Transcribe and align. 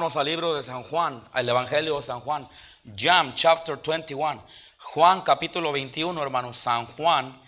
Al 0.00 0.24
libro 0.24 0.54
de 0.54 0.62
San 0.62 0.82
Juan, 0.82 1.22
al 1.34 1.46
Evangelio 1.46 1.96
de 1.96 2.02
San 2.02 2.20
Juan. 2.20 2.48
John 2.96 3.34
chapter 3.34 3.76
21. 3.76 4.42
Juan 4.94 5.20
capítulo 5.20 5.72
21, 5.72 6.22
hermanos. 6.22 6.56
San 6.56 6.86
Juan 6.86 7.38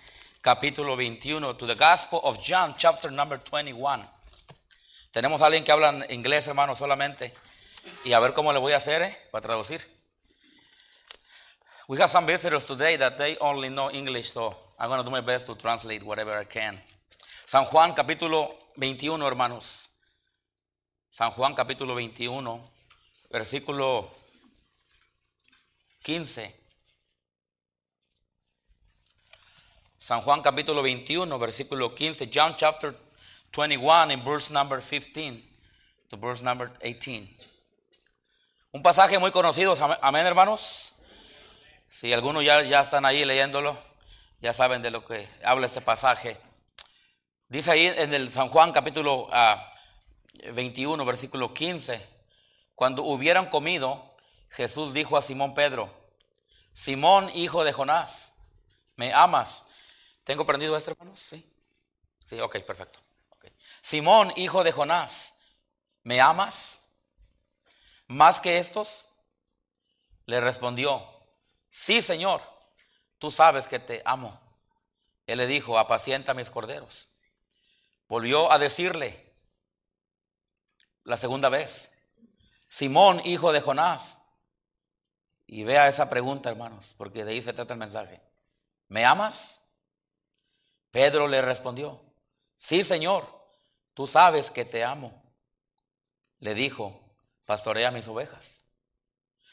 capítulo 0.42 0.94
21. 0.94 1.56
To 1.56 1.66
the 1.66 1.74
Gospel 1.74 2.20
of 2.22 2.38
John 2.42 2.74
chapter 2.76 3.10
number 3.10 3.38
21. 3.38 4.06
Tenemos 5.12 5.40
alguien 5.40 5.64
que 5.64 5.72
habla 5.72 6.04
inglés, 6.10 6.46
hermanos, 6.46 6.76
solamente. 6.76 7.32
Y 8.04 8.12
a 8.12 8.20
ver 8.20 8.34
cómo 8.34 8.52
le 8.52 8.58
voy 8.58 8.74
a 8.74 8.76
hacer 8.76 9.00
eh, 9.00 9.16
para 9.30 9.40
traducir. 9.40 9.80
We 11.88 11.98
have 12.00 12.10
some 12.10 12.26
visitors 12.26 12.66
today 12.66 12.96
that 12.98 13.16
they 13.16 13.38
only 13.40 13.70
know 13.70 13.90
English, 13.90 14.30
so 14.30 14.54
I'm 14.78 14.90
going 14.90 15.00
to 15.00 15.04
do 15.04 15.10
my 15.10 15.22
best 15.22 15.46
to 15.46 15.54
translate 15.54 16.02
whatever 16.02 16.36
I 16.38 16.44
can. 16.44 16.78
San 17.46 17.64
Juan 17.64 17.94
capítulo 17.94 18.50
21, 18.76 19.22
hermanos. 19.22 19.88
San 21.12 21.30
Juan 21.32 21.52
capítulo 21.52 21.94
21, 21.94 22.70
versículo 23.30 24.08
15. 26.02 26.56
San 29.98 30.22
Juan 30.22 30.40
capítulo 30.40 30.82
21, 30.82 31.38
versículo 31.38 31.94
15. 31.94 32.30
John 32.30 32.54
chapter 32.56 32.94
21 33.54 34.10
in 34.10 34.24
verse 34.24 34.50
number 34.50 34.80
15 34.80 35.44
to 36.08 36.16
verse 36.16 36.42
number 36.42 36.70
18. 36.80 37.28
Un 38.72 38.82
pasaje 38.82 39.18
muy 39.18 39.32
conocido, 39.32 39.74
amén 40.00 40.24
hermanos. 40.24 41.02
Si 41.90 42.10
algunos 42.14 42.42
ya, 42.42 42.62
ya 42.62 42.80
están 42.80 43.04
ahí 43.04 43.26
leyéndolo, 43.26 43.76
ya 44.40 44.54
saben 44.54 44.80
de 44.80 44.90
lo 44.90 45.04
que 45.04 45.28
habla 45.44 45.66
este 45.66 45.82
pasaje. 45.82 46.38
Dice 47.48 47.70
ahí 47.70 47.86
en 47.86 48.14
el 48.14 48.30
San 48.30 48.48
Juan 48.48 48.72
capítulo 48.72 49.24
uh, 49.26 49.71
21, 50.52 51.04
versículo 51.04 51.54
15. 51.54 52.04
Cuando 52.74 53.02
hubieran 53.04 53.46
comido, 53.46 54.16
Jesús 54.50 54.92
dijo 54.92 55.16
a 55.16 55.22
Simón 55.22 55.54
Pedro, 55.54 55.92
Simón, 56.72 57.30
hijo 57.34 57.64
de 57.64 57.72
Jonás, 57.72 58.50
¿me 58.96 59.12
amas? 59.12 59.68
¿Tengo 60.24 60.46
prendido 60.46 60.76
esto, 60.76 60.90
hermanos? 60.92 61.20
Sí. 61.20 61.48
Sí, 62.24 62.40
ok, 62.40 62.60
perfecto. 62.60 62.98
Simón, 63.80 64.32
hijo 64.36 64.62
de 64.62 64.72
Jonás, 64.72 65.42
¿me 66.02 66.20
amas? 66.20 66.96
¿Más 68.06 68.38
que 68.38 68.58
estos? 68.58 69.08
Le 70.26 70.40
respondió, 70.40 71.04
sí, 71.68 72.00
Señor, 72.00 72.40
tú 73.18 73.30
sabes 73.30 73.66
que 73.66 73.80
te 73.80 74.02
amo. 74.04 74.40
Él 75.26 75.38
le 75.38 75.46
dijo, 75.46 75.78
apacienta 75.78 76.32
mis 76.32 76.48
corderos. 76.48 77.08
Volvió 78.08 78.52
a 78.52 78.58
decirle, 78.58 79.31
la 81.04 81.16
segunda 81.16 81.48
vez. 81.48 81.92
Simón, 82.68 83.20
hijo 83.24 83.52
de 83.52 83.60
Jonás. 83.60 84.18
Y 85.46 85.64
vea 85.64 85.88
esa 85.88 86.08
pregunta, 86.08 86.48
hermanos, 86.48 86.94
porque 86.96 87.24
de 87.24 87.32
ahí 87.32 87.42
se 87.42 87.52
trata 87.52 87.74
el 87.74 87.80
mensaje. 87.80 88.22
¿Me 88.88 89.04
amas? 89.04 89.76
Pedro 90.90 91.26
le 91.26 91.42
respondió, 91.42 92.02
sí, 92.56 92.84
Señor, 92.84 93.26
tú 93.94 94.06
sabes 94.06 94.50
que 94.50 94.64
te 94.64 94.84
amo. 94.84 95.22
Le 96.38 96.54
dijo, 96.54 97.16
pastorea 97.44 97.90
mis 97.90 98.08
ovejas. 98.08 98.62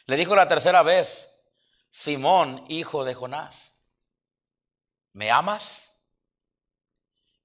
Le 0.06 0.18
dijo 0.18 0.36
la 0.36 0.48
tercera 0.48 0.84
vez, 0.84 1.52
Simón, 1.90 2.66
hijo 2.68 3.04
de 3.04 3.14
Jonás, 3.14 3.90
¿me 5.14 5.32
amas? 5.32 6.12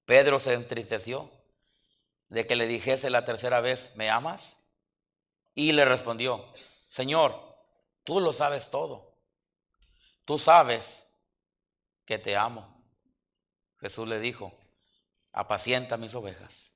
Pedro 0.04 0.38
se 0.38 0.52
entristeció 0.52 1.26
de 2.34 2.48
que 2.48 2.56
le 2.56 2.66
dijese 2.66 3.10
la 3.10 3.24
tercera 3.24 3.60
vez, 3.60 3.92
¿me 3.94 4.10
amas? 4.10 4.64
Y 5.54 5.70
le 5.70 5.84
respondió, 5.84 6.42
Señor, 6.88 7.40
tú 8.02 8.18
lo 8.18 8.32
sabes 8.32 8.70
todo. 8.70 9.14
Tú 10.24 10.36
sabes 10.36 11.14
que 12.04 12.18
te 12.18 12.36
amo. 12.36 12.66
Jesús 13.78 14.08
le 14.08 14.18
dijo, 14.18 14.52
apacienta 15.30 15.96
mis 15.96 16.16
ovejas. 16.16 16.72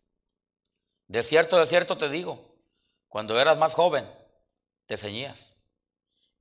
De 1.08 1.24
cierto, 1.24 1.58
de 1.58 1.66
cierto 1.66 1.98
te 1.98 2.08
digo, 2.08 2.54
cuando 3.08 3.40
eras 3.40 3.58
más 3.58 3.74
joven, 3.74 4.08
te 4.86 4.96
ceñías 4.96 5.56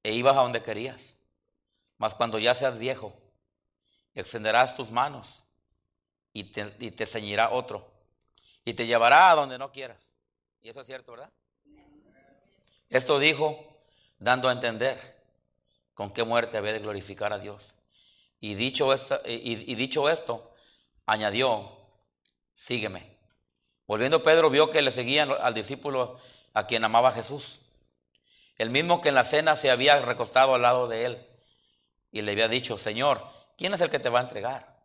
e 0.03 0.13
ibas 0.13 0.37
a 0.37 0.41
donde 0.41 0.61
querías. 0.61 1.15
Mas 1.97 2.13
cuando 2.13 2.37
ya 2.37 2.53
seas 2.53 2.77
viejo, 2.77 3.19
extenderás 4.13 4.75
tus 4.75 4.91
manos 4.91 5.41
y 6.33 6.51
te, 6.51 6.71
y 6.77 6.91
te 6.91 7.07
ceñirá 7.07 7.49
otro 7.49 7.96
y 8.67 8.73
te 8.73 8.85
llevará 8.85 9.31
a 9.31 9.35
donde 9.35 9.57
no 9.57 9.71
quieras. 9.71 10.11
Y 10.61 10.67
eso 10.67 10.81
es 10.81 10.87
cierto, 10.87 11.13
¿verdad? 11.13 11.31
Esto 12.89 13.17
dijo 13.17 13.65
dando 14.19 14.49
a 14.49 14.51
entender 14.51 15.23
con 15.93 16.11
qué 16.11 16.25
muerte 16.25 16.57
había 16.57 16.73
de 16.73 16.79
glorificar 16.79 17.31
a 17.31 17.39
Dios. 17.39 17.75
Y 18.41 18.55
dicho 18.55 18.91
esto, 18.91 19.21
y, 19.23 19.73
dicho 19.75 20.09
esto 20.09 20.53
añadió, 21.05 21.77
sígueme. 22.55 23.15
Volviendo 23.87 24.21
Pedro 24.21 24.49
vio 24.49 24.69
que 24.69 24.81
le 24.81 24.91
seguían 24.91 25.31
al 25.31 25.53
discípulo 25.53 26.19
a 26.53 26.67
quien 26.67 26.83
amaba 26.83 27.13
Jesús, 27.13 27.61
el 28.57 28.69
mismo 28.69 28.99
que 28.99 29.07
en 29.07 29.15
la 29.15 29.23
cena 29.23 29.55
se 29.55 29.71
había 29.71 29.97
recostado 30.01 30.55
al 30.55 30.63
lado 30.63 30.89
de 30.89 31.05
él 31.05 31.27
y 32.11 32.21
le 32.21 32.33
había 32.33 32.49
dicho, 32.49 32.77
Señor, 32.77 33.25
¿quién 33.57 33.73
es 33.73 33.79
el 33.79 33.89
que 33.89 33.99
te 33.99 34.09
va 34.09 34.19
a 34.19 34.23
entregar? 34.23 34.75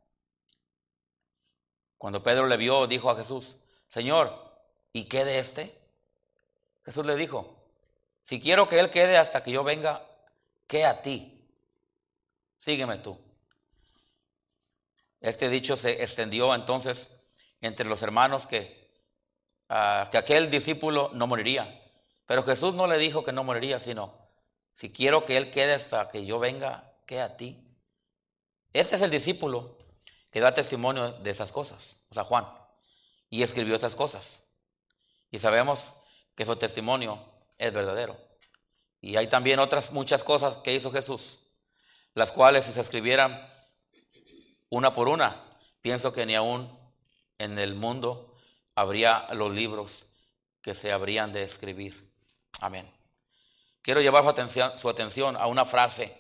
Cuando 1.98 2.22
Pedro 2.22 2.46
le 2.46 2.56
vio, 2.56 2.86
dijo 2.86 3.10
a 3.10 3.16
Jesús, 3.16 3.56
Señor, 3.92 4.32
¿y 4.94 5.04
quede 5.04 5.38
este? 5.38 5.70
Jesús 6.82 7.04
le 7.04 7.14
dijo, 7.14 7.62
si 8.22 8.40
quiero 8.40 8.66
que 8.66 8.80
Él 8.80 8.88
quede 8.88 9.18
hasta 9.18 9.42
que 9.42 9.52
yo 9.52 9.64
venga, 9.64 10.00
¿qué 10.66 10.86
a 10.86 11.02
ti? 11.02 11.46
Sígueme 12.56 12.96
tú. 12.96 13.20
Este 15.20 15.50
dicho 15.50 15.76
se 15.76 16.02
extendió 16.02 16.54
entonces 16.54 17.34
entre 17.60 17.86
los 17.86 18.02
hermanos 18.02 18.46
que, 18.46 18.90
ah, 19.68 20.08
que 20.10 20.16
aquel 20.16 20.50
discípulo 20.50 21.10
no 21.12 21.26
moriría. 21.26 21.78
Pero 22.24 22.44
Jesús 22.44 22.72
no 22.72 22.86
le 22.86 22.96
dijo 22.96 23.26
que 23.26 23.32
no 23.32 23.44
moriría, 23.44 23.78
sino, 23.78 24.14
si 24.72 24.90
quiero 24.90 25.26
que 25.26 25.36
Él 25.36 25.50
quede 25.50 25.74
hasta 25.74 26.08
que 26.08 26.24
yo 26.24 26.38
venga, 26.38 26.94
¿qué 27.04 27.20
a 27.20 27.36
ti? 27.36 27.76
Este 28.72 28.96
es 28.96 29.02
el 29.02 29.10
discípulo 29.10 29.76
que 30.30 30.40
da 30.40 30.54
testimonio 30.54 31.12
de 31.12 31.30
esas 31.30 31.52
cosas, 31.52 32.06
o 32.08 32.14
sea, 32.14 32.24
Juan 32.24 32.61
y 33.32 33.42
escribió 33.42 33.74
esas 33.74 33.96
cosas. 33.96 34.52
Y 35.30 35.38
sabemos 35.38 36.02
que 36.36 36.44
su 36.44 36.54
testimonio 36.54 37.18
es 37.56 37.72
verdadero. 37.72 38.14
Y 39.00 39.16
hay 39.16 39.26
también 39.26 39.58
otras 39.58 39.90
muchas 39.90 40.22
cosas 40.22 40.58
que 40.58 40.74
hizo 40.74 40.92
Jesús, 40.92 41.38
las 42.12 42.30
cuales 42.30 42.66
si 42.66 42.72
se 42.72 42.82
escribieran 42.82 43.50
una 44.68 44.92
por 44.92 45.08
una, 45.08 45.42
pienso 45.80 46.12
que 46.12 46.26
ni 46.26 46.34
aún 46.34 46.70
en 47.38 47.58
el 47.58 47.74
mundo 47.74 48.36
habría 48.74 49.26
los 49.32 49.54
libros 49.54 50.12
que 50.60 50.74
se 50.74 50.92
habrían 50.92 51.32
de 51.32 51.42
escribir. 51.42 52.12
Amén. 52.60 52.86
Quiero 53.80 54.02
llevar 54.02 54.24
su 54.76 54.90
atención, 54.90 55.36
a 55.38 55.46
una 55.46 55.64
frase 55.64 56.14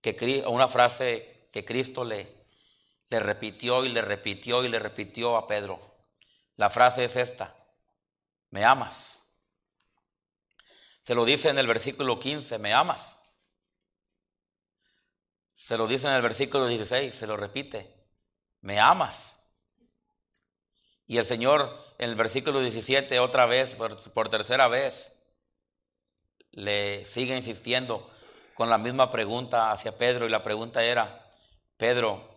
que, 0.00 0.42
a 0.46 0.48
una 0.48 0.66
frase 0.66 1.48
que 1.52 1.62
Cristo 1.62 2.04
le 2.04 2.26
repitió 3.10 3.84
y 3.84 3.90
le 3.90 4.00
repitió 4.00 4.64
y 4.64 4.70
le 4.70 4.78
repitió 4.78 5.36
a 5.36 5.46
Pedro. 5.46 5.91
La 6.56 6.70
frase 6.70 7.04
es 7.04 7.16
esta, 7.16 7.56
¿me 8.50 8.64
amas? 8.64 9.22
Se 11.00 11.14
lo 11.14 11.24
dice 11.24 11.48
en 11.48 11.58
el 11.58 11.66
versículo 11.66 12.20
15, 12.20 12.58
¿me 12.58 12.72
amas? 12.72 13.36
Se 15.54 15.76
lo 15.76 15.86
dice 15.86 16.08
en 16.08 16.14
el 16.14 16.22
versículo 16.22 16.66
16, 16.66 17.14
se 17.14 17.26
lo 17.26 17.36
repite, 17.36 17.92
¿me 18.60 18.80
amas? 18.80 19.56
Y 21.06 21.18
el 21.18 21.24
Señor 21.24 21.94
en 21.98 22.10
el 22.10 22.16
versículo 22.16 22.60
17 22.60 23.20
otra 23.20 23.46
vez, 23.46 23.76
por, 23.76 24.28
tercera 24.28 24.66
vez, 24.66 25.24
le 26.50 27.04
sigue 27.04 27.36
insistiendo 27.36 28.10
con 28.54 28.68
la 28.68 28.76
misma 28.76 29.12
pregunta 29.12 29.70
hacia 29.70 29.96
Pedro 29.96 30.26
y 30.26 30.30
la 30.30 30.42
pregunta 30.42 30.82
era, 30.82 31.30
Pedro, 31.76 32.28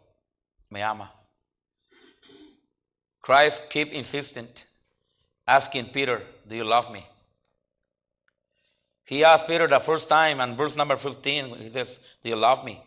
¿me 0.70 0.84
ama? 0.84 1.15
Christ 3.26 3.72
keep 3.72 3.92
insistent, 3.92 4.66
asking 5.48 5.86
Peter, 5.86 6.22
Do 6.48 6.56
you 6.56 6.64
love 6.64 6.94
me? 6.94 7.04
He 9.04 9.24
asked 9.24 9.48
Peter 9.48 9.66
the 9.66 9.80
first 9.80 10.08
time 10.08 10.40
and 10.40 10.56
verse 10.56 10.76
number 10.76 10.96
15, 10.96 11.56
he 11.56 11.70
says, 11.72 12.08
Do 12.22 12.30
you 12.30 12.36
love 12.36 12.64
me? 12.64 12.80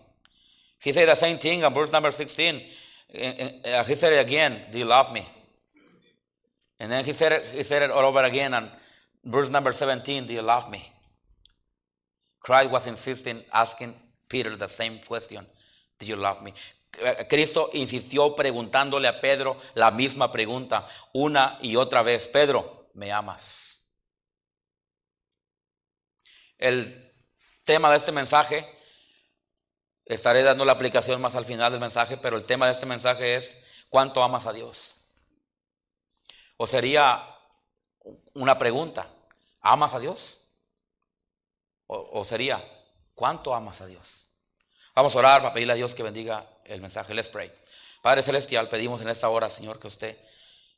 He 0.79 0.93
said 0.93 1.09
the 1.09 1.17
same 1.17 1.39
thing 1.39 1.65
on 1.65 1.75
verse 1.75 1.91
number 1.91 2.13
16. 2.13 2.55
Uh, 2.55 3.83
he 3.83 3.97
said 3.97 4.13
it 4.13 4.25
again, 4.25 4.61
Do 4.71 4.79
you 4.79 4.85
love 4.85 5.13
me? 5.13 5.27
And 6.79 6.93
then 6.93 7.05
he 7.05 7.13
said 7.13 7.33
it, 7.33 7.45
he 7.53 7.65
said 7.65 7.83
it 7.83 7.91
all 7.91 8.05
over 8.05 8.23
again 8.23 8.55
on 8.55 8.71
verse 9.25 9.51
number 9.51 9.73
17, 9.73 10.29
Do 10.29 10.35
you 10.35 10.43
love 10.43 10.71
me? 10.71 10.89
Christ 12.39 12.71
was 12.71 12.87
insisting, 12.87 13.43
asking 13.53 13.93
Peter 14.29 14.55
the 14.55 14.69
same 14.69 15.01
question, 15.05 15.45
Do 15.99 16.07
you 16.07 16.15
love 16.15 16.45
me? 16.45 16.53
Cristo 17.29 17.71
insistió 17.75 18.35
preguntándole 18.35 19.09
a 19.09 19.21
Pedro 19.21 19.59
la 19.75 19.91
misma 19.91 20.33
pregunta 20.33 20.87
una 21.13 21.59
y 21.63 21.77
otra 21.77 22.03
vez. 22.03 22.29
Pedro, 22.29 22.91
¿me 22.95 23.13
amas? 23.13 23.93
El 26.57 26.85
tema 27.65 27.91
de 27.91 27.97
este 27.97 28.13
mensaje, 28.13 28.67
estaré 30.05 30.43
dando 30.43 30.65
la 30.65 30.73
aplicación 30.73 31.21
más 31.21 31.37
al 31.37 31.45
final 31.45 31.71
del 31.71 31.81
mensaje, 31.81 32.17
pero 32.17 32.37
el 32.37 32.45
tema 32.45 32.67
de 32.67 32.73
este 32.73 32.87
mensaje 32.87 33.37
es 33.37 33.85
¿cuánto 33.91 34.23
amas 34.23 34.47
a 34.47 34.53
Dios? 34.53 35.15
O 36.57 36.67
sería 36.67 37.23
una 38.35 38.59
pregunta, 38.59 39.09
¿amas 39.61 39.95
a 39.95 40.01
Dios? 40.01 40.55
O, 41.87 42.21
o 42.21 42.25
sería, 42.25 42.65
¿cuánto 43.15 43.55
amas 43.55 43.81
a 43.81 43.87
Dios? 43.87 44.43
Vamos 44.95 45.15
a 45.15 45.19
orar 45.21 45.43
para 45.43 45.55
pedirle 45.55 45.75
a 45.75 45.77
Dios 45.77 45.95
que 45.95 46.03
bendiga 46.03 46.45
el 46.69 46.81
mensaje. 46.81 47.15
Let's 47.15 47.29
pray. 47.29 47.51
Padre 48.03 48.23
Celestial, 48.23 48.69
pedimos 48.69 49.01
en 49.01 49.09
esta 49.09 49.29
hora, 49.29 49.51
Señor, 49.51 49.79
que 49.81 49.89
usted 49.89 50.17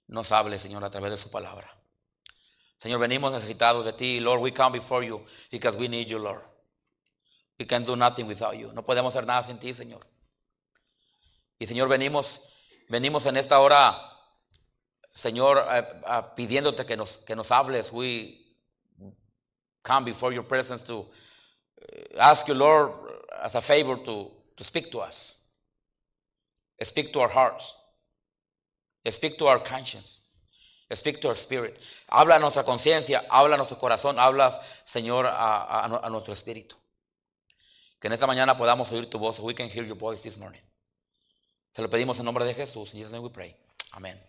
nos 0.06 0.32
hable, 0.32 0.58
Señor, 0.58 0.84
a 0.84 0.90
través 0.90 1.10
de 1.10 1.16
su 1.16 1.30
palabra. 1.30 1.70
Señor, 2.78 2.98
venimos 2.98 3.32
necesitados 3.32 3.84
de 3.84 3.92
ti. 3.92 4.20
Lord, 4.20 4.40
we 4.40 4.52
come 4.52 4.78
before 4.78 5.04
you 5.04 5.24
because 5.50 5.76
we 5.76 5.88
need 5.88 6.06
you, 6.06 6.18
Lord. 6.18 6.42
We 7.58 7.66
can 7.66 7.84
do 7.84 7.94
nothing 7.94 8.26
without 8.26 8.56
you. 8.56 8.72
No 8.72 8.82
podemos 8.82 9.14
hacer 9.14 9.26
nada 9.26 9.42
sin 9.42 9.58
ti, 9.58 9.74
Señor. 9.74 10.00
Y 11.58 11.66
Señor, 11.66 11.88
venimos, 11.88 12.54
venimos 12.88 13.26
en 13.26 13.36
esta 13.36 13.60
hora, 13.60 14.00
Señor, 15.12 15.62
pidiéndote 16.34 16.86
que 16.86 16.96
nos, 16.96 17.18
que 17.18 17.36
nos 17.36 17.50
hables. 17.50 17.92
We 17.92 18.40
come 19.82 20.06
before 20.06 20.32
your 20.32 20.44
presence 20.44 20.82
to 20.86 21.06
eh, 21.82 22.16
ask 22.18 22.48
you, 22.48 22.54
Lord, 22.54 22.92
as 23.42 23.54
a 23.56 23.60
favor 23.60 23.96
to, 24.04 24.30
to 24.56 24.64
speak 24.64 24.90
to 24.92 25.00
us. 25.00 25.39
Speak 26.82 27.12
to 27.12 27.20
our 27.20 27.28
hearts. 27.28 27.76
Speak 29.08 29.38
to 29.38 29.46
our 29.46 29.58
conscience. 29.58 30.20
Speak 30.92 31.20
to 31.20 31.28
our 31.28 31.36
spirit. 31.36 31.78
Habla 32.08 32.36
a 32.36 32.38
nuestra 32.38 32.64
conciencia, 32.64 33.24
habla 33.30 33.54
a 33.54 33.56
nuestro 33.58 33.78
corazón, 33.78 34.18
habla, 34.18 34.50
Señor, 34.84 35.26
a, 35.26 36.08
nuestro 36.10 36.32
espíritu. 36.32 36.76
Que 38.00 38.08
en 38.08 38.14
esta 38.14 38.26
mañana 38.26 38.56
podamos 38.56 38.90
oír 38.92 39.08
tu 39.08 39.18
voz. 39.18 39.38
We 39.40 39.54
can 39.54 39.68
hear 39.68 39.84
your 39.84 39.96
voice 39.96 40.22
this 40.22 40.36
morning. 40.36 40.60
Se 41.72 41.82
lo 41.82 41.88
pedimos 41.88 42.18
en 42.18 42.24
nombre 42.24 42.44
de 42.44 42.54
Jesús. 42.54 42.94
In 42.94 43.14
we 43.18 43.30
pray. 43.30 43.54
Amén. 43.92 44.20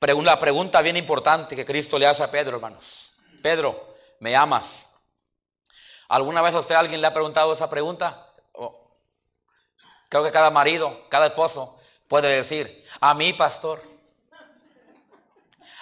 La 0.00 0.38
pregunta 0.38 0.82
bien 0.82 0.98
importante 0.98 1.56
que 1.56 1.64
Cristo 1.64 1.98
le 1.98 2.06
hace 2.06 2.22
a 2.22 2.30
Pedro, 2.30 2.56
hermanos. 2.56 3.12
Pedro, 3.42 3.96
¿me 4.20 4.36
amas? 4.36 4.94
¿Alguna 6.08 6.42
vez 6.42 6.54
a 6.54 6.58
usted 6.58 6.74
alguien 6.74 7.00
le 7.00 7.06
ha 7.06 7.12
preguntado 7.12 7.52
esa 7.52 7.70
pregunta? 7.70 8.33
Creo 10.14 10.22
que 10.22 10.30
cada 10.30 10.50
marido, 10.50 10.96
cada 11.08 11.26
esposo 11.26 11.76
puede 12.06 12.28
decir, 12.28 12.86
a 13.00 13.14
mí, 13.14 13.32
pastor. 13.32 13.82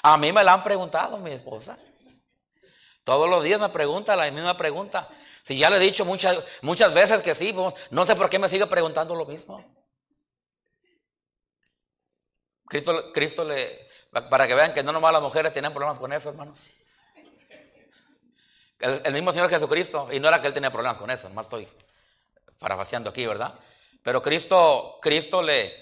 A 0.03 0.17
mí 0.17 0.33
me 0.33 0.43
la 0.43 0.55
han 0.55 0.65
preguntado 0.65 1.19
mi 1.19 1.33
esposa. 1.33 1.79
Todos 3.05 3.29
los 3.29 3.45
días 3.45 3.61
me 3.61 3.69
pregunta 3.69 4.17
la 4.17 4.31
misma 4.31 4.57
pregunta. 4.57 5.07
Si 5.43 5.59
ya 5.59 5.69
le 5.69 5.77
he 5.77 5.81
dicho 5.81 6.07
muchas, 6.07 6.43
muchas 6.63 6.95
veces 6.95 7.23
que 7.23 7.35
sí, 7.35 7.53
pues, 7.53 7.75
no 7.91 8.07
sé 8.07 8.17
por 8.17 8.31
qué 8.31 8.39
me 8.39 8.49
sigue 8.49 8.67
preguntando 8.67 9.15
lo 9.15 9.27
mismo. 9.27 9.63
Cristo, 12.69 13.13
Cristo 13.13 13.45
le, 13.45 13.69
para 14.31 14.49
que 14.49 14.55
vean 14.55 14.73
que 14.73 14.83
no 14.83 14.93
nomás 14.93 15.13
las 15.13 15.21
mujeres 15.21 15.53
tienen 15.53 15.75
problemas 15.75 15.99
con 15.99 16.11
eso, 16.11 16.31
hermanos. 16.31 16.69
El, 18.79 19.13
mismo 19.13 19.31
Señor 19.35 19.51
Jesucristo, 19.51 20.09
y 20.11 20.21
no 20.21 20.29
era 20.29 20.41
que 20.41 20.47
él 20.47 20.55
tenía 20.55 20.71
problemas 20.71 20.97
con 20.97 21.11
eso, 21.11 21.29
nomás 21.29 21.45
estoy 21.45 21.69
parafaseando 22.59 23.11
aquí, 23.11 23.27
¿verdad? 23.27 23.61
Pero 24.03 24.23
Cristo, 24.23 24.99
Cristo 25.01 25.43
le, 25.43 25.73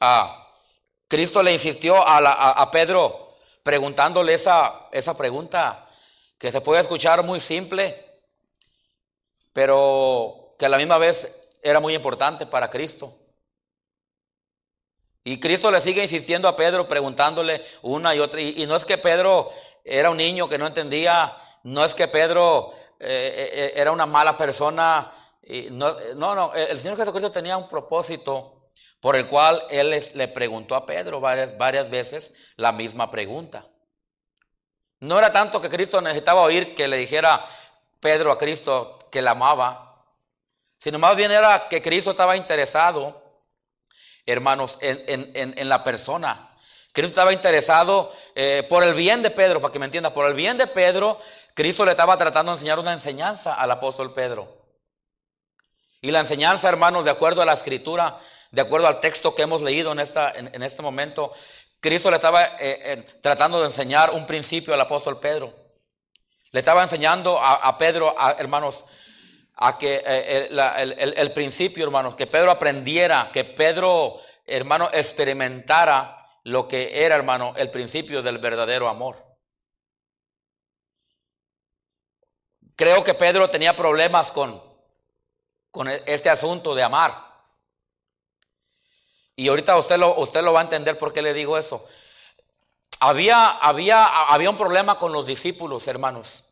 ah, 0.00 0.48
Cristo 1.08 1.42
le 1.42 1.52
insistió 1.52 1.96
a, 1.96 2.70
Pedro 2.70 3.36
preguntándole 3.62 4.34
esa, 4.34 4.88
esa 4.92 5.16
pregunta 5.16 5.88
que 6.38 6.52
se 6.52 6.60
puede 6.60 6.80
escuchar 6.80 7.22
muy 7.22 7.40
simple, 7.40 7.94
pero 9.52 10.54
que 10.58 10.66
a 10.66 10.68
la 10.68 10.78
misma 10.78 10.98
vez 10.98 11.58
era 11.62 11.80
muy 11.80 11.94
importante 11.94 12.46
para 12.46 12.70
Cristo. 12.70 13.14
Y 15.24 15.38
Cristo 15.38 15.70
le 15.70 15.80
sigue 15.80 16.02
insistiendo 16.02 16.48
a 16.48 16.56
Pedro 16.56 16.88
preguntándole 16.88 17.64
una 17.82 18.14
y 18.14 18.20
otra. 18.20 18.40
Y, 18.40 18.66
no 18.66 18.76
es 18.76 18.84
que 18.84 18.98
Pedro 18.98 19.50
era 19.84 20.10
un 20.10 20.16
niño 20.16 20.48
que 20.48 20.58
no 20.58 20.66
entendía, 20.66 21.36
no 21.62 21.84
es 21.84 21.94
que 21.94 22.08
Pedro 22.08 22.72
eh, 22.98 23.50
eh, 23.52 23.72
era 23.76 23.92
una 23.92 24.06
mala 24.06 24.36
persona 24.36 25.12
no, 25.70 25.96
no, 26.14 26.54
el 26.54 26.78
Señor 26.78 26.96
Jesucristo 26.96 27.30
tenía 27.30 27.56
un 27.56 27.68
propósito 27.68 28.60
por 29.00 29.16
el 29.16 29.26
cual 29.26 29.62
Él 29.70 29.90
le 30.14 30.28
preguntó 30.28 30.76
a 30.76 30.86
Pedro 30.86 31.20
varias, 31.20 31.56
varias 31.56 31.90
veces 31.90 32.36
la 32.56 32.70
misma 32.72 33.10
pregunta. 33.10 33.66
No 35.00 35.18
era 35.18 35.32
tanto 35.32 35.60
que 35.60 35.70
Cristo 35.70 36.00
necesitaba 36.00 36.42
oír 36.42 36.74
que 36.74 36.86
le 36.86 36.98
dijera 36.98 37.44
Pedro 38.00 38.30
a 38.30 38.38
Cristo 38.38 38.98
que 39.10 39.22
la 39.22 39.30
amaba, 39.30 40.04
sino 40.78 40.98
más 40.98 41.16
bien 41.16 41.30
era 41.30 41.68
que 41.68 41.82
Cristo 41.82 42.10
estaba 42.10 42.36
interesado, 42.36 43.22
hermanos, 44.26 44.78
en, 44.82 45.68
la 45.68 45.82
persona. 45.82 46.48
Cristo 46.92 47.12
estaba 47.12 47.32
interesado 47.32 48.12
eh, 48.34 48.66
por 48.68 48.84
el 48.84 48.94
bien 48.94 49.22
de 49.22 49.30
Pedro, 49.30 49.60
para 49.60 49.72
que 49.72 49.78
me 49.78 49.86
entienda, 49.86 50.12
por 50.12 50.26
el 50.26 50.34
bien 50.34 50.58
de 50.58 50.66
Pedro, 50.66 51.18
Cristo 51.54 51.84
le 51.84 51.92
estaba 51.92 52.16
tratando 52.18 52.52
de 52.52 52.56
enseñar 52.56 52.78
una 52.78 52.92
enseñanza 52.92 53.54
al 53.54 53.70
apóstol 53.70 54.12
Pedro. 54.12 54.59
Y 56.00 56.10
la 56.10 56.20
enseñanza, 56.20 56.68
hermanos, 56.68 57.04
de 57.04 57.10
acuerdo 57.10 57.42
a 57.42 57.46
la 57.46 57.52
escritura, 57.52 58.18
de 58.50 58.62
acuerdo 58.62 58.86
al 58.86 59.00
texto 59.00 59.34
que 59.34 59.42
hemos 59.42 59.62
leído 59.62 59.92
en, 59.92 60.00
esta, 60.00 60.32
en, 60.32 60.62
este 60.62 60.82
momento, 60.82 61.32
Cristo 61.78 62.10
le 62.10 62.16
estaba 62.16 62.44
eh, 62.44 62.58
eh, 62.58 63.06
tratando 63.20 63.60
de 63.60 63.66
enseñar 63.66 64.10
un 64.10 64.26
principio 64.26 64.72
al 64.72 64.80
apóstol 64.80 65.20
Pedro. 65.20 65.54
Le 66.52 66.60
estaba 66.60 66.82
enseñando 66.82 67.38
a, 67.40 67.78
Pedro, 67.78 68.14
hermanos, 68.38 68.86
a 69.54 69.78
que 69.78 70.02
eh, 70.04 70.48
el, 71.16 71.32
principio, 71.32 71.84
hermanos, 71.84 72.16
que 72.16 72.26
Pedro 72.26 72.50
aprendiera, 72.50 73.30
que 73.32 73.44
Pedro, 73.44 74.20
hermano, 74.46 74.88
experimentara 74.92 76.16
lo 76.42 76.66
que 76.66 77.04
era, 77.04 77.14
hermano, 77.14 77.54
el 77.56 77.70
principio 77.70 78.20
del 78.20 78.38
verdadero 78.38 78.88
amor. 78.88 79.24
Creo 82.74 83.04
que 83.04 83.14
Pedro 83.14 83.48
tenía 83.48 83.76
problemas 83.76 84.32
con, 84.32 84.69
con 85.70 85.88
e, 85.88 86.02
este 86.06 86.30
asunto 86.30 86.74
de 86.74 86.82
amar. 86.82 87.30
Y 89.36 89.48
ahorita 89.48 89.76
usted 89.78 89.98
lo, 89.98 90.18
usted 90.18 90.42
lo 90.42 90.52
va 90.52 90.60
a 90.60 90.64
entender 90.64 90.98
por 90.98 91.12
qué 91.12 91.22
le 91.22 91.32
digo 91.32 91.56
eso. 91.56 91.86
Había, 93.00 93.50
había, 93.50 94.04
había 94.04 94.50
un 94.50 94.58
problema 94.58 94.98
con 94.98 95.12
los 95.12 95.26
discípulos, 95.26 95.88
hermanos. 95.88 96.50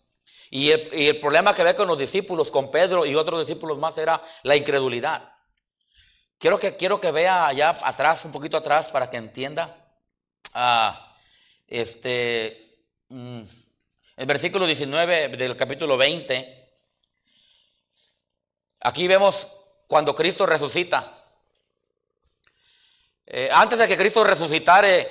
Y 0.51 0.71
el, 0.71 1.21
problema 1.21 1.55
que 1.55 1.63
ve 1.63 1.77
con 1.77 1.89
los 1.89 1.99
discípulos, 1.99 2.51
con 2.51 2.71
Pedro 2.71 3.05
y 3.05 3.15
otros 3.15 3.47
discípulos 3.47 3.77
más, 3.77 3.99
era 3.99 4.23
la 4.45 4.57
incredulidad. 4.57 5.31
Quiero 6.39 6.59
que, 6.59 6.77
quiero 6.77 7.01
que 7.01 7.11
vea 7.11 7.47
allá 7.47 7.77
atrás, 7.83 8.25
un 8.25 8.33
poquito 8.33 8.57
atrás, 8.57 8.89
para 8.89 9.11
que 9.11 9.19
entienda. 9.19 9.77
Ah, 10.55 11.15
este, 11.67 12.87
mm, 13.11 13.43
el 14.17 14.27
versículo 14.27 14.65
19 14.65 15.29
del 15.37 15.57
capítulo 15.57 15.99
20 15.99 16.58
Aquí 18.81 19.09
vemos 19.09 19.59
cuando 19.87 20.15
Cristo 20.15 20.47
resucita. 20.47 21.05
Eh, 23.27 23.51
antes 23.53 23.79
de 23.79 23.89
que 23.89 23.97
Cristo 23.97 24.25
resucitara, 24.25 24.89
eh, 24.89 25.09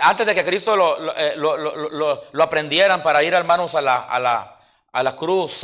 antes 0.00 0.26
de 0.26 0.34
que 0.34 0.44
Cristo 0.44 0.74
eh, 1.16 1.34
lo, 1.36 2.42
aprendieran 2.42 3.02
para 3.02 3.22
ir 3.22 3.32
hermanos 3.32 3.74
a 3.74 3.80
la, 3.80 4.02
a 4.02 4.18
la, 4.18 4.60
a 4.92 5.02
la 5.02 5.16
cruz, 5.16 5.62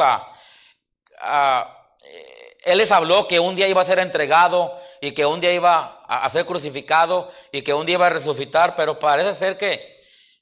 Él 2.64 2.78
les 2.78 2.92
habló 2.92 3.28
que 3.28 3.40
un 3.40 3.56
día 3.56 3.68
iba 3.68 3.82
a 3.82 3.84
ser 3.84 3.98
entregado 3.98 4.80
y 5.00 5.12
que 5.12 5.26
un 5.26 5.40
día 5.40 5.52
iba 5.52 6.04
a, 6.06 6.28
ser 6.30 6.46
crucificado 6.46 7.30
y 7.52 7.62
que 7.62 7.74
un 7.74 7.84
día 7.84 7.94
iba 7.94 8.06
a 8.06 8.10
resucitar, 8.10 8.76
pero 8.76 8.98
parece 8.98 9.34
ser 9.34 9.58
que, 9.58 10.00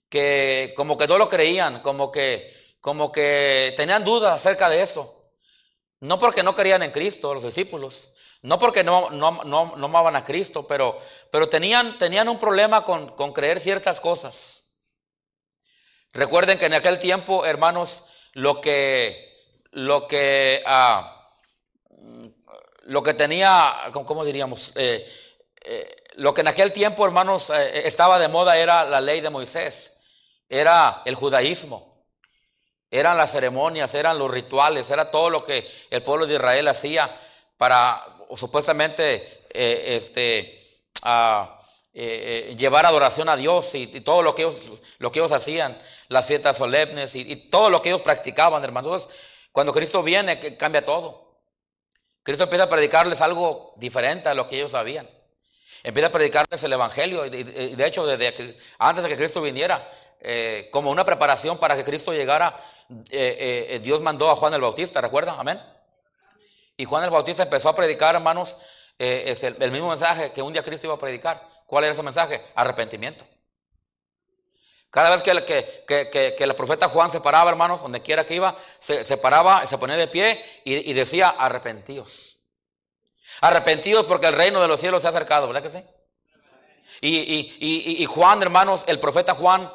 que 0.09 0.75
como 0.77 0.99
que 0.99 1.07
no 1.07 1.19
lo 1.19 1.29
creían, 1.29 1.81
como 1.81 2.13
que, 2.13 2.77
como 2.81 3.11
que 3.11 3.75
tenían 3.77 4.05
dudas 4.05 4.35
acerca 4.35 4.69
de 4.69 4.83
eso. 4.83 5.18
No 6.01 6.19
porque 6.19 6.43
no 6.43 6.55
creían 6.55 6.83
en 6.83 6.91
Cristo 6.91 7.35
los 7.35 7.45
discípulos, 7.45 8.15
no 8.43 8.59
porque 8.59 8.85
no, 8.85 9.11
no, 9.11 9.43
no, 9.45 9.75
no 9.77 9.85
amaban 9.87 10.15
a 10.15 10.25
Cristo, 10.25 10.67
pero, 10.67 10.99
pero 11.31 11.49
tenían, 11.49 11.99
tenían 11.99 12.29
un 12.29 12.39
problema 12.39 12.85
con, 12.85 13.09
con, 13.17 13.33
creer 13.33 13.61
ciertas 13.61 14.01
cosas. 14.01 14.87
Recuerden 16.13 16.59
que 16.59 16.67
en 16.67 16.75
aquel 16.75 16.99
tiempo, 16.99 17.45
hermanos, 17.45 18.11
lo 18.35 18.61
que, 18.61 19.65
lo 19.73 20.07
que, 20.07 20.63
ah, 20.67 21.35
lo 22.85 23.03
que 23.03 23.15
tenía, 23.15 23.75
¿cómo 23.93 24.25
diríamos? 24.25 24.73
Eh, 24.77 25.07
eh, 25.65 25.97
lo 26.15 26.33
que 26.33 26.41
en 26.41 26.49
aquel 26.49 26.73
tiempo, 26.73 27.05
hermanos, 27.05 27.51
eh, 27.51 27.87
estaba 27.87 28.19
de 28.19 28.29
moda 28.29 28.57
era 28.57 28.85
la 28.85 29.01
ley 29.01 29.21
de 29.21 29.31
Moisés, 29.31 30.03
era 30.49 31.03
el 31.05 31.15
judaísmo. 31.15 31.98
Eran 32.91 33.17
las 33.17 33.33
ceremonias, 33.33 33.95
eran 33.95 34.19
los 34.19 34.31
rituales, 34.31 34.91
era 34.91 35.11
todo 35.11 35.29
lo 35.31 35.45
que 35.45 35.69
el 35.91 36.03
pueblo 36.03 36.27
de 36.27 36.35
Israel 36.35 36.69
hacía 36.69 37.15
para 37.57 38.03
supuestamente 38.37 39.47
eh, 39.51 39.97
este, 39.97 40.39
eh, 41.05 41.45
eh, 41.95 42.55
llevar 42.57 42.87
adoración 42.87 43.29
a 43.29 43.37
Dios 43.37 43.75
y, 43.75 43.87
todo 44.01 44.23
lo 44.23 44.35
que, 44.35 44.43
ellos, 44.43 44.57
lo 44.99 45.11
que 45.13 45.19
ellos 45.19 45.33
hacían. 45.33 45.77
las 46.09 46.27
fiestas 46.27 46.57
solemnes 46.57 47.15
y, 47.15 47.37
todo 47.51 47.71
lo 47.71 47.83
que 47.83 47.91
ellos 47.91 48.03
practicaban, 48.03 48.65
hermanos. 48.65 49.03
Entonces, 49.03 49.21
cuando 49.53 49.73
Cristo 49.73 50.03
viene, 50.03 50.57
cambia 50.57 50.85
todo. 50.85 51.29
Cristo 52.23 52.45
empieza 52.45 52.65
a 52.65 52.69
predicarles 52.71 53.21
algo 53.21 53.75
diferente 53.77 54.29
a 54.29 54.35
lo 54.35 54.49
que 54.49 54.57
ellos 54.57 54.73
sabían. 54.73 55.09
Empieza 55.83 56.09
a 56.09 56.13
predicarles 56.13 56.63
el 56.63 56.73
Evangelio. 56.73 57.25
Y 57.27 57.43
de 57.43 57.87
hecho, 57.87 58.07
antes 58.79 59.03
de 59.03 59.09
que 59.09 59.17
Cristo 59.17 59.41
viniera, 59.41 59.91
eh, 60.21 60.69
como 60.73 60.91
una 60.91 61.05
preparación 61.05 61.59
para 61.59 61.77
que 61.77 61.85
Cristo 61.85 62.13
llegara, 62.13 62.57
eh, 63.11 63.67
eh, 63.71 63.79
Dios 63.81 64.01
mandó 64.01 64.31
a 64.31 64.37
Juan 64.37 64.55
el 64.55 64.61
Bautista, 64.61 65.01
¿recuerdan? 65.01 65.37
Amén. 65.39 65.61
Y 66.77 66.85
Juan 66.85 67.05
el 67.05 67.11
Bautista 67.11 67.43
empezó 67.43 67.69
a 67.69 67.77
predicar, 67.77 68.15
hermanos, 68.15 68.57
el, 68.99 69.71
mismo 69.73 69.89
mensaje 69.89 70.33
que 70.33 70.43
un 70.43 70.53
día 70.53 70.63
Cristo 70.63 70.87
iba 70.87 70.95
a 70.95 70.99
predicar. 70.99 71.41
¿Cuál 71.67 71.85
era 71.85 71.93
ese 71.93 72.03
mensaje? 72.03 72.41
Arrepentimiento. 72.55 73.25
Cada 74.91 75.11
vez 75.11 75.23
que, 75.23 75.31
el- 75.33 75.45
que, 75.45 75.85
que- 75.87 76.35
que- 76.35 76.45
el 76.45 76.55
profeta 76.55 76.89
Juan 76.89 77.11
se 77.11 77.21
paraba, 77.21 77.51
hermanos, 77.51 77.83
donde 77.83 78.01
quiera 78.01 78.25
que 78.25 78.35
iba, 78.35 78.57
se, 78.79 79.17
paraba, 79.19 79.67
se 79.67 79.77
ponía 79.77 79.97
de 79.97 80.07
pie 80.09 80.43
y, 80.65 80.91
y 80.91 80.95
decía, 80.95 81.29
arrepentíos. 81.29 82.41
Arrepentidos 83.43 84.07
porque 84.07 84.27
el 84.29 84.33
reino 84.33 84.61
de 84.63 84.69
los 84.69 84.81
cielos 84.81 85.03
se 85.03 85.09
ha 85.09 85.11
acercado, 85.11 85.47
¿verdad 85.47 85.63
que 85.63 85.69
sí? 85.69 85.85
Y, 87.03 87.19
y- 87.19 87.57
y- 87.61 88.03
y 88.03 88.07
Juan, 88.07 88.41
hermanos, 88.43 88.85
el 88.87 88.99
profeta 88.99 89.35
Juan, 89.35 89.71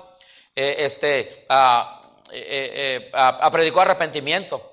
eh, 0.55 0.75
este, 0.79 1.45
eh, 2.31 3.12
eh, 3.12 3.12
predicó 3.51 3.81
arrepentimiento. 3.81 4.72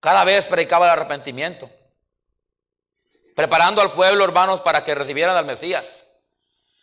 Cada 0.00 0.24
vez 0.24 0.46
predicaba 0.46 0.86
el 0.86 0.92
arrepentimiento. 0.92 1.70
Preparando 3.34 3.80
al 3.80 3.92
pueblo, 3.92 4.24
hermanos, 4.24 4.60
para 4.60 4.84
que 4.84 4.94
recibieran 4.94 5.36
al 5.36 5.46
Mesías. 5.46 6.26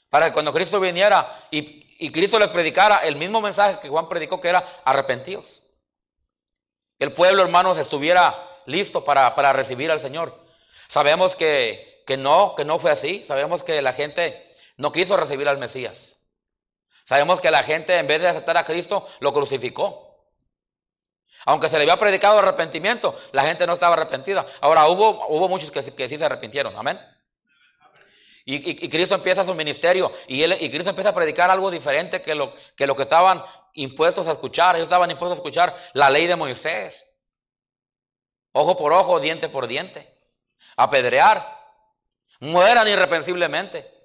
Para 0.09 0.27
que 0.27 0.33
cuando 0.33 0.53
Cristo 0.53 0.79
viniera 0.79 1.45
y, 1.51 1.85
y 1.99 2.11
Cristo 2.11 2.39
les 2.39 2.49
predicara 2.49 2.97
el 2.97 3.15
mismo 3.15 3.41
mensaje 3.41 3.79
que 3.81 3.89
Juan 3.89 4.07
predicó, 4.07 4.41
que 4.41 4.49
era 4.49 4.65
arrepentidos. 4.85 5.63
El 6.97 7.11
pueblo, 7.11 7.43
hermanos, 7.43 7.77
estuviera 7.77 8.47
listo 8.65 9.05
para, 9.05 9.35
para 9.35 9.53
recibir 9.53 9.91
al 9.91 9.99
Señor. 9.99 10.38
Sabemos 10.88 11.35
que, 11.35 12.03
que 12.07 12.17
no, 12.17 12.55
que 12.55 12.65
no 12.65 12.79
fue 12.79 12.91
así. 12.91 13.23
Sabemos 13.23 13.63
que 13.63 13.81
la 13.81 13.93
gente 13.93 14.55
no 14.77 14.91
quiso 14.91 15.15
recibir 15.15 15.47
al 15.47 15.57
Mesías. 15.57 16.18
Sabemos 17.09 17.41
que 17.41 17.49
la 17.49 17.63
gente, 17.63 17.97
en 17.97 18.05
vez 18.05 18.21
de 18.21 18.27
aceptar 18.27 18.55
a 18.55 18.63
Cristo, 18.63 19.07
lo 19.19 19.33
crucificó. 19.33 20.29
Aunque 21.47 21.67
se 21.67 21.77
le 21.77 21.81
había 21.81 21.97
predicado 21.97 22.37
arrepentimiento, 22.37 23.19
la 23.31 23.45
gente 23.45 23.65
no 23.65 23.73
estaba 23.73 23.95
arrepentida. 23.95 24.45
Ahora 24.61 24.85
hubo, 24.87 25.25
hubo 25.27 25.49
muchos 25.49 25.71
que, 25.71 25.81
sí- 25.81 26.17
se 26.17 26.23
arrepintieron. 26.23 26.77
Amén. 26.77 26.99
Y, 28.45 28.85
y- 28.85 28.89
Cristo 28.89 29.15
empieza 29.15 29.43
su 29.43 29.55
ministerio 29.55 30.11
y, 30.27 30.43
y 30.43 30.69
Cristo 30.69 30.91
empieza 30.91 31.09
a 31.09 31.15
predicar 31.15 31.49
algo 31.49 31.71
diferente 31.71 32.21
que 32.21 32.35
lo, 32.35 32.53
que 32.75 32.85
lo 32.85 32.95
que 32.95 33.01
estaban 33.03 33.43
impuestos 33.73 34.27
a 34.27 34.33
escuchar. 34.33 34.75
Ellos 34.75 34.85
estaban 34.85 35.09
impuestos 35.09 35.39
a 35.39 35.41
escuchar 35.41 35.75
la 35.93 36.11
ley 36.11 36.27
de 36.27 36.35
Moisés. 36.35 37.27
Ojo 38.51 38.77
por 38.77 38.93
ojo, 38.93 39.19
diente 39.19 39.49
por 39.49 39.65
diente. 39.65 40.15
Apedrear. 40.77 41.57
Mueran 42.39 42.87
irreprensiblemente. 42.87 43.99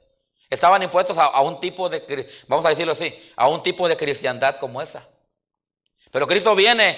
Estaban 0.54 0.82
impuestos 0.82 1.18
a, 1.18 1.40
un 1.40 1.60
tipo 1.60 1.88
de, 1.88 2.28
vamos 2.48 2.64
a 2.64 2.70
decirlo 2.70 2.92
así, 2.92 3.12
a 3.36 3.48
un 3.48 3.62
tipo 3.62 3.88
de 3.88 3.96
cristiandad 3.96 4.56
como 4.56 4.80
esa. 4.80 5.06
Pero 6.10 6.26
Cristo 6.26 6.54
viene 6.54 6.96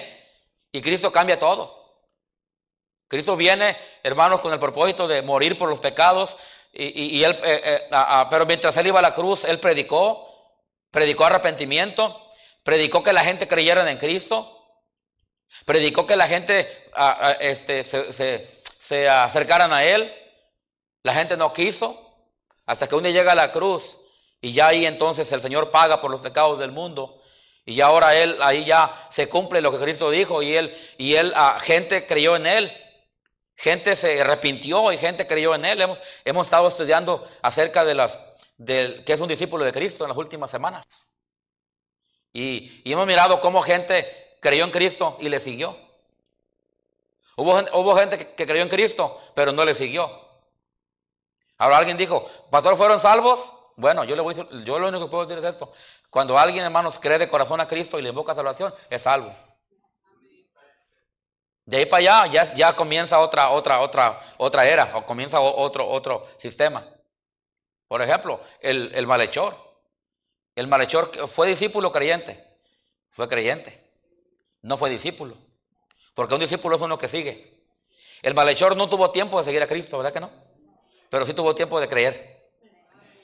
y 0.71 0.81
Cristo 0.81 1.11
cambia 1.11 1.39
todo. 1.39 1.75
Cristo 3.07 3.35
viene, 3.35 3.75
hermanos, 4.03 4.41
con 4.41 4.53
el 4.53 4.59
propósito 4.59 5.07
de 5.07 5.21
morir 5.21 5.57
por 5.57 5.69
los 5.69 5.79
pecados. 5.79 6.37
Y, 6.73 7.17
y- 7.17 7.23
él, 7.23 7.31
eh, 7.43 7.61
eh, 7.91 7.97
pero 8.29 8.45
mientras 8.45 8.75
él 8.77 8.87
iba 8.87 8.99
a 8.99 9.01
la 9.01 9.15
cruz, 9.15 9.45
él 9.45 9.59
predicó, 9.59 10.53
predicó 10.91 11.25
arrepentimiento, 11.25 12.31
predicó 12.63 13.01
que 13.01 13.13
la 13.13 13.23
gente 13.23 13.47
creyera 13.47 13.89
en 13.89 13.97
Cristo, 13.97 14.53
predicó 15.65 16.05
que 16.05 16.15
la 16.15 16.27
gente 16.27 16.67
este, 17.39 17.83
se- 17.83 18.13
se 18.77 19.09
acercaran 19.09 19.73
a 19.73 19.83
él. 19.83 20.13
La 21.03 21.13
gente 21.13 21.37
no 21.37 21.53
quiso, 21.53 22.06
hasta 22.67 22.87
que 22.87 22.95
un 22.95 23.03
día 23.03 23.13
llega 23.13 23.31
a 23.31 23.35
la 23.35 23.51
cruz 23.51 24.01
y 24.41 24.51
ya 24.51 24.67
ahí 24.67 24.85
entonces 24.85 25.31
el 25.31 25.41
Señor 25.41 25.71
paga 25.71 25.99
por 25.99 26.11
los 26.11 26.21
pecados 26.21 26.59
del 26.59 26.71
mundo. 26.71 27.19
Y 27.65 27.81
ahora 27.81 28.15
él, 28.15 28.37
ahí 28.41 28.63
ya 28.65 29.07
se 29.09 29.27
cumple 29.27 29.61
lo 29.61 29.71
que 29.71 29.79
Cristo 29.79 30.11
dijo 30.11 30.43
y 30.43 30.53
él, 30.53 30.77
y 30.97 31.15
él, 31.15 31.33
ah, 31.35 31.57
gente 31.59 32.05
creyó 32.05 32.35
en 32.35 32.45
él. 32.45 32.71
Gente 33.55 33.95
se 33.95 34.21
arrepintió 34.21 34.91
y 34.91 34.97
gente 34.97 35.25
creyó 35.25 35.55
en 35.55 35.65
él. 35.65 35.81
Hemos, 35.81 35.97
hemos 36.23 36.47
estado 36.47 36.67
estudiando 36.67 37.27
acerca 37.41 37.83
de 37.83 37.95
las, 37.95 38.35
del 38.57 39.03
que 39.03 39.13
es 39.13 39.19
un 39.19 39.27
discípulo 39.27 39.65
de 39.65 39.73
Cristo 39.73 40.03
en 40.03 40.09
las 40.09 40.17
últimas 40.17 40.51
semanas. 40.51 41.23
Y, 42.31 42.81
y 42.83 42.91
hemos 42.91 43.07
mirado 43.07 43.41
cómo 43.41 43.61
gente 43.61 44.37
creyó 44.41 44.63
en 44.63 44.71
Cristo 44.71 45.17
y 45.19 45.29
le 45.29 45.39
siguió. 45.39 45.77
Hubo, 47.37 47.57
hubo 47.73 47.95
gente 47.95 48.33
que 48.35 48.45
creyó 48.45 48.63
en 48.63 48.69
Cristo, 48.69 49.19
pero 49.33 49.51
no 49.51 49.65
le 49.65 49.73
siguió. 49.73 50.26
Ahora 51.57 51.77
alguien 51.77 51.97
dijo, 51.97 52.29
pastor, 52.49 52.77
¿fueron 52.77 52.99
salvos? 52.99 53.53
Bueno, 53.75 54.03
yo 54.03 54.15
le 54.15 54.21
voy 54.21 54.35
yo 54.35 54.79
lo 54.79 54.87
único 54.87 55.05
que 55.05 55.11
puedo 55.11 55.25
decir 55.25 55.43
es 55.43 55.53
esto. 55.53 55.71
Cuando 56.09 56.37
alguien, 56.37 56.63
hermanos, 56.63 56.99
cree 56.99 57.17
de 57.17 57.27
corazón 57.27 57.61
a 57.61 57.67
Cristo 57.67 57.99
y 57.99 58.01
le 58.01 58.09
invoca 58.09 58.35
salvación, 58.35 58.73
es 58.89 59.01
salvo. 59.01 59.33
De 61.65 61.77
ahí 61.77 61.85
para 61.85 62.21
allá 62.21 62.31
ya, 62.31 62.53
ya 62.53 62.75
comienza 62.75 63.19
otra, 63.19 63.49
otra, 63.49 63.81
otra, 63.81 64.19
otra 64.37 64.65
era, 64.65 64.91
o 64.95 65.05
comienza 65.05 65.39
otro, 65.39 65.87
otro 65.87 66.25
sistema. 66.37 66.85
Por 67.87 68.01
ejemplo, 68.01 68.39
el, 68.61 68.91
el 68.95 69.05
malhechor. 69.05 69.55
El 70.55 70.67
malhechor 70.67 71.27
fue 71.27 71.47
discípulo 71.47 71.91
creyente. 71.91 72.43
Fue 73.09 73.27
creyente. 73.27 73.77
No 74.61 74.77
fue 74.77 74.89
discípulo. 74.89 75.35
Porque 76.13 76.33
un 76.33 76.39
discípulo 76.39 76.75
es 76.75 76.81
uno 76.81 76.97
que 76.97 77.09
sigue. 77.09 77.67
El 78.21 78.33
malhechor 78.33 78.75
no 78.75 78.89
tuvo 78.89 79.11
tiempo 79.11 79.37
de 79.37 79.43
seguir 79.43 79.61
a 79.61 79.67
Cristo, 79.67 79.97
¿verdad 79.97 80.13
que 80.13 80.19
no? 80.19 80.46
Pero 81.09 81.25
sí 81.25 81.33
tuvo 81.33 81.55
tiempo 81.55 81.79
de 81.79 81.87
creer. 81.87 82.37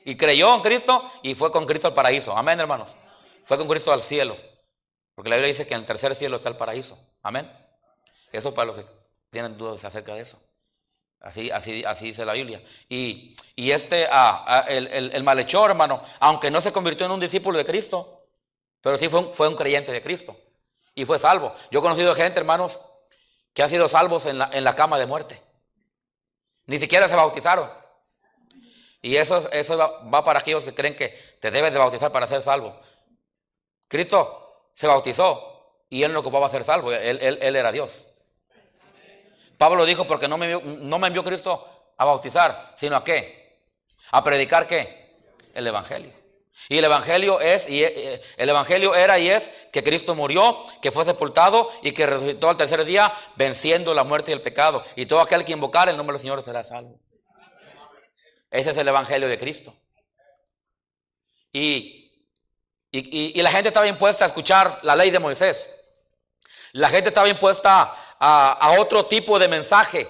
Y 0.05 0.15
creyó 0.17 0.53
en 0.55 0.61
Cristo 0.61 1.09
y 1.21 1.33
fue 1.35 1.51
con 1.51 1.65
Cristo 1.65 1.87
al 1.87 1.93
paraíso. 1.93 2.35
Amén, 2.37 2.59
hermanos. 2.59 2.95
Fue 3.45 3.57
con 3.57 3.67
Cristo 3.67 3.91
al 3.91 4.01
cielo. 4.01 4.35
Porque 5.15 5.29
la 5.29 5.35
Biblia 5.37 5.53
dice 5.53 5.67
que 5.67 5.73
en 5.73 5.81
el 5.81 5.85
tercer 5.85 6.15
cielo 6.15 6.37
está 6.37 6.49
el 6.49 6.57
paraíso. 6.57 6.97
Amén. 7.21 7.49
Eso 8.31 8.53
para 8.53 8.67
los 8.67 8.77
que 8.77 8.85
tienen 9.29 9.57
dudas 9.57 9.83
acerca 9.85 10.13
de 10.15 10.21
eso. 10.21 10.39
Así, 11.21 11.51
así, 11.51 11.85
así 11.85 12.05
dice 12.07 12.25
la 12.25 12.33
Biblia. 12.33 12.61
Y, 12.89 13.35
y 13.55 13.71
este, 13.71 14.07
ah, 14.11 14.43
ah, 14.45 14.65
el, 14.67 14.87
el- 14.87 15.23
malhechor, 15.23 15.69
hermano, 15.69 16.03
aunque 16.19 16.51
no 16.51 16.59
se 16.59 16.73
convirtió 16.73 17.05
en 17.05 17.13
un 17.13 17.19
discípulo 17.19 17.57
de 17.57 17.63
Cristo, 17.65 18.25
pero 18.81 18.97
sí 18.97 19.07
fue 19.07 19.21
un, 19.21 19.31
fue 19.31 19.47
un 19.47 19.55
creyente 19.55 19.91
de 19.93 20.01
Cristo. 20.01 20.35
Y 20.95 21.05
fue 21.05 21.17
salvo. 21.19 21.53
Yo 21.71 21.79
he 21.79 21.81
conocido 21.81 22.13
gente, 22.13 22.39
hermanos, 22.39 22.81
que 23.53 23.63
han 23.63 23.69
sido 23.69 23.87
salvos 23.87 24.25
en 24.25 24.37
la, 24.37 24.49
en 24.51 24.63
la 24.65 24.75
cama 24.75 24.99
de 24.99 25.05
muerte. 25.05 25.39
Ni 26.65 26.79
siquiera 26.79 27.07
se 27.07 27.15
bautizaron. 27.15 27.69
Y 29.01 29.17
eso, 29.17 29.49
eso 29.51 29.77
va- 29.77 30.23
para 30.23 30.39
aquellos 30.39 30.63
que 30.63 30.73
creen 30.73 30.95
que 30.95 31.09
te 31.41 31.51
debes 31.51 31.73
de 31.73 31.79
bautizar 31.79 32.11
para 32.11 32.27
ser 32.27 32.41
salvo. 32.41 32.79
Cristo 33.87 34.69
se 34.73 34.87
bautizó 34.87 35.83
y 35.89 36.03
él 36.03 36.13
no 36.13 36.19
ocupaba 36.19 36.47
ser 36.49 36.63
salvo, 36.63 36.91
él, 36.93 37.19
él- 37.21 37.39
él 37.41 37.55
era 37.55 37.71
Dios. 37.71 38.15
Pablo 39.57 39.85
dijo, 39.85 40.05
porque 40.05 40.27
no 40.27 40.37
me, 40.37 40.51
envió, 40.51 40.71
no 40.77 40.99
me 40.99 41.07
envió 41.07 41.23
Cristo 41.23 41.67
a 41.97 42.05
bautizar, 42.05 42.73
sino 42.75 42.95
a 42.95 43.03
qué? 43.03 43.61
A 44.11 44.23
predicar 44.23 44.67
qué? 44.67 45.19
El 45.53 45.67
Evangelio. 45.67 46.11
Y 46.69 46.77
el 46.77 46.85
Evangelio 46.85 47.41
es, 47.41 47.67
y 47.69 47.83
eh, 47.83 48.21
el 48.37 48.49
Evangelio 48.49 48.95
era 48.95 49.19
y 49.19 49.27
es 49.29 49.49
que 49.71 49.83
Cristo 49.83 50.15
murió, 50.15 50.63
que 50.81 50.91
fue 50.91 51.03
sepultado 51.03 51.69
y 51.81 51.91
que 51.91 52.05
resucitó 52.05 52.49
al 52.49 52.57
tercer 52.57 52.85
día, 52.85 53.13
venciendo 53.35 53.93
la 53.93 54.03
muerte 54.03 54.31
y 54.31 54.33
el 54.33 54.41
pecado. 54.41 54.83
Y 54.95 55.05
todo 55.05 55.19
aquel 55.21 55.43
que 55.45 55.51
invocar 55.51 55.89
el 55.89 55.97
nombre 55.97 56.13
del 56.13 56.21
Señor 56.21 56.43
será 56.43 56.63
salvo. 56.63 56.99
Ese 58.51 58.71
es 58.71 58.77
el 58.77 58.87
Evangelio 58.87 59.27
de 59.27 59.37
Cristo. 59.39 59.73
Y, 61.51 62.11
y, 62.91 62.99
y- 62.99 63.39
y 63.39 63.41
la 63.41 63.51
gente 63.51 63.69
estaba 63.69 63.87
impuesta 63.87 64.25
a 64.25 64.27
escuchar 64.27 64.79
la 64.83 64.95
ley 64.95 65.09
de 65.11 65.19
Moisés. 65.19 65.89
La 66.73 66.89
gente 66.89 67.09
estaba 67.09 67.27
impuesta 67.29 67.95
a, 68.19 68.51
a 68.53 68.79
otro 68.79 69.05
tipo 69.05 69.37
de 69.37 69.47
mensaje, 69.47 70.07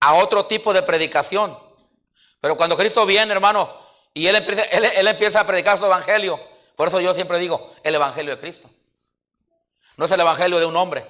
a 0.00 0.14
otro 0.14 0.46
tipo 0.46 0.72
de 0.72 0.82
predicación. 0.82 1.56
Pero 2.40 2.56
cuando 2.56 2.76
Cristo 2.76 3.06
viene, 3.06 3.32
hermano, 3.32 3.83
y 4.14 4.26
él 4.28 4.36
empieza, 4.36 4.62
él, 4.62 4.84
él 4.84 5.08
empieza 5.08 5.40
a 5.40 5.46
predicar 5.46 5.78
su 5.78 5.84
evangelio, 5.86 6.40
por 6.76 6.88
eso 6.88 7.00
yo 7.00 7.12
siempre 7.12 7.38
digo, 7.38 7.74
el 7.82 7.94
evangelio 7.94 8.34
de 8.34 8.40
Cristo. 8.40 8.70
No 9.96 10.06
es 10.06 10.10
el 10.10 10.20
evangelio 10.20 10.58
de 10.58 10.66
un 10.66 10.76
hombre. 10.76 11.04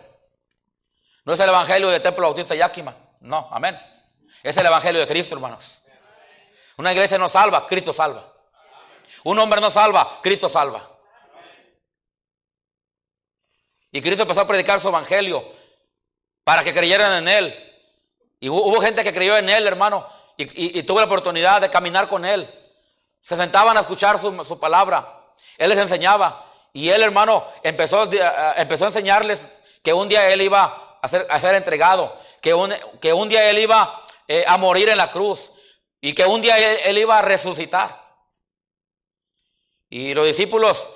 No 1.25 1.33
es 1.33 1.41
el 1.41 1.49
evangelio 1.49 1.89
del 1.89 2.03
Templo 2.03 2.25
Bautista 2.27 2.55
Yakima. 2.55 2.95
No, 3.21 3.49
amén. 3.51 3.79
Es 4.43 4.57
el 4.59 4.67
evangelio 4.67 5.01
de 5.01 5.07
Cristo, 5.07 5.35
hermanos. 5.35 5.87
Una 6.77 6.93
iglesia 6.93 7.17
no 7.17 7.29
salva, 7.29 7.67
Cristo 7.67 7.93
salva. 7.95 8.23
Un 9.23 9.39
hombre 9.39 9.61
no 9.61 9.71
salva, 9.71 10.19
Cristo 10.23 10.51
salva. 10.51 10.87
Y 13.91 14.03
Cristo 14.03 14.23
empezó 14.23 14.43
a 14.43 14.47
predicar 14.47 14.81
su 14.81 14.89
evangelio 14.89 15.45
para 16.43 16.63
que 16.65 16.75
creyeran 16.75 17.13
en 17.23 17.29
Él. 17.29 17.73
Y 18.41 18.49
hubo, 18.49 18.81
gente 18.83 19.03
que 19.05 19.15
creyó 19.15 19.39
en 19.39 19.49
Él, 19.49 19.67
hermano, 19.67 20.07
y, 20.37 20.43
y- 20.45 20.79
y 20.79 20.83
tuve 20.83 21.01
la 21.01 21.07
oportunidad 21.07 21.61
de 21.61 21.71
caminar 21.71 22.09
con 22.09 22.25
Él. 22.25 22.47
Se 23.25 23.39
sentaban 23.39 23.75
a 23.79 23.81
escuchar 23.81 24.19
su, 24.19 24.45
su 24.45 24.61
palabra. 24.61 25.33
Él 25.57 25.71
les 25.71 25.79
enseñaba. 25.79 26.45
Y 26.75 26.91
él, 26.91 27.03
hermano, 27.03 27.43
empezó, 27.63 28.07
empezó 28.57 28.85
a 28.85 28.89
enseñarles 28.89 29.63
que 29.83 29.95
un 29.95 30.11
día 30.11 30.29
él 30.29 30.43
iba 30.43 30.99
a 31.01 31.09
ser, 31.09 31.55
entregado, 31.55 32.15
que 32.43 32.53
un, 32.53 32.75
que 33.01 33.15
un 33.15 33.31
día 33.31 33.49
él 33.49 33.61
iba 33.61 34.03
eh, 34.29 34.45
a 34.47 34.59
morir 34.59 34.91
en 34.91 34.99
la 34.99 35.11
cruz 35.11 35.53
y 36.03 36.13
que 36.13 36.27
un 36.27 36.43
día 36.43 36.59
él, 36.59 36.99
iba 36.99 37.19
a 37.19 37.23
resucitar. 37.23 37.99
Y 39.89 40.13
los 40.13 40.27
discípulos, 40.27 40.87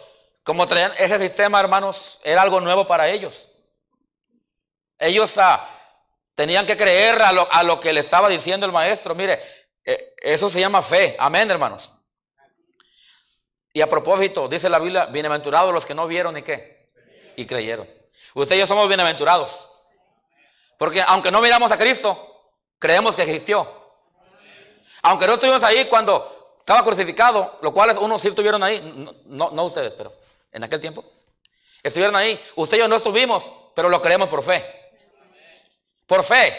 como 0.42 0.66
traían 0.66 0.92
ese 0.98 1.18
sistema, 1.18 1.60
hermanos, 1.60 2.20
era 2.24 2.42
algo 2.42 2.60
nuevo 2.60 2.86
para 2.86 3.08
ellos. 3.08 3.54
Ellos 4.98 5.38
ah, 5.38 5.66
tenían 6.34 6.66
que 6.66 6.76
creer 6.76 7.22
a 7.22 7.32
lo, 7.32 7.50
a 7.50 7.62
lo, 7.62 7.80
que 7.80 7.94
le 7.94 8.00
estaba 8.00 8.28
diciendo 8.28 8.66
el 8.66 8.72
maestro. 8.72 9.14
Mire, 9.14 9.40
eh, 9.82 10.14
eso 10.20 10.50
se 10.50 10.60
llama 10.60 10.82
fe. 10.82 11.16
Amén, 11.18 11.50
hermanos. 11.50 11.92
Y 13.72 13.80
a 13.80 13.88
propósito, 13.88 14.48
dice 14.48 14.68
la 14.68 14.78
Biblia, 14.78 15.06
bienaventurados 15.06 15.72
los 15.72 15.86
que 15.86 15.94
no 15.94 16.06
vieron 16.06 16.36
y 16.36 16.42
qué, 16.42 16.86
y 17.36 17.46
creyeron. 17.46 17.88
Usted 18.34 18.56
y 18.56 18.58
yo 18.58 18.66
somos 18.66 18.88
bienaventurados. 18.88 19.70
Porque 20.76 21.02
aunque 21.06 21.30
no 21.30 21.40
miramos 21.40 21.72
a 21.72 21.78
Cristo, 21.78 22.52
creemos 22.78 23.16
que 23.16 23.22
existió. 23.22 23.66
Aunque 25.02 25.26
no 25.26 25.34
estuvimos 25.34 25.62
ahí 25.64 25.86
cuando 25.86 26.56
estaba 26.60 26.84
crucificado, 26.84 27.58
lo 27.62 27.72
cual 27.72 27.96
unos 27.98 28.22
sí 28.22 28.28
estuvieron 28.28 28.62
ahí, 28.62 28.80
no, 29.26 29.50
no 29.50 29.64
ustedes, 29.64 29.94
pero 29.94 30.12
en 30.52 30.64
aquel 30.64 30.80
tiempo. 30.80 31.04
Estuvieron 31.82 32.16
ahí. 32.16 32.40
Usted 32.56 32.76
y 32.76 32.80
yo 32.80 32.88
no 32.88 32.96
estuvimos, 32.96 33.50
pero 33.74 33.88
lo 33.88 34.00
creemos 34.02 34.28
por 34.28 34.42
fe. 34.42 34.64
Por 36.06 36.24
fe. 36.24 36.52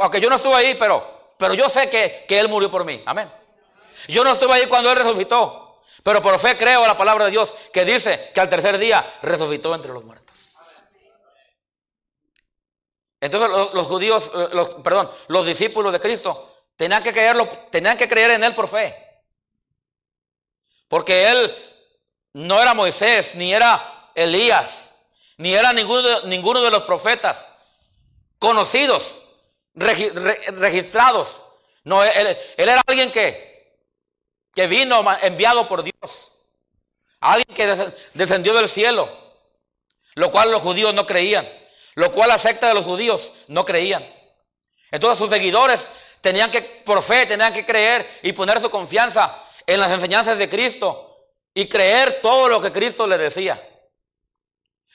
Aunque 0.00 0.20
yo 0.20 0.28
no 0.30 0.36
estuve 0.36 0.54
ahí, 0.54 0.76
pero, 0.78 1.34
pero 1.38 1.54
yo 1.54 1.68
sé 1.68 1.88
que, 1.90 2.24
que 2.28 2.38
Él 2.38 2.48
murió 2.48 2.70
por 2.70 2.84
mí. 2.84 3.02
Amén. 3.06 3.30
Yo 4.08 4.24
no 4.24 4.32
estuve 4.32 4.52
ahí 4.54 4.66
cuando 4.66 4.90
Él 4.90 4.96
resucitó, 4.96 5.82
pero 6.02 6.22
por 6.22 6.38
fe 6.38 6.56
creo 6.56 6.86
la 6.86 6.96
palabra 6.96 7.26
de 7.26 7.32
Dios 7.32 7.54
que 7.72 7.84
dice 7.84 8.30
que 8.34 8.40
al 8.40 8.48
tercer 8.48 8.78
día 8.78 9.04
resucitó 9.22 9.74
entre 9.74 9.92
los 9.92 10.04
muertos. 10.04 10.26
Entonces 13.20 13.48
los, 13.74 13.86
judíos, 13.86 14.30
eh, 14.34 14.48
los, 14.52 14.68
perdón, 14.84 15.10
los 15.28 15.46
discípulos 15.46 15.92
de 15.92 16.00
Cristo 16.00 16.64
tenían 16.76 17.02
que 17.02 17.12
creerlo, 17.12 17.48
tenían 17.70 17.96
que 17.96 18.08
creer 18.08 18.32
en 18.32 18.44
Él 18.44 18.54
por 18.54 18.68
fe. 18.68 18.94
Porque 20.88 21.28
Él 21.28 21.54
no 22.34 22.60
era 22.60 22.74
Moisés, 22.74 23.34
ni 23.34 23.52
era 23.52 24.10
Elías, 24.14 25.10
ni 25.38 25.54
era 25.54 25.72
ninguno 25.72 26.02
de, 26.02 26.28
ninguno 26.28 26.62
de 26.62 26.70
los 26.70 26.82
profetas 26.84 27.56
conocidos, 28.38 29.40
registrados. 29.74 31.42
No, 31.84 32.02
él 32.02 32.36
era 32.56 32.82
alguien 32.86 33.10
que 33.10 33.55
que 34.56 34.66
vino 34.66 35.04
enviado 35.20 35.68
por 35.68 35.84
Dios. 35.84 36.48
Alguien 37.20 37.54
que 37.54 37.66
descendió 38.14 38.54
del 38.54 38.70
cielo. 38.70 39.06
Lo 40.14 40.32
cual 40.32 40.50
los 40.50 40.62
judíos 40.62 40.94
no 40.94 41.06
creían. 41.06 41.46
Lo 41.94 42.10
cual 42.10 42.30
la 42.30 42.38
secta 42.38 42.68
de 42.68 42.74
los 42.74 42.86
judíos 42.86 43.34
no 43.48 43.66
creían. 43.66 44.02
Entonces 44.90 45.18
sus 45.18 45.28
seguidores 45.28 45.86
tenían 46.22 46.50
que, 46.50 46.62
por 46.62 47.02
fe, 47.02 47.26
tenían 47.26 47.52
que 47.52 47.66
creer 47.66 48.08
y 48.22 48.32
poner 48.32 48.58
su 48.58 48.70
confianza 48.70 49.44
en 49.66 49.78
las 49.78 49.92
enseñanzas 49.92 50.38
de 50.38 50.48
Cristo 50.48 51.18
y 51.52 51.68
creer 51.68 52.22
todo 52.22 52.48
lo 52.48 52.58
que 52.58 52.72
Cristo 52.72 53.06
les 53.06 53.18
decía. 53.18 53.60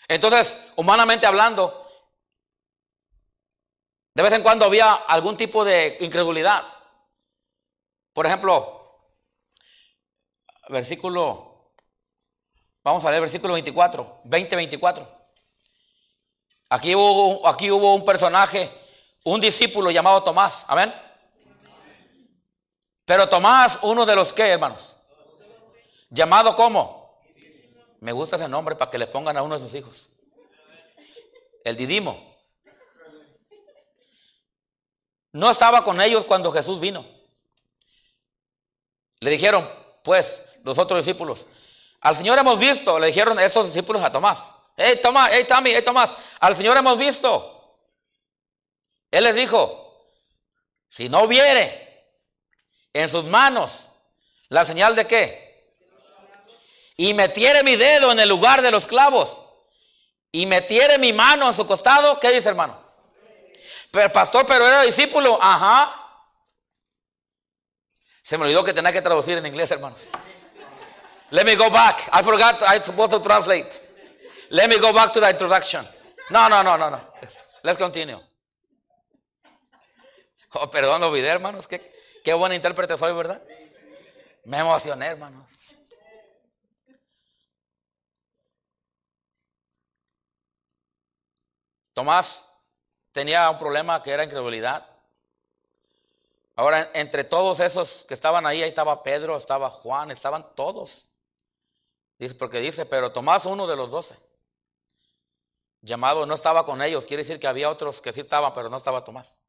Entonces, 0.08 0.72
humanamente 0.76 1.28
hablando, 1.28 1.88
de 4.16 4.24
vez 4.24 4.34
en 4.34 4.42
cuando 4.42 4.66
había 4.66 4.94
algún 4.94 5.38
tipo 5.38 5.64
de 5.64 5.98
incredulidad. 6.00 6.64
Por 8.12 8.26
ejemplo, 8.26 8.81
versículo, 10.72 11.74
vamos 12.84 13.04
a 13.06 13.10
leer 13.10 13.22
versículo 13.22 13.54
24, 13.54 14.22
20, 14.24 14.56
24. 14.56 15.22
Aquí 16.70 16.96
hubo, 16.96 17.48
aquí 17.48 17.70
hubo 17.70 17.94
un 17.94 18.06
personaje, 18.06 18.72
un 19.26 19.42
discípulo 19.42 19.92
llamado 19.92 20.24
Tomás, 20.24 20.66
amén. 20.68 20.94
Pero 23.06 23.28
Tomás, 23.28 23.80
uno 23.84 24.06
de 24.06 24.16
los 24.16 24.32
que, 24.32 24.48
hermanos, 24.48 24.96
llamado 26.10 26.56
como, 26.56 27.20
me 28.00 28.14
gusta 28.14 28.38
ese 28.38 28.48
nombre 28.48 28.76
para 28.76 28.90
que 28.90 28.98
le 28.98 29.08
pongan 29.08 29.36
a 29.36 29.44
uno 29.44 29.60
de 29.60 29.66
sus 29.66 29.76
hijos, 29.76 30.10
el 31.66 31.76
Didimo. 31.76 32.32
No 35.34 35.50
estaba 35.50 35.84
con 35.84 36.02
ellos 36.02 36.26
cuando 36.26 36.52
Jesús 36.52 36.80
vino. 36.80 37.06
Le 39.20 39.30
dijeron, 39.30 39.70
pues, 40.04 40.51
los 40.64 40.78
otros 40.78 41.06
discípulos. 41.06 41.48
Al 42.02 42.16
Señor 42.16 42.38
hemos 42.40 42.58
visto, 42.58 42.98
le 43.00 43.08
dijeron 43.08 43.40
estos 43.40 43.68
discípulos 43.68 44.04
a 44.04 44.12
Tomás. 44.12 44.56
Hey 44.76 45.00
Tomás, 45.02 45.30
hey 45.34 45.46
Tommy, 45.48 45.72
hey 45.72 45.84
Tomás, 45.84 46.16
al 46.40 46.56
Señor 46.56 46.78
hemos 46.78 46.98
visto. 46.98 47.78
Él 49.12 49.24
les 49.26 49.36
dijo, 49.36 50.10
si 50.88 51.10
no 51.10 51.28
viere 51.28 52.08
en 52.94 53.08
sus 53.08 53.26
manos 53.26 53.90
la 54.50 54.66
señal 54.66 54.96
de 54.96 55.06
qué, 55.06 55.52
y 56.98 57.14
metiere 57.14 57.64
mi 57.64 57.76
dedo 57.76 58.12
en 58.12 58.20
el 58.20 58.30
lugar 58.30 58.62
de 58.62 58.72
los 58.72 58.86
clavos, 58.86 59.48
y 60.32 60.46
metiere 60.46 60.98
mi 60.98 61.14
mano 61.14 61.48
en 61.48 61.54
su 61.54 61.68
costado, 61.68 62.20
¿qué 62.20 62.32
dice 62.32 62.50
hermano? 62.50 62.80
Pero 63.92 64.12
pastor, 64.12 64.46
pero 64.46 64.66
era 64.66 64.84
discípulo, 64.84 65.38
ajá. 65.42 65.98
Se 68.24 68.38
me 68.38 68.46
olvidó 68.46 68.64
que 68.64 68.74
tenía 68.74 68.94
que 68.94 69.02
traducir 69.02 69.38
en 69.38 69.46
inglés, 69.46 69.70
hermanos. 69.72 70.10
Let 71.32 71.46
me 71.46 71.56
go 71.56 71.70
back. 71.70 72.10
I 72.12 72.22
forgot 72.22 72.62
I 72.64 72.80
supposed 72.80 73.12
to 73.12 73.20
translate. 73.20 73.80
Let 74.50 74.70
me 74.70 74.80
go 74.80 74.94
back 74.94 75.14
to 75.14 75.22
the 75.22 75.30
introduction. 75.30 75.86
No, 76.30 76.50
no, 76.50 76.62
no, 76.62 76.76
no, 76.76 76.90
no. 76.90 77.00
Let's 77.64 77.78
continue. 77.78 78.20
Oh, 80.54 80.70
perdón, 80.70 81.00
lo 81.00 81.08
olvidé, 81.08 81.30
hermanos. 81.30 81.68
Qué, 81.68 81.82
qué 82.26 82.34
buen 82.34 82.52
intérprete 82.52 82.98
soy, 82.98 83.14
¿verdad? 83.14 83.42
Me 84.44 84.58
emocioné, 84.58 85.06
hermanos. 85.06 85.74
Tomás 91.94 92.66
tenía 93.14 93.50
un 93.50 93.58
problema 93.58 94.04
que 94.04 94.12
era 94.12 94.26
incredulidad. 94.26 94.86
Ahora, 96.58 96.90
entre 96.94 97.24
todos 97.24 97.62
esos 97.62 98.04
que 98.06 98.14
estaban 98.14 98.46
ahí, 98.46 98.62
ahí 98.62 98.70
estaba 98.70 99.02
Pedro, 99.02 99.38
estaba 99.38 99.70
Juan, 99.70 100.12
estaban 100.12 100.46
todos. 100.56 101.11
Dice, 102.22 102.36
porque 102.36 102.60
dice, 102.60 102.86
pero 102.86 103.12
Tomás, 103.12 103.48
uno 103.48 103.66
de 103.66 103.76
los 103.76 103.90
doce, 103.90 104.16
llamado, 105.82 106.28
no 106.28 106.36
estaba 106.36 106.64
con 106.68 106.80
ellos. 106.84 107.04
Quiere 107.04 107.24
decir 107.24 107.40
que 107.40 107.48
había 107.48 107.68
otros 107.68 108.00
que 108.00 108.14
sí 108.14 108.20
estaban, 108.20 108.54
pero 108.54 108.70
no 108.70 108.78
estaba 108.78 109.04
Tomás. 109.04 109.42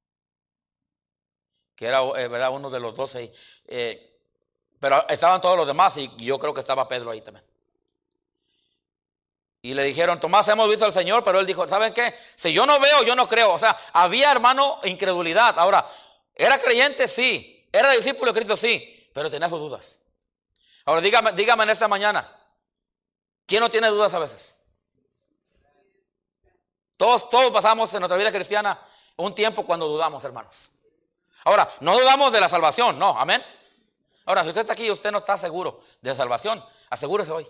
Que 1.76 1.84
era, 1.84 2.00
eh, 2.00 2.28
¿verdad? 2.28 2.50
Uno 2.50 2.70
de 2.70 2.80
los 2.80 2.94
doce. 2.96 3.30
Eh, 3.66 4.18
pero 4.80 5.06
estaban 5.10 5.42
todos 5.42 5.54
los 5.58 5.66
demás 5.66 5.98
y 5.98 6.16
yo 6.16 6.38
creo 6.38 6.54
que 6.54 6.60
estaba 6.60 6.88
Pedro 6.88 7.10
ahí 7.10 7.20
también. 7.20 7.44
Y 9.60 9.74
le 9.74 9.82
dijeron, 9.82 10.18
Tomás, 10.18 10.48
hemos 10.48 10.66
visto 10.66 10.86
al 10.86 10.92
Señor, 10.94 11.22
pero 11.22 11.40
él 11.40 11.46
dijo, 11.46 11.68
¿saben 11.68 11.92
qué? 11.92 12.14
Si 12.36 12.54
yo 12.54 12.64
no 12.64 12.80
veo, 12.80 13.02
yo 13.02 13.14
no 13.14 13.28
creo. 13.28 13.52
O 13.52 13.58
sea, 13.58 13.78
había, 13.92 14.32
hermano, 14.32 14.80
incredulidad. 14.84 15.58
Ahora, 15.58 15.86
¿era 16.34 16.58
creyente? 16.58 17.06
Sí. 17.06 17.68
¿Era 17.70 17.90
discípulo 17.90 18.32
de 18.32 18.36
Cristo? 18.36 18.56
Sí. 18.56 19.10
Pero 19.12 19.30
tenía 19.30 19.50
sus 19.50 19.60
dudas. 19.60 20.06
Ahora, 20.86 21.02
dígame, 21.02 21.32
dígame 21.32 21.64
en 21.64 21.70
esta 21.70 21.86
mañana, 21.86 22.38
¿Quién 23.52 23.60
no 23.60 23.68
tiene 23.68 23.88
dudas 23.88 24.14
a 24.14 24.18
veces? 24.18 24.64
Todos, 26.96 27.28
todos 27.28 27.52
pasamos 27.52 27.92
en 27.92 28.00
nuestra 28.00 28.16
vida 28.16 28.32
cristiana 28.32 28.80
un 29.16 29.34
tiempo 29.34 29.66
cuando 29.66 29.86
dudamos, 29.86 30.24
hermanos. 30.24 30.70
Ahora, 31.44 31.70
no 31.80 31.92
dudamos 31.92 32.32
de 32.32 32.40
la 32.40 32.48
salvación, 32.48 32.98
no, 32.98 33.10
amén. 33.10 33.44
Ahora, 34.24 34.42
si 34.42 34.48
usted 34.48 34.62
está 34.62 34.72
aquí 34.72 34.86
y 34.86 34.90
usted 34.90 35.12
no 35.12 35.18
está 35.18 35.36
seguro 35.36 35.82
de 36.00 36.08
la 36.08 36.16
salvación, 36.16 36.64
asegúrese 36.88 37.30
hoy. 37.30 37.46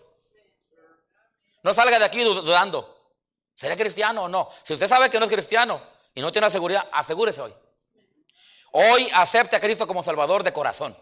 No 1.63 1.73
salga 1.73 2.01
de 2.01 2.05
aquí 2.05 2.25
dudando. 2.25 3.13
¿Seré 3.55 3.77
cristiano 3.77 4.25
o 4.25 4.29
no? 4.29 4.49
Si 4.65 4.73
usted 4.73 4.89
sabe 4.89 5.09
que 5.09 5.21
no 5.21 5.27
es 5.27 5.31
cristiano 5.31 5.81
y 6.17 6.21
no 6.21 6.33
tiene 6.33 6.47
la 6.47 6.51
seguridad, 6.51 6.85
asegúrese 6.91 7.43
hoy. 7.43 7.55
Hoy 8.73 9.09
acepte 9.15 9.55
a 9.55 9.61
Cristo 9.61 9.87
como 9.87 10.03
Salvador 10.03 10.43
de 10.43 10.53
corazón. 10.53 10.97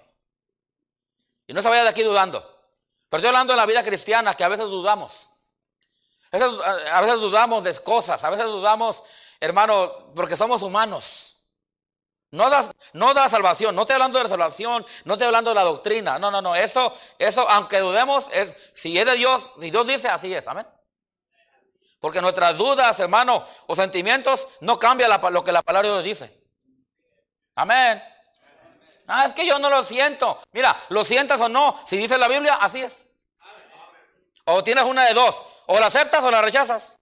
Y 1.47 1.55
no 1.55 1.63
se 1.63 1.71
vaya 1.71 1.85
de 1.85 1.89
aquí 1.89 2.03
dudando. 2.03 2.60
Pero 3.11 3.19
estoy 3.19 3.29
hablando 3.29 3.53
de 3.53 3.57
la 3.57 3.67
vida 3.67 3.83
cristiana 3.83 4.35
que 4.35 4.45
a 4.45 4.49
veces 4.49 4.67
dudamos. 4.67 5.29
A 6.33 7.01
veces, 7.01 7.21
dudamos 7.21 7.65
de 7.65 7.77
cosas, 7.81 8.23
a 8.23 8.31
veces 8.31 8.47
dudamos, 8.47 9.03
hermano, 9.41 10.13
porque 10.15 10.37
somos 10.37 10.63
humanos. 10.63 11.37
No 12.31 12.49
da, 12.49 13.29
salvación, 13.29 13.75
no 13.75 13.83
estoy 13.83 13.95
hablando 13.95 14.19
de 14.19 14.25
la 14.25 14.31
salvación, 14.31 14.87
no 15.05 15.15
estoy 15.15 15.27
hablando 15.27 15.51
de 15.51 15.57
la 15.57 15.65
doctrina. 15.65 16.21
No, 16.21 16.31
no, 16.31 16.41
no. 16.41 16.55
Eso, 16.55 16.97
eso, 17.19 17.49
aunque 17.51 17.81
dudemos, 17.81 18.29
es, 18.33 18.55
si 18.75 18.97
es 18.97 19.05
de 19.05 19.17
Dios, 19.17 19.51
si 19.59 19.73
Dios 19.73 19.85
dice, 19.89 20.07
así 20.07 20.33
es. 20.33 20.47
Amén. 20.47 20.67
Porque 21.99 22.21
nuestras 22.21 22.57
dudas, 22.57 23.01
hermano, 23.01 23.45
o 23.67 23.75
sentimientos 23.75 24.47
no 24.61 24.79
cambian 24.79 25.11
lo 25.33 25.43
que 25.43 25.51
la 25.51 25.63
palabra 25.63 25.89
de 25.89 25.95
Dios 25.95 26.05
dice. 26.05 26.41
Amén. 27.57 28.01
Ah, 29.13 29.27
es 29.27 29.33
que 29.33 29.45
yo 29.45 29.59
no 29.59 29.69
lo 29.69 29.83
siento. 29.83 30.41
Mira, 30.53 30.81
lo 30.91 31.05
sientas 31.05 31.41
o 31.41 31.49
no, 31.49 31.81
si 31.85 31.97
dice 31.97 32.17
la 32.17 32.29
Biblia, 32.29 32.55
así 32.61 32.81
es. 32.81 33.09
O 34.45 34.63
tienes 34.63 34.85
una 34.85 35.05
de 35.07 35.15
dos. 35.15 35.37
O 35.67 35.81
la 35.81 35.87
aceptas 35.87 36.23
o 36.23 36.31
la 36.31 36.41
rechazas. 36.41 36.97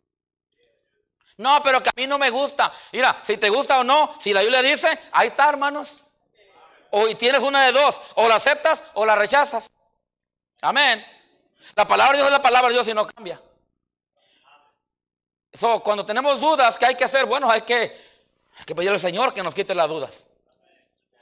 No, 1.37 1.63
pero 1.63 1.83
que 1.83 1.91
a 1.91 1.93
mí 1.97 2.07
no 2.07 2.17
me 2.17 2.31
gusta. 2.31 2.73
Mira, 2.93 3.15
si 3.23 3.37
te 3.37 3.51
gusta 3.51 3.79
o 3.81 3.85
no, 3.85 4.15
si 4.19 4.33
la 4.33 4.41
Biblia 4.41 4.63
dice, 4.63 4.89
ahí 5.13 5.29
está, 5.29 5.51
hermanos. 5.51 6.07
O 6.91 7.07
tienes 7.15 7.43
una 7.43 7.67
de 7.67 7.73
dos. 7.73 8.01
O 8.15 8.27
la 8.27 8.37
aceptas 8.37 8.85
o 8.95 9.05
la 9.05 9.15
rechazas. 9.15 9.71
Amén. 10.63 11.07
La 11.77 11.87
palabra 11.87 12.13
de 12.13 12.19
Dios 12.19 12.29
es 12.29 12.33
la 12.33 12.43
palabra 12.43 12.69
de 12.69 12.75
Dios 12.75 12.89
y 12.89 12.95
no 12.95 13.07
cambia. 13.07 13.41
So, 15.53 15.81
cuando 15.81 16.07
tenemos 16.07 16.41
dudas, 16.41 16.79
¿qué 16.79 16.87
hay 16.87 16.95
que 16.95 17.05
hacer? 17.05 17.27
Bueno, 17.27 17.51
hay 17.51 17.63
que, 17.63 17.75
hay 18.57 18.65
que 18.65 18.75
pedirle 18.75 18.95
al 18.95 19.01
Señor 19.01 19.35
que 19.35 19.43
nos 19.43 19.55
quite 19.55 19.75
las 19.75 19.89
dudas. 19.89 20.38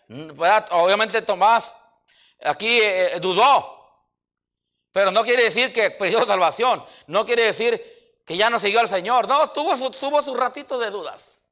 Obviamente 0.08 1.22
Tomás 1.22 1.80
aquí 2.44 2.78
eh, 2.80 3.18
dudó. 3.20 3.74
Pero 4.92 5.10
no 5.10 5.24
quiere 5.24 5.44
decir 5.44 5.72
que 5.72 5.90
perdió 5.90 6.24
salvación. 6.26 6.84
No 7.06 7.26
quiere 7.26 7.44
decir 7.44 8.20
que 8.24 8.36
ya 8.36 8.50
no 8.50 8.58
siguió 8.58 8.80
al 8.80 8.88
Señor. 8.88 9.28
No, 9.28 9.50
tuvo 9.50 9.76
su, 9.76 9.90
tuvo 9.90 10.22
su 10.22 10.34
ratito 10.34 10.78
de 10.78 10.90
dudas. 10.90 11.42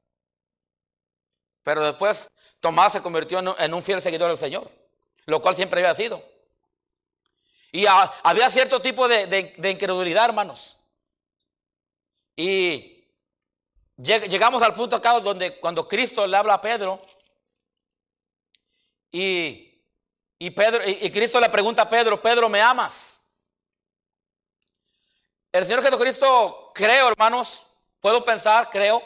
Pero 1.63 1.83
después 1.83 2.31
Tomás 2.59 2.93
se 2.93 3.01
convirtió 3.01 3.39
en, 3.59 3.73
un 3.73 3.83
fiel 3.83 4.01
seguidor 4.01 4.29
del 4.29 4.37
Señor. 4.37 4.69
Lo 5.25 5.41
cual 5.41 5.55
siempre 5.55 5.79
había 5.79 5.95
sido. 5.95 6.23
Y 7.71 7.85
había 7.87 8.49
cierto 8.49 8.81
tipo 8.81 9.07
de, 9.07 9.53
incredulidad, 9.69 10.25
hermanos. 10.25 10.77
Y 12.37 13.03
llegamos 13.97 14.63
al 14.63 14.75
punto 14.75 14.95
acá 14.95 15.19
donde 15.19 15.59
cuando 15.59 15.87
Cristo 15.87 16.25
le 16.25 16.37
habla 16.37 16.55
a 16.55 16.61
Pedro 16.61 17.05
y, 19.17 20.49
Pedro, 20.51 20.81
y 20.85 21.09
Cristo 21.09 21.39
le 21.39 21.49
pregunta 21.49 21.83
a 21.83 21.89
Pedro, 21.89 22.21
Pedro, 22.21 22.49
¿me 22.49 22.61
amas? 22.61 23.31
El 25.53 25.65
Señor 25.65 25.81
Jesucristo, 25.81 26.71
creo, 26.75 27.07
hermanos, 27.07 27.77
puedo 28.01 28.25
pensar, 28.25 28.69
creo, 28.69 29.01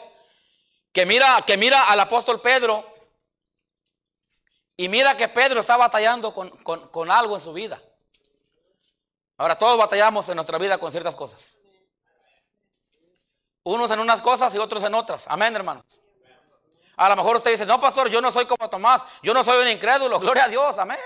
que 0.92 1.06
mira, 1.06 1.40
que 1.46 1.56
mira 1.56 1.84
al 1.84 2.00
apóstol 2.00 2.40
Pedro 2.40 2.84
y 4.76 4.88
mira 4.88 5.16
que 5.16 5.28
Pedro 5.28 5.60
está 5.60 5.76
batallando 5.76 6.34
con, 6.34 7.10
algo 7.10 7.36
en 7.36 7.40
su 7.40 7.52
vida. 7.52 7.80
Ahora, 9.36 9.56
todos 9.56 9.78
batallamos 9.78 10.28
en 10.28 10.34
nuestra 10.34 10.58
vida 10.58 10.76
con 10.78 10.90
ciertas 10.90 11.14
cosas. 11.14 11.58
Unos 13.62 13.90
en 13.92 14.00
unas 14.00 14.20
cosas 14.20 14.52
y 14.52 14.58
otros 14.58 14.82
en 14.82 14.94
otras. 14.94 15.26
Amén, 15.28 15.54
hermanos. 15.54 15.99
A 17.00 17.08
lo 17.08 17.16
mejor 17.16 17.38
usted 17.38 17.52
dice, 17.52 17.64
no, 17.64 17.80
pastor, 17.80 18.10
yo 18.10 18.20
no 18.20 18.30
soy 18.30 18.44
como 18.44 18.68
Tomás, 18.68 19.02
yo 19.22 19.32
no 19.32 19.42
soy 19.42 19.62
un 19.62 19.68
incrédulo, 19.68 20.20
gloria 20.20 20.44
a 20.44 20.48
Dios, 20.48 20.76
amén. 20.76 20.98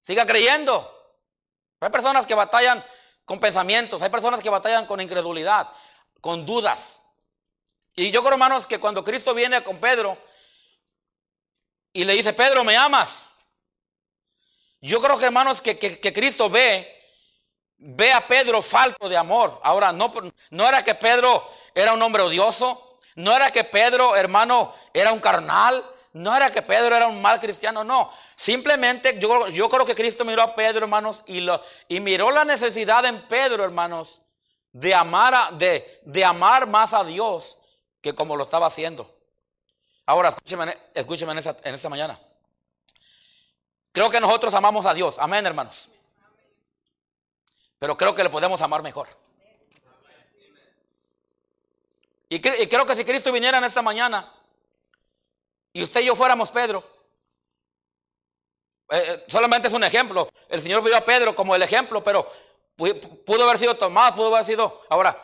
Siga 0.00 0.26
creyendo. 0.26 1.14
Hay 1.78 1.90
personas 1.90 2.26
que 2.26 2.34
batallan 2.34 2.84
con 3.24 3.38
pensamientos. 3.38 4.02
Hay 4.02 4.10
personas 4.10 4.42
que 4.42 4.50
batallan 4.50 4.86
con 4.86 5.00
incredulidad, 5.00 5.70
con 6.20 6.44
dudas. 6.44 7.04
Y 7.94 8.10
yo 8.10 8.20
creo, 8.20 8.32
hermanos, 8.32 8.66
que 8.66 8.80
cuando 8.80 9.04
Cristo 9.04 9.32
viene 9.32 9.62
con 9.62 9.76
Pedro 9.76 10.18
y 11.92 12.04
le 12.04 12.14
dice, 12.14 12.32
Pedro, 12.32 12.64
¿me 12.64 12.76
amas? 12.76 13.36
Yo 14.80 15.00
creo 15.00 15.20
que, 15.20 15.26
hermanos, 15.26 15.60
que, 15.60 15.78
Cristo 16.12 16.50
ve, 16.50 17.00
ve 17.76 18.12
a 18.12 18.26
Pedro 18.26 18.60
falto 18.60 19.08
de 19.08 19.16
amor. 19.16 19.60
Ahora, 19.62 19.92
no, 19.92 20.12
no 20.50 20.68
era 20.68 20.82
que 20.82 20.96
Pedro 20.96 21.48
era 21.76 21.92
un 21.92 22.02
hombre 22.02 22.24
odioso, 22.24 22.87
no 23.18 23.34
era 23.34 23.50
que 23.50 23.64
Pedro, 23.64 24.14
hermano, 24.14 24.72
era 24.94 25.12
un 25.12 25.18
carnal, 25.18 25.84
no 26.12 26.36
era 26.36 26.52
que 26.52 26.62
Pedro 26.62 26.94
era 26.94 27.08
un 27.08 27.20
mal 27.20 27.40
cristiano, 27.40 27.82
no. 27.82 28.12
Simplemente 28.36 29.18
yo, 29.18 29.48
yo 29.48 29.68
creo 29.68 29.84
que 29.84 29.96
Cristo 29.96 30.24
miró 30.24 30.40
a 30.40 30.54
Pedro, 30.54 30.84
hermanos, 30.84 31.24
y, 31.26 31.40
lo, 31.40 31.60
y 31.88 31.98
miró 31.98 32.30
la 32.30 32.44
necesidad 32.44 33.04
en 33.06 33.20
Pedro, 33.22 33.64
hermanos, 33.64 34.22
de 34.70 34.94
amar, 34.94 35.34
a, 35.34 35.50
de, 35.50 36.00
de 36.04 36.24
amar 36.24 36.68
más 36.68 36.94
a 36.94 37.02
Dios 37.02 37.58
que 38.00 38.14
como 38.14 38.36
lo 38.36 38.44
estaba 38.44 38.68
haciendo. 38.68 39.12
Ahora, 40.06 40.28
escúcheme, 40.94 41.32
en, 41.32 41.38
en 41.64 41.74
esta 41.74 41.88
mañana. 41.88 42.16
Creo 43.90 44.10
que 44.10 44.20
nosotros 44.20 44.54
amamos 44.54 44.86
a 44.86 44.94
Dios. 44.94 45.18
Amén, 45.18 45.44
hermanos. 45.44 45.88
Pero 47.80 47.96
creo 47.96 48.14
que 48.14 48.22
le 48.22 48.30
podemos 48.30 48.62
amar 48.62 48.80
mejor. 48.82 49.08
Y, 52.28 52.40
creo 52.40 52.84
que 52.84 52.96
si 52.96 53.04
Cristo 53.04 53.32
viniera 53.32 53.58
en 53.58 53.64
esta 53.64 53.80
mañana, 53.80 54.30
y 55.72 55.82
usted 55.82 56.00
y 56.00 56.06
yo 56.06 56.14
fuéramos 56.14 56.50
Pedro. 56.50 56.84
Eh, 58.90 59.04
eh, 59.06 59.24
solamente 59.28 59.68
es 59.68 59.74
un 59.74 59.84
ejemplo. 59.84 60.28
El 60.48 60.60
Señor 60.60 60.82
vio 60.82 60.96
a 60.96 61.00
Pedro 61.00 61.34
como 61.34 61.54
el 61.54 61.62
ejemplo, 61.62 62.02
pero 62.02 62.30
pudo 62.76 63.44
haber 63.44 63.58
sido 63.58 63.76
Tomás, 63.76 64.12
pudo 64.12 64.34
haber 64.34 64.44
sido... 64.44 64.82
Ahora, 64.88 65.16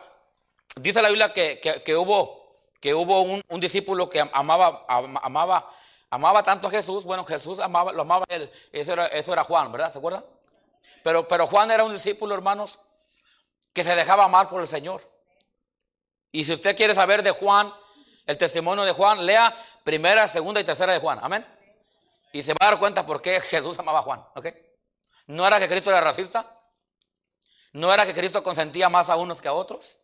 dice 0.75 1.01
la 1.01 1.09
Biblia 1.09 1.33
que, 1.33 1.95
hubo, 1.95 2.55
que 2.79 2.93
hubo 2.93 3.21
un, 3.21 3.59
discípulo 3.59 4.09
que 4.09 4.19
amaba, 4.33 4.85
amaba, 4.87 5.71
amaba 6.09 6.43
tanto 6.43 6.67
a 6.67 6.71
Jesús. 6.71 7.03
Bueno, 7.03 7.23
Jesús 7.23 7.59
amaba, 7.59 7.91
lo 7.91 8.01
amaba 8.01 8.25
él. 8.29 8.51
Eso 8.71 8.93
era, 8.93 9.07
eso 9.07 9.31
era 9.31 9.43
Juan, 9.43 9.71
¿verdad? 9.71 9.91
¿Se 9.91 9.99
acuerdan? 9.99 10.25
Pero, 11.03 11.27
pero 11.27 11.47
Juan 11.47 11.69
era 11.71 11.83
un 11.83 11.93
discípulo, 11.93 12.33
hermanos, 12.33 12.79
que 13.73 13.83
se 13.83 13.95
dejaba 13.95 14.25
amar 14.25 14.49
por 14.49 14.61
el 14.61 14.67
Señor. 14.67 15.01
Y 16.35 16.43
si 16.43 16.51
usted 16.51 16.75
quiere 16.75 16.93
saber 16.93 17.23
de 17.23 17.31
Juan, 17.31 17.73
el 18.25 18.37
testimonio 18.37 18.83
de 18.83 18.91
Juan, 18.91 19.25
lea 19.25 19.55
primera, 19.85 20.27
segunda 20.27 20.59
y 20.59 20.65
tercera 20.65 20.91
de 20.91 20.99
Juan. 20.99 21.17
Amén. 21.21 21.45
Y 22.33 22.43
se 22.43 22.51
va 22.51 22.57
a 22.59 22.71
dar 22.71 22.77
cuenta 22.77 23.05
por 23.05 23.21
qué 23.21 23.39
Jesús 23.39 23.79
amaba 23.79 23.99
a 23.99 24.01
Juan. 24.01 24.21
¿Ok? 24.35 24.47
No 25.27 25.47
era 25.47 25.61
que 25.61 25.69
Cristo 25.69 25.91
era 25.91 26.01
racista. 26.01 26.45
No 27.71 27.93
era 27.93 28.05
que 28.05 28.13
Cristo 28.13 28.43
consentía 28.43 28.89
más 28.89 29.09
a 29.09 29.15
unos 29.15 29.41
que 29.41 29.47
a 29.47 29.53
otros. 29.53 29.97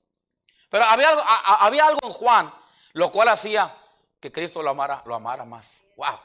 Pero 0.70 0.86
había, 0.86 1.10
había 1.10 1.86
algo 1.86 2.00
en 2.02 2.13
Juan, 2.13 2.54
lo 2.94 3.12
cual 3.12 3.28
hacía 3.28 3.76
que 4.22 4.32
Cristo 4.32 4.63
lo 4.63 4.70
amara, 4.70 5.04
lo 5.06 5.15
amara 5.15 5.44
más. 5.44 5.84
Wow. 5.98 6.17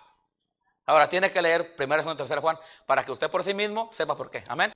Ahora 0.84 1.08
tiene 1.08 1.32
que 1.32 1.42
leer 1.42 1.74
primera, 1.74 2.02
segunda 2.02 2.14
y 2.14 2.18
tercera 2.18 2.40
Juan 2.40 2.56
para 2.86 3.04
que 3.04 3.10
usted 3.10 3.28
por 3.28 3.42
sí 3.42 3.54
mismo 3.54 3.90
sepa 3.92 4.16
por 4.16 4.30
qué. 4.30 4.44
Amén. 4.46 4.72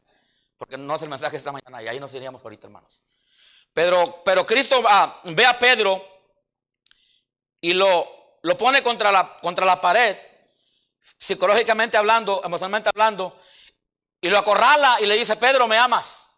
Porque 0.59 0.77
no 0.77 0.97
es 0.97 1.03
el 1.03 1.09
mensaje 1.09 1.37
esta 1.37 1.53
mañana 1.53 1.81
y 1.81 1.87
ahí 1.87 2.01
nos 2.01 2.13
iríamos 2.15 2.43
ahorita, 2.43 2.67
hermanos. 2.67 3.01
Pero, 3.73 4.23
pero 4.25 4.47
Cristo 4.47 4.83
ve 5.25 5.47
a 5.47 5.59
Pedro 5.59 6.05
y 7.61 7.73
lo, 7.73 8.39
lo 8.43 8.57
pone 8.57 8.83
contra 8.83 9.13
la, 9.13 9.37
contra 9.39 9.67
la 9.67 9.81
pared, 9.81 10.17
psicológicamente 11.19 11.97
hablando, 11.97 12.43
emocionalmente 12.45 12.89
hablando, 12.89 13.39
y 14.21 14.29
lo 14.29 14.39
acorrala 14.39 14.99
y 15.01 15.07
le 15.07 15.17
dice, 15.17 15.37
Pedro, 15.37 15.67
¿me 15.67 15.79
amas? 15.79 16.31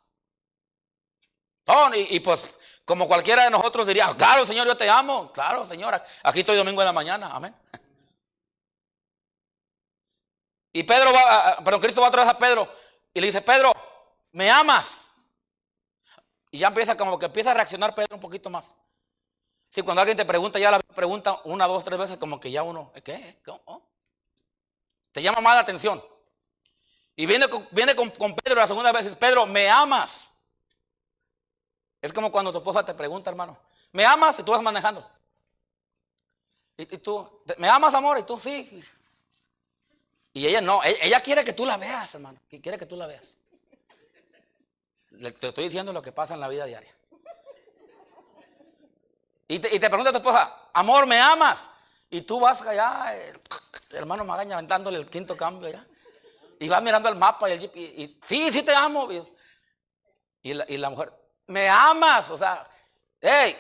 Oh, 1.67 1.91
y, 1.95 2.19
pues 2.21 2.57
como 2.85 3.07
cualquiera 3.07 3.45
de 3.45 3.51
nosotros 3.51 3.87
diría, 3.87 4.13
claro, 4.17 4.45
Señor, 4.45 4.67
yo 4.67 4.77
te 4.77 4.91
amo. 4.91 5.31
Claro, 5.33 5.65
Señora, 5.65 6.05
aquí 6.25 6.41
estoy 6.41 6.57
domingo 6.57 6.83
en 6.83 6.87
la 6.87 6.93
mañana. 6.93 7.31
Amén. 7.33 7.55
Y 10.73 10.83
Pedro 10.83 11.13
va, 11.13 11.59
pero 11.65 11.81
Cristo 11.81 12.01
va 12.01 12.09
otra 12.09 12.25
vez 12.25 12.33
a 12.33 12.39
Pedro 12.39 12.69
y 13.15 13.21
le 13.21 13.27
dice, 13.27 13.43
Pedro, 13.43 13.73
¿me 14.33 14.51
amas? 14.51 15.12
Y 16.53 16.59
ya 16.59 16.69
empieza 16.69 16.97
como 16.97 17.19
que 17.19 17.27
empieza 17.27 17.51
a 17.51 17.55
reaccionar 17.55 17.95
Pedro 17.95 18.15
un 18.17 18.21
poquito 18.21 18.51
más. 18.51 18.77
Si 19.71 19.81
cuando 19.81 20.03
alguien 20.03 20.19
te 20.19 20.27
pregunta, 20.27 20.59
ya 20.59 20.71
la 20.71 20.81
pregunta 20.81 21.41
una, 21.45 21.67
dos, 21.67 21.83
tres 21.83 21.99
veces, 21.99 22.19
como 22.19 22.39
que 22.39 22.51
ya 22.51 22.63
uno, 22.63 22.93
¿qué? 23.03 23.41
¿Cómo? 23.43 23.89
Te 25.13 25.23
llama 25.23 25.41
más 25.41 25.55
la 25.55 25.63
atención. 25.63 26.05
Y 27.17 27.25
viene, 27.25 27.49
con, 27.49 27.67
viene 27.71 27.97
con, 27.97 28.11
Pedro 28.11 28.57
la 28.57 28.67
segunda 28.67 28.93
vez, 28.93 29.17
Pedro, 29.17 29.47
¿me 29.47 29.71
amas? 29.71 30.47
Es 32.03 32.13
como 32.13 32.31
cuando 32.31 32.53
tu 32.53 32.59
esposa 32.59 32.85
te 32.85 32.93
pregunta, 32.93 33.31
hermano, 33.31 33.59
¿me 33.91 34.05
amas? 34.05 34.39
Y 34.39 34.43
tú 34.43 34.53
vas 34.53 34.63
manejando. 34.63 35.11
Y, 36.77 36.85
tú, 36.99 37.43
¿me 37.57 37.69
amas, 37.69 37.95
amor? 37.95 38.19
Y 38.19 38.25
tú, 38.25 38.39
sí. 38.39 38.85
Y 40.35 40.47
ella 40.47 40.61
no, 40.61 40.85
ella, 40.85 40.99
ella 41.01 41.21
quiere 41.21 41.45
que 41.47 41.55
tú 41.55 41.65
la 41.65 41.79
veas, 41.79 42.15
hermano. 42.15 42.39
Quiere 42.51 42.77
que 42.77 42.87
tú 42.87 42.97
la 42.97 43.07
veas. 43.07 43.39
Te 45.31 45.49
estoy 45.49 45.65
diciendo 45.65 45.93
lo 45.93 46.03
que 46.03 46.11
pasa 46.11 46.35
en 46.35 46.41
la 46.41 46.49
vida 46.49 46.65
diaria. 46.65 46.93
Y 49.49 49.59
te, 49.59 49.79
pregunta 49.79 50.09
a 50.09 50.13
tu 50.13 50.19
esposa, 50.19 50.71
amor, 50.73 51.07
¿me 51.07 51.21
amas? 51.21 51.69
Y 52.09 52.23
tú 52.23 52.41
vas 52.41 52.63
allá, 52.63 53.15
el, 53.15 53.39
hermano 53.93 54.25
Magaña 54.25 54.55
aventándole 54.55 54.99
el 54.99 55.11
quinto 55.11 55.37
cambio 55.37 55.69
allá. 55.69 55.87
Y 56.59 56.69
vas 56.69 56.83
mirando 56.83 57.09
el 57.09 57.17
mapa 57.17 57.51
y 57.51 57.53
el 57.53 57.61
jeep, 57.61 57.77
y, 57.77 58.19
sí, 58.23 58.51
sí 58.51 58.63
te 58.63 58.75
amo. 58.75 59.09
Y 60.43 60.55
la, 60.55 60.65
y 60.69 60.79
la, 60.79 60.89
mujer, 60.89 61.13
¿me 61.49 61.69
amas? 61.69 62.31
O 62.31 62.39
sea, 62.39 62.67
hey, 63.21 63.55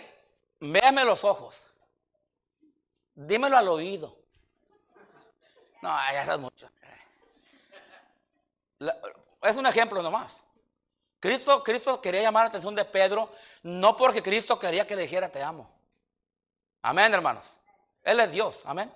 véame 0.60 1.04
los 1.04 1.24
ojos. 1.24 1.66
Dímelo 3.14 3.58
al 3.58 3.68
oído. 3.68 4.16
No, 5.82 5.90
ya 6.10 6.22
es 6.32 6.38
mucho. 6.38 6.70
es 9.42 9.56
un 9.56 9.66
ejemplo 9.66 10.02
nomás. 10.02 10.44
Cristo, 11.22 11.62
Cristo 11.62 12.00
quería 12.00 12.20
llamar 12.20 12.46
la 12.46 12.48
atención 12.48 12.74
de 12.74 12.84
Pedro, 12.84 13.30
no 13.62 13.96
porque 13.96 14.24
Cristo 14.24 14.58
quería 14.58 14.88
que 14.88 14.96
le 14.96 15.02
dijera 15.02 15.28
te 15.28 15.40
amo. 15.40 15.70
Amén, 16.82 17.14
hermanos. 17.14 17.60
Él 18.02 18.18
es 18.18 18.32
Dios, 18.32 18.62
amén. 18.64 18.92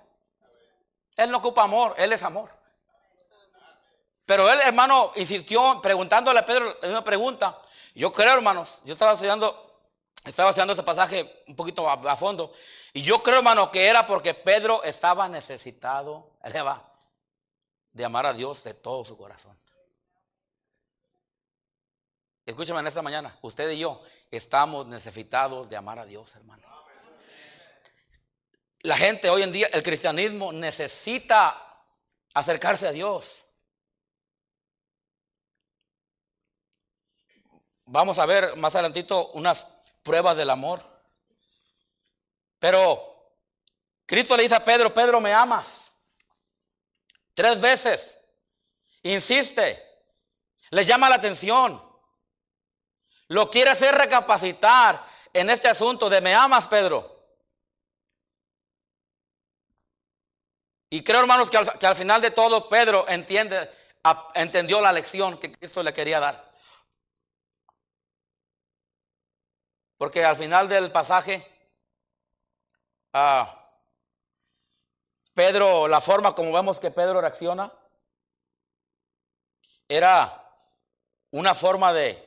Él 1.15 1.31
no 1.31 1.37
ocupa 1.37 1.63
amor, 1.63 1.95
Él 1.97 2.11
es 2.11 2.23
amor. 2.23 2.49
Pero 4.25 4.51
él, 4.51 4.59
hermano, 4.59 5.13
insistió 5.15 5.79
preguntándole 5.81 6.41
a 6.41 6.45
Pedro 6.45 6.77
una 6.83 7.01
pregunta. 7.01 7.61
Yo 7.95 8.11
creo, 8.11 8.33
hermanos, 8.33 8.81
yo 8.83 8.91
estaba 8.91 9.13
estudiando, 9.13 9.79
estaba 10.25 10.49
estudiando 10.49 10.73
ese 10.73 10.83
pasaje 10.83 11.43
un 11.47 11.55
poquito 11.55 11.89
a, 11.89 12.17
fondo. 12.17 12.51
Y 12.91 13.03
yo 13.03 13.23
creo, 13.23 13.37
hermano, 13.37 13.71
que 13.71 13.87
era 13.87 14.05
porque 14.05 14.33
Pedro 14.33 14.83
estaba 14.83 15.29
necesitado, 15.29 16.31
de 17.93 18.03
amar 18.03 18.25
a 18.25 18.33
Dios 18.33 18.65
de 18.65 18.73
todo 18.73 19.05
su 19.05 19.15
corazón. 19.15 19.57
Escúchame 22.47 22.79
en 22.79 22.87
esta 22.87 23.01
mañana, 23.01 23.37
usted 23.41 23.69
y 23.71 23.79
yo 23.79 24.01
estamos 24.31 24.87
necesitados 24.87 25.69
de 25.69 25.75
amar 25.75 25.99
a 25.99 26.05
Dios, 26.05 26.33
hermano. 26.37 26.65
La 28.83 28.95
gente 28.95 29.29
hoy 29.29 29.41
en 29.41 29.51
día, 29.51 29.67
el 29.73 29.83
cristianismo 29.83 30.53
necesita 30.53 31.83
acercarse 32.33 32.87
a 32.87 32.93
Dios. 32.93 33.47
Vamos 37.83 38.17
a 38.17 38.25
ver 38.25 38.55
más 38.55 38.73
adelantito 38.75 39.31
unas 39.31 39.67
pruebas 40.01 40.37
del 40.37 40.49
amor. 40.49 40.81
Pero 42.59 43.35
Cristo 44.05 44.37
le 44.37 44.43
dice 44.43 44.55
a 44.55 44.63
Pedro, 44.63 44.93
Pedro, 44.93 45.19
¿me 45.19 45.33
amas? 45.33 45.91
Tres 47.33 47.59
veces. 47.59 48.23
Insiste. 49.03 49.83
Le 50.69 50.85
llama 50.85 51.09
la 51.09 51.15
atención. 51.15 51.86
Lo 53.29 53.49
quiere 53.49 53.71
hacer 53.71 53.93
recapacitar 53.93 55.03
en 55.33 55.49
este 55.49 55.67
asunto 55.67 56.09
de 56.09 56.21
¿me 56.21 56.33
amas, 56.33 56.67
Pedro? 56.67 57.17
Y 60.89 61.03
creo, 61.03 61.19
hermanos, 61.19 61.49
que 61.49 61.57
al, 61.57 61.95
final 61.95 62.21
de 62.21 62.31
todo 62.31 62.69
Pedro 62.69 63.05
entiende, 63.09 63.69
entendió 64.35 64.79
la 64.79 64.93
lección 64.93 65.37
que 65.37 65.51
Cristo 65.51 65.83
le 65.83 65.93
quería 65.93 66.21
dar. 66.21 66.47
Porque 69.97 70.23
al 70.23 70.37
final 70.37 70.69
del 70.69 70.91
pasaje, 70.91 71.45
ah, 73.11 73.53
Pedro, 75.33 75.87
la 75.87 75.99
forma 75.99 76.33
como 76.33 76.53
vemos 76.53 76.79
que 76.79 76.91
Pedro 76.91 77.19
reacciona, 77.19 77.71
era 79.89 80.43
una 81.31 81.53
forma 81.53 81.91
de, 81.91 82.26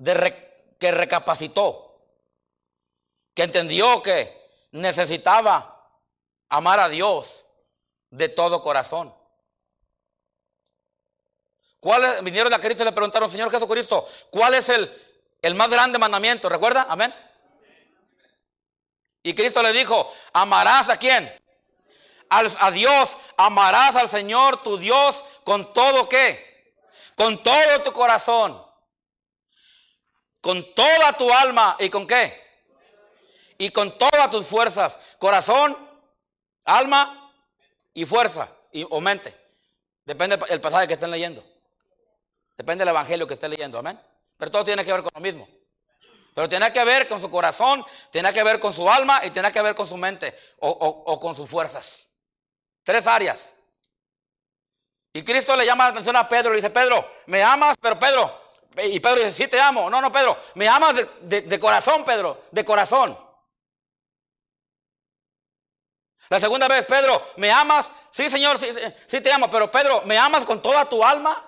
de 0.00 0.74
que 0.78 0.90
recapacitó, 0.90 2.00
que 3.34 3.42
entendió 3.42 4.02
que 4.02 4.66
necesitaba 4.72 5.86
amar 6.48 6.80
a 6.80 6.88
Dios 6.88 7.44
de 8.08 8.30
todo 8.30 8.62
corazón. 8.62 9.14
¿Cuál 11.78 12.24
vinieron 12.24 12.52
a 12.52 12.58
Cristo 12.58 12.82
y 12.82 12.86
le 12.86 12.92
preguntaron, 12.92 13.28
Señor 13.28 13.50
Jesucristo, 13.50 14.08
¿cuál 14.30 14.54
es 14.54 14.70
el, 14.70 14.90
el 15.42 15.54
más 15.54 15.70
grande 15.70 15.98
mandamiento, 15.98 16.48
¿recuerda? 16.48 16.86
Amén. 16.88 17.14
Y 19.22 19.34
Cristo 19.34 19.62
le 19.62 19.72
dijo, 19.72 20.10
amarás 20.32 20.88
a 20.88 20.96
quién? 20.96 21.30
a 22.30 22.70
Dios, 22.70 23.16
amarás 23.36 23.96
al 23.96 24.08
Señor 24.08 24.62
tu 24.62 24.78
Dios 24.78 25.24
con 25.44 25.74
todo 25.74 26.08
qué? 26.08 26.74
Con 27.16 27.42
todo 27.42 27.82
tu 27.82 27.92
corazón, 27.92 28.69
con 30.40 30.74
toda 30.74 31.12
tu 31.14 31.32
alma 31.32 31.76
y 31.78 31.90
con 31.90 32.06
qué? 32.06 32.48
Y 33.58 33.70
con 33.70 33.96
todas 33.98 34.30
tus 34.30 34.46
fuerzas, 34.46 34.98
corazón, 35.18 35.76
alma 36.64 37.32
y 37.92 38.04
fuerza 38.06 38.48
y, 38.72 38.86
o 38.88 39.00
mente. 39.00 39.34
Depende 40.04 40.36
del 40.36 40.60
pasaje 40.60 40.88
que 40.88 40.94
estén 40.94 41.10
leyendo. 41.10 41.44
Depende 42.56 42.82
del 42.82 42.88
evangelio 42.88 43.26
que 43.26 43.34
estén 43.34 43.50
leyendo. 43.50 43.78
Amén. 43.78 44.00
Pero 44.36 44.50
todo 44.50 44.64
tiene 44.64 44.84
que 44.84 44.92
ver 44.92 45.02
con 45.02 45.10
lo 45.14 45.20
mismo. 45.20 45.46
Pero 46.34 46.48
tiene 46.48 46.72
que 46.72 46.84
ver 46.84 47.08
con 47.08 47.20
su 47.20 47.30
corazón, 47.30 47.84
tiene 48.10 48.32
que 48.32 48.42
ver 48.42 48.60
con 48.60 48.72
su 48.72 48.88
alma 48.88 49.20
y 49.24 49.30
tiene 49.30 49.52
que 49.52 49.60
ver 49.60 49.74
con 49.74 49.86
su 49.86 49.96
mente 49.96 50.34
o, 50.60 51.20
con 51.20 51.34
sus 51.34 51.48
fuerzas. 51.48 52.22
Tres 52.82 53.06
áreas. 53.06 53.56
Y 55.12 55.22
Cristo 55.22 55.54
le 55.56 55.66
llama 55.66 55.84
la 55.84 55.90
atención 55.90 56.16
a 56.16 56.28
Pedro 56.28 56.50
y 56.50 56.52
le 56.52 56.56
dice, 56.56 56.70
Pedro, 56.70 57.06
¿me 57.26 57.42
amas? 57.42 57.76
Pero 57.80 57.98
Pedro, 57.98 58.39
y 58.76 59.00
Pedro 59.00 59.16
dice, 59.16 59.32
sí 59.32 59.48
te 59.48 59.60
amo. 59.60 59.90
No, 59.90 60.00
no, 60.00 60.12
Pedro, 60.12 60.36
me 60.54 60.68
amas 60.68 60.96
de, 61.20 61.60
corazón, 61.60 62.04
Pedro, 62.04 62.44
de 62.50 62.64
corazón. 62.64 63.18
La 66.28 66.38
segunda 66.38 66.68
vez, 66.68 66.86
Pedro, 66.86 67.32
¿me 67.36 67.50
amas? 67.50 67.90
Sí, 68.10 68.30
Señor, 68.30 68.58
sí, 68.58 68.68
sí 69.06 69.20
te 69.20 69.32
amo, 69.32 69.50
pero 69.50 69.70
Pedro, 69.70 70.02
¿me 70.02 70.16
amas 70.16 70.44
con 70.44 70.62
toda 70.62 70.84
tu 70.84 71.04
alma? 71.04 71.44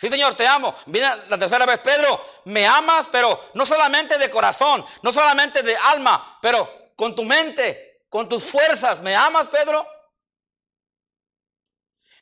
Sí, 0.00 0.08
Señor, 0.08 0.34
te 0.34 0.46
amo. 0.46 0.74
Viene 0.86 1.10
la 1.28 1.38
tercera 1.38 1.66
vez, 1.66 1.78
Pedro, 1.80 2.24
me 2.44 2.66
amas, 2.66 3.08
pero 3.10 3.50
no 3.54 3.64
solamente 3.66 4.18
de 4.18 4.30
corazón, 4.30 4.84
no 5.02 5.12
solamente 5.12 5.62
de 5.62 5.76
alma, 5.76 6.38
pero 6.40 6.92
con 6.96 7.14
tu 7.14 7.24
mente, 7.24 8.02
con 8.08 8.28
tus 8.28 8.44
fuerzas. 8.44 9.00
¿Me 9.00 9.14
amas, 9.14 9.46
Pedro? 9.48 9.84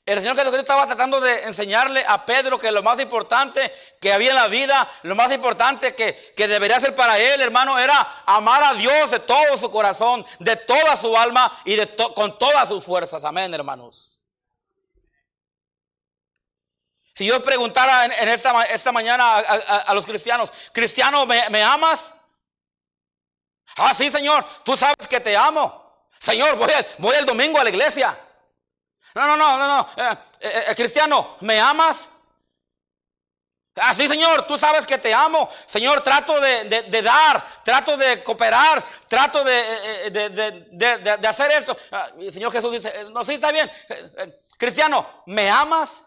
El 0.07 0.19
Señor 0.21 0.37
Jesucristo 0.37 0.61
estaba 0.61 0.87
tratando 0.87 1.21
de 1.21 1.43
enseñarle 1.43 2.05
a 2.07 2.25
Pedro 2.25 2.61
que 2.61 2.71
lo 2.71 2.81
más 2.81 3.01
importante 3.01 3.75
que 4.01 4.13
había 4.13 4.31
en 4.31 4.37
la 4.37 4.47
vida, 4.47 4.89
lo 5.03 5.17
más 5.17 5.33
importante 5.33 5.97
que, 5.97 6.33
que 6.37 6.47
debería 6.47 6.79
ser 6.79 6.95
para 6.95 7.19
él, 7.19 7.41
hermano, 7.41 7.77
era 7.77 8.23
amar 8.25 8.63
a 8.63 8.75
Dios 8.75 9.11
de 9.11 9.19
todo 9.19 9.57
su 9.57 9.69
corazón, 9.69 10.25
de 10.39 10.55
toda 10.55 10.95
su 10.95 11.17
alma 11.17 11.61
y 11.65 11.75
de 11.75 11.89
con 12.15 12.39
todas 12.39 12.69
sus 12.69 12.85
fuerzas. 12.85 13.25
Amén, 13.25 13.53
hermanos. 13.53 14.21
Si 17.13 17.27
yo 17.27 17.43
preguntara 17.43 18.05
en, 18.05 18.29
esta, 18.29 18.63
esta, 18.63 18.93
mañana 18.93 19.39
a, 19.39 19.93
los 19.93 20.07
cristianos, 20.07 20.53
cristiano, 20.71 21.27
¿me, 21.27 21.65
amas? 21.65 22.21
Ah, 23.75 23.93
sí, 23.93 24.09
Señor, 24.09 24.45
tú 24.63 24.77
sabes 24.77 25.09
que 25.09 25.19
te 25.19 25.37
amo. 25.37 26.09
Señor, 26.21 26.55
voy, 26.55 26.71
voy 26.99 27.17
el 27.17 27.27
domingo 27.27 27.59
a 27.59 27.65
la 27.65 27.71
iglesia. 27.71 28.17
No, 29.17 29.27
no, 29.27 29.35
no, 29.35 29.57
no, 29.57 29.67
no. 29.67 29.89
Eh, 29.97 30.19
eh, 30.41 30.65
eh, 30.69 30.75
cristiano, 30.75 31.39
¿me 31.41 31.59
amas? 31.59 32.19
Ah, 33.77 33.95
sí, 33.95 34.07
Señor, 34.07 34.47
tú 34.47 34.59
sabes 34.59 34.87
que 34.87 34.99
te 34.99 35.15
amo. 35.15 35.49
Señor, 35.65 36.03
trato 36.03 36.39
de, 36.39 37.03
dar, 37.03 37.43
trato 37.65 37.97
de 37.97 38.23
cooperar, 38.23 38.85
trato 39.09 39.43
de, 39.43 41.19
hacer 41.27 41.51
esto. 41.53 41.75
Ah, 41.91 42.11
y 42.19 42.31
Señor 42.31 42.53
Jesús 42.53 42.71
dice, 42.73 42.93
no, 43.11 43.25
sí, 43.25 43.35
está 43.35 43.53
bien. 43.53 43.71
Cristiano, 44.59 45.23
¿me 45.25 45.49
amas? 45.49 46.06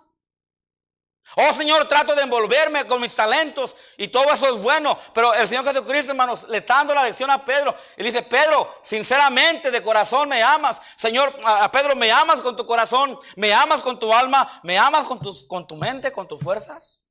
Oh 1.36 1.54
Señor, 1.54 1.88
trato 1.88 2.16
de 2.16 2.24
envolverme 2.24 2.86
con 2.86 3.02
mis 3.02 3.14
talentos 3.14 3.76
y 3.98 4.08
todo 4.08 4.32
eso 4.32 4.48
es 4.50 4.62
bueno. 4.62 4.98
Pero 5.14 5.34
el 5.34 5.48
Señor 5.48 5.66
Jesucristo, 5.66 6.12
hermanos, 6.12 6.48
le 6.50 6.58
está 6.58 6.76
dando 6.76 6.94
la 6.94 7.04
lección 7.04 7.30
a 7.30 7.44
Pedro. 7.46 7.76
Y 7.98 8.04
dice, 8.04 8.24
Pedro, 8.24 8.80
sinceramente, 8.82 9.72
de 9.72 9.84
corazón 9.84 10.30
me 10.30 10.42
amas. 10.42 10.82
Señor, 10.96 11.34
a 11.46 11.72
Pedro, 11.72 11.96
me 11.96 12.12
amas 12.12 12.42
con 12.42 12.56
tu 12.56 12.66
corazón, 12.66 13.18
me 13.36 13.54
amas 13.54 13.82
con 13.82 14.00
tu 14.00 14.14
alma, 14.14 14.60
me 14.64 14.78
amas 14.78 15.06
con, 15.06 15.20
tus, 15.20 15.44
con 15.46 15.68
tu 15.68 15.76
mente, 15.76 16.12
con 16.12 16.28
tus 16.28 16.40
fuerzas. 16.40 17.08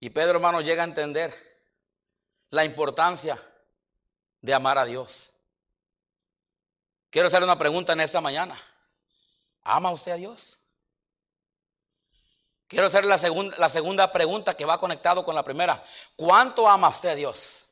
Y 0.00 0.10
Pedro, 0.10 0.32
hermano, 0.32 0.60
llega 0.60 0.82
a 0.82 0.86
entender 0.86 1.32
la 2.48 2.64
importancia 2.64 3.40
de 4.40 4.52
amar 4.52 4.78
a 4.78 4.84
Dios. 4.84 5.30
Quiero 7.08 7.28
hacerle 7.28 7.44
una 7.44 7.58
pregunta 7.58 7.92
en 7.92 8.00
esta 8.00 8.20
mañana. 8.20 8.58
¿Ama 9.62 9.92
usted 9.92 10.12
a 10.12 10.16
Dios? 10.16 10.61
Quiero 12.72 12.86
hacer 12.86 13.04
la, 13.04 13.18
segunda, 13.18 13.68
segunda 13.68 14.10
pregunta 14.10 14.56
que 14.56 14.64
va 14.64 14.78
conectado 14.78 15.26
con 15.26 15.34
la 15.34 15.42
primera. 15.42 15.84
¿Cuánto 16.16 16.66
ama 16.66 16.88
usted 16.88 17.10
a 17.10 17.14
Dios? 17.14 17.66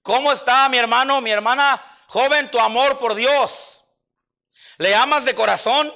¿Cómo 0.00 0.32
está 0.32 0.66
mi 0.70 0.78
hermano, 0.78 1.20
mi 1.20 1.30
hermana 1.30 1.78
joven, 2.06 2.50
tu 2.50 2.58
amor 2.58 2.98
por 2.98 3.14
Dios? 3.14 3.82
¿Le 4.78 4.94
amas 4.94 5.26
de 5.26 5.34
corazón? 5.34 5.92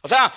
O 0.00 0.06
sea, 0.06 0.32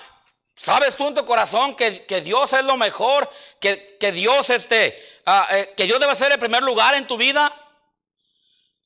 ¿sabes 0.56 0.98
tú 0.98 1.08
en 1.08 1.14
tu 1.14 1.24
corazón 1.24 1.76
que, 1.76 1.92
Dios 2.22 2.54
es 2.54 2.66
lo 2.66 2.76
mejor? 2.76 3.30
Que, 3.60 4.12
Dios 4.12 4.50
este, 4.50 5.22
ah, 5.28 5.48
eh, 5.52 5.72
que 5.78 5.84
Dios 5.84 6.00
debe 6.00 6.16
ser 6.16 6.32
el 6.32 6.40
primer 6.40 6.64
lugar 6.64 6.96
en 6.96 7.06
tu 7.06 7.16
vida. 7.16 7.54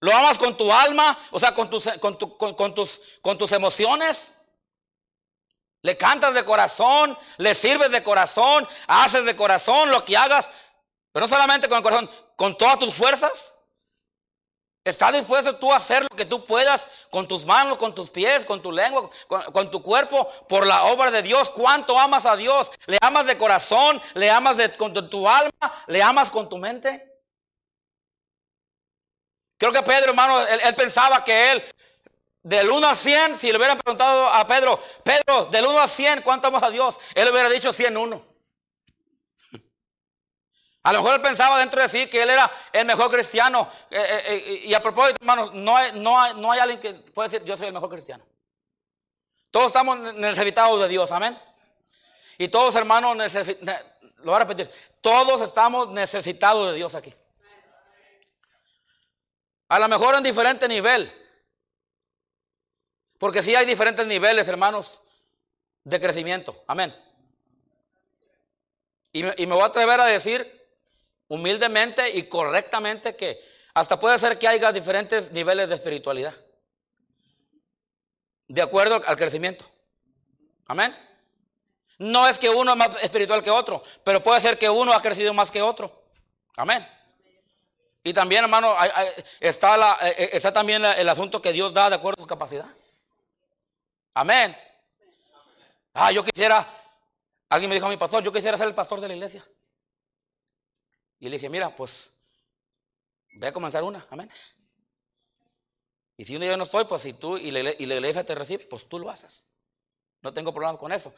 ¿Lo 0.01 0.13
amas 0.13 0.37
con 0.37 0.57
tu 0.57 0.69
alma? 0.73 1.17
O 1.31 1.39
sea, 1.39 1.55
con 1.55 1.69
tus, 1.69 1.87
con, 2.01 2.15
con, 2.17 2.75
tus, 2.75 3.01
con 3.21 3.37
tus 3.37 3.53
emociones. 3.53 4.40
Le 5.83 5.97
cantas 5.97 6.33
de 6.33 6.45
corazón, 6.45 7.17
le 7.37 7.55
sirves 7.55 7.91
de 7.91 8.03
corazón, 8.03 8.67
haces 8.87 9.25
de 9.25 9.35
corazón 9.35 9.89
lo 9.89 10.05
que 10.05 10.15
hagas, 10.15 10.49
pero 11.11 11.25
no 11.25 11.27
solamente 11.27 11.67
con 11.67 11.77
el 11.77 11.83
corazón, 11.83 12.11
con 12.35 12.57
todas 12.57 12.77
tus 12.77 12.93
fuerzas. 12.93 13.57
¿Estás 14.83 15.13
dispuesto 15.13 15.55
tú 15.57 15.71
a 15.71 15.77
hacer 15.77 16.03
lo 16.03 16.15
que 16.15 16.25
tú 16.25 16.43
puedas 16.45 16.87
con 17.11 17.27
tus 17.27 17.45
manos, 17.45 17.77
con 17.77 17.93
tus 17.93 18.09
pies, 18.09 18.45
con 18.45 18.63
tu 18.63 18.71
lengua, 18.71 19.09
con, 19.27 19.69
tu 19.69 19.83
cuerpo, 19.83 20.27
por 20.49 20.65
la 20.65 20.85
obra 20.85 21.11
de 21.11 21.21
Dios? 21.21 21.51
¿Cuánto 21.51 21.99
amas 21.99 22.25
a 22.25 22.35
Dios? 22.35 22.71
¿Le 22.87 22.97
amas 23.01 23.27
de 23.27 23.37
corazón? 23.37 24.01
¿Le 24.15 24.29
amas 24.31 24.57
de, 24.57 24.71
con 24.75 24.93
tu 25.09 25.29
alma? 25.29 25.51
¿Le 25.85 26.01
amas 26.01 26.31
con 26.31 26.49
tu 26.49 26.57
mente? 26.57 27.07
Creo 29.59 29.71
que 29.71 29.83
Pedro, 29.83 30.09
hermano, 30.09 30.41
él 30.41 30.75
pensaba 30.75 31.23
que 31.23 31.51
él 31.51 31.63
Del 32.43 32.69
1 32.69 32.87
al 32.87 32.95
100, 32.95 33.37
si 33.37 33.51
le 33.51 33.57
hubieran 33.57 33.77
preguntado 33.77 34.27
a 34.27 34.47
Pedro, 34.47 34.81
Pedro, 35.03 35.45
del 35.45 35.65
1 35.65 35.79
al 35.79 35.89
100, 35.89 36.21
¿cuánto 36.23 36.47
amas 36.47 36.63
a 36.63 36.71
Dios? 36.71 36.99
Él 37.13 37.29
hubiera 37.29 37.49
dicho 37.49 37.71
101. 37.71 38.31
A 40.83 40.93
lo 40.93 40.99
mejor 40.99 41.15
él 41.15 41.21
pensaba 41.21 41.59
dentro 41.59 41.79
de 41.79 41.87
sí 41.87 42.07
que 42.07 42.23
él 42.23 42.31
era 42.31 42.49
el 42.73 42.85
mejor 42.87 43.11
cristiano. 43.11 43.69
Eh, 43.91 43.99
eh, 43.99 44.23
eh, 44.25 44.61
y 44.65 44.73
a 44.73 44.81
propósito, 44.81 45.17
hermanos, 45.21 45.53
no 45.53 45.77
hay, 45.77 45.91
no, 45.93 46.19
hay, 46.19 46.33
no 46.35 46.51
hay 46.51 46.59
alguien 46.59 46.79
que 46.79 46.93
pueda 47.11 47.29
decir 47.29 47.45
yo 47.45 47.55
soy 47.55 47.67
el 47.67 47.73
mejor 47.73 47.89
cristiano. 47.89 48.23
Todos 49.51 49.67
estamos 49.67 50.15
necesitados 50.15 50.81
de 50.81 50.87
Dios, 50.87 51.11
amén. 51.11 51.37
Y 52.39 52.47
todos, 52.47 52.73
hermanos, 52.75 53.15
lo 53.15 54.23
voy 54.23 54.35
a 54.35 54.39
repetir, 54.39 54.71
todos 55.01 55.41
estamos 55.41 55.89
necesitados 55.89 56.71
de 56.71 56.77
Dios 56.77 56.95
aquí. 56.95 57.13
A 59.69 59.77
lo 59.77 59.87
mejor 59.87 60.15
en 60.15 60.23
diferente 60.23 60.67
nivel. 60.67 61.20
Porque 63.21 63.43
sí 63.43 63.53
hay 63.53 63.67
diferentes 63.67 64.07
niveles, 64.07 64.47
hermanos, 64.47 65.03
de 65.83 65.99
crecimiento. 65.99 66.63
Amén. 66.65 66.91
Y 69.13 69.21
me, 69.21 69.45
voy 69.45 69.61
a 69.61 69.67
atrever 69.67 70.01
a 70.01 70.07
decir 70.07 70.67
humildemente 71.27 72.17
y 72.17 72.23
correctamente 72.23 73.15
que 73.15 73.39
hasta 73.75 73.99
puede 73.99 74.17
ser 74.17 74.39
que 74.39 74.47
haya 74.47 74.71
diferentes 74.71 75.31
niveles 75.31 75.69
de 75.69 75.75
espiritualidad. 75.75 76.33
De 78.47 78.63
acuerdo 78.63 78.99
al 79.05 79.17
crecimiento. 79.17 79.65
Amén. 80.65 80.97
No 81.99 82.27
es 82.27 82.39
que 82.39 82.49
uno 82.49 82.71
es 82.71 82.77
más 82.79 83.03
espiritual 83.03 83.43
que 83.43 83.51
otro, 83.51 83.83
pero 84.03 84.23
puede 84.23 84.41
ser 84.41 84.57
que 84.57 84.67
uno 84.67 84.93
ha 84.93 85.01
crecido 85.03 85.31
más 85.31 85.51
que 85.51 85.61
otro. 85.61 86.05
Amén. 86.55 86.83
Y 88.03 88.13
también, 88.13 88.45
hermano, 88.45 88.75
está, 89.39 89.99
eh, 90.07 90.15
eh, 90.17 90.29
está 90.33 90.51
también 90.51 90.83
el 90.83 91.07
asunto 91.07 91.39
que 91.39 91.53
Dios 91.53 91.71
da 91.71 91.87
de 91.87 91.97
acuerdo 91.97 92.19
a 92.19 92.23
su 92.23 92.27
capacidad. 92.27 92.65
Amén. 94.13 94.55
Ah, 95.93 96.11
yo 96.11 96.23
quisiera, 96.23 96.67
alguien 97.49 97.69
me 97.69 97.75
dijo 97.75 97.87
a 97.87 97.89
mi 97.89 97.97
pastor, 97.97 98.23
yo 98.23 98.31
quisiera 98.31 98.57
ser 98.57 98.67
el 98.67 98.75
pastor 98.75 99.01
de 99.01 99.07
la 99.07 99.13
iglesia. 99.13 99.45
Y 101.19 101.25
le 101.25 101.37
dije, 101.37 101.49
mira, 101.49 101.73
pues, 101.75 102.11
ve 103.33 103.47
a 103.47 103.53
comenzar 103.53 103.83
una, 103.83 104.05
amén. 104.09 104.29
Y 106.17 106.25
si 106.25 106.35
un 106.35 106.41
día 106.41 106.51
yo 106.51 106.57
no 106.57 106.63
estoy, 106.63 106.85
pues 106.85 107.01
si 107.01 107.13
tú 107.13 107.37
y 107.37 107.51
la, 107.51 107.71
iglesia 107.71 108.23
te 108.23 108.35
recibe, 108.35 108.65
pues 108.65 108.87
tú 108.87 108.99
lo 108.99 109.09
haces. 109.09 109.49
No 110.21 110.33
tengo 110.33 110.53
problemas 110.53 110.77
con 110.77 110.91
eso. 110.91 111.13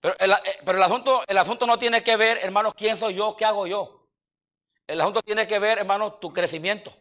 Pero, 0.00 0.16
el, 0.18 0.32
eh, 0.32 0.36
pero 0.64 0.78
el, 0.78 0.84
asunto, 0.84 1.22
el 1.26 1.38
asunto 1.38 1.66
no 1.66 1.78
tiene 1.78 2.02
que 2.02 2.16
ver, 2.16 2.38
hermano, 2.38 2.72
quién 2.72 2.96
soy 2.96 3.14
yo, 3.14 3.36
qué 3.36 3.44
hago 3.44 3.66
yo. 3.66 4.08
El 4.86 5.00
asunto 5.00 5.20
tiene 5.22 5.46
que 5.46 5.58
ver, 5.58 5.78
hermano, 5.78 6.14
tu 6.14 6.32
crecimiento. 6.32 6.92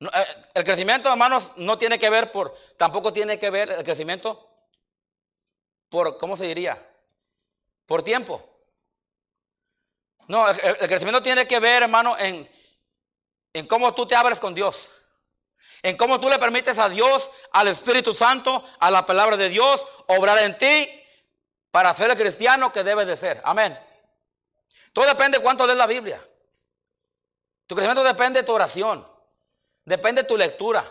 Eh, 0.00 0.26
el 0.54 0.64
crecimiento, 0.64 1.10
hermanos, 1.10 1.52
no 1.56 1.76
tiene 1.76 1.98
que 1.98 2.08
ver 2.08 2.32
por, 2.32 2.56
tampoco 2.76 3.12
tiene 3.12 3.38
que 3.38 3.50
ver 3.50 3.70
el 3.70 3.84
crecimiento 3.84 4.48
por, 5.90 6.16
¿cómo 6.16 6.36
se 6.36 6.46
diría? 6.46 6.78
Por 7.84 8.02
tiempo. 8.02 8.42
No, 10.28 10.48
el, 10.48 10.88
crecimiento 10.88 11.22
tiene 11.22 11.46
que 11.46 11.58
ver, 11.58 11.82
hermano, 11.82 12.16
en, 12.16 12.48
en 13.52 13.66
cómo 13.66 13.92
tú 13.92 14.06
te 14.06 14.14
abres 14.14 14.38
con 14.38 14.54
Dios. 14.54 14.92
En 15.82 15.96
cómo 15.96 16.20
tú 16.20 16.28
le 16.28 16.38
permites 16.38 16.78
a 16.78 16.88
Dios, 16.88 17.30
al 17.52 17.68
Espíritu 17.68 18.14
Santo, 18.14 18.64
a 18.78 18.90
la 18.90 19.04
palabra 19.04 19.36
de 19.36 19.48
Dios, 19.48 19.84
obrar 20.06 20.38
en 20.38 20.56
ti 20.56 20.88
para 21.70 21.92
ser 21.94 22.10
el 22.10 22.16
cristiano 22.16 22.72
que 22.72 22.84
debes 22.84 23.06
de 23.06 23.16
ser. 23.16 23.40
Amén. 23.44 23.78
Todo 24.92 25.06
depende 25.06 25.38
de 25.38 25.42
cuánto 25.44 25.66
lees 25.66 25.78
la 25.78 25.86
Biblia. 25.86 26.22
Tu 27.66 27.74
crecimiento 27.74 28.04
depende 28.04 28.40
de 28.40 28.46
tu 28.46 28.52
oración. 28.52 29.06
Depende 29.90 30.22
de 30.22 30.28
tu 30.28 30.36
lectura. 30.36 30.84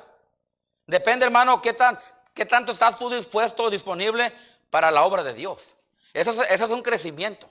Depende, 0.86 1.24
hermano, 1.24 1.62
qué, 1.62 1.72
tan, 1.72 1.98
qué 2.34 2.46
tanto 2.46 2.74
estás 2.74 2.98
tú 2.98 3.10
dispuesto, 3.10 3.70
disponible 3.70 4.30
para 4.70 4.92
la 4.92 5.06
obra 5.06 5.24
de 5.24 5.34
Dios. 5.34 5.78
Eso 6.14 6.44
eso 6.44 6.66
es 6.66 6.72
un 6.72 6.82
crecimiento. 6.82 7.50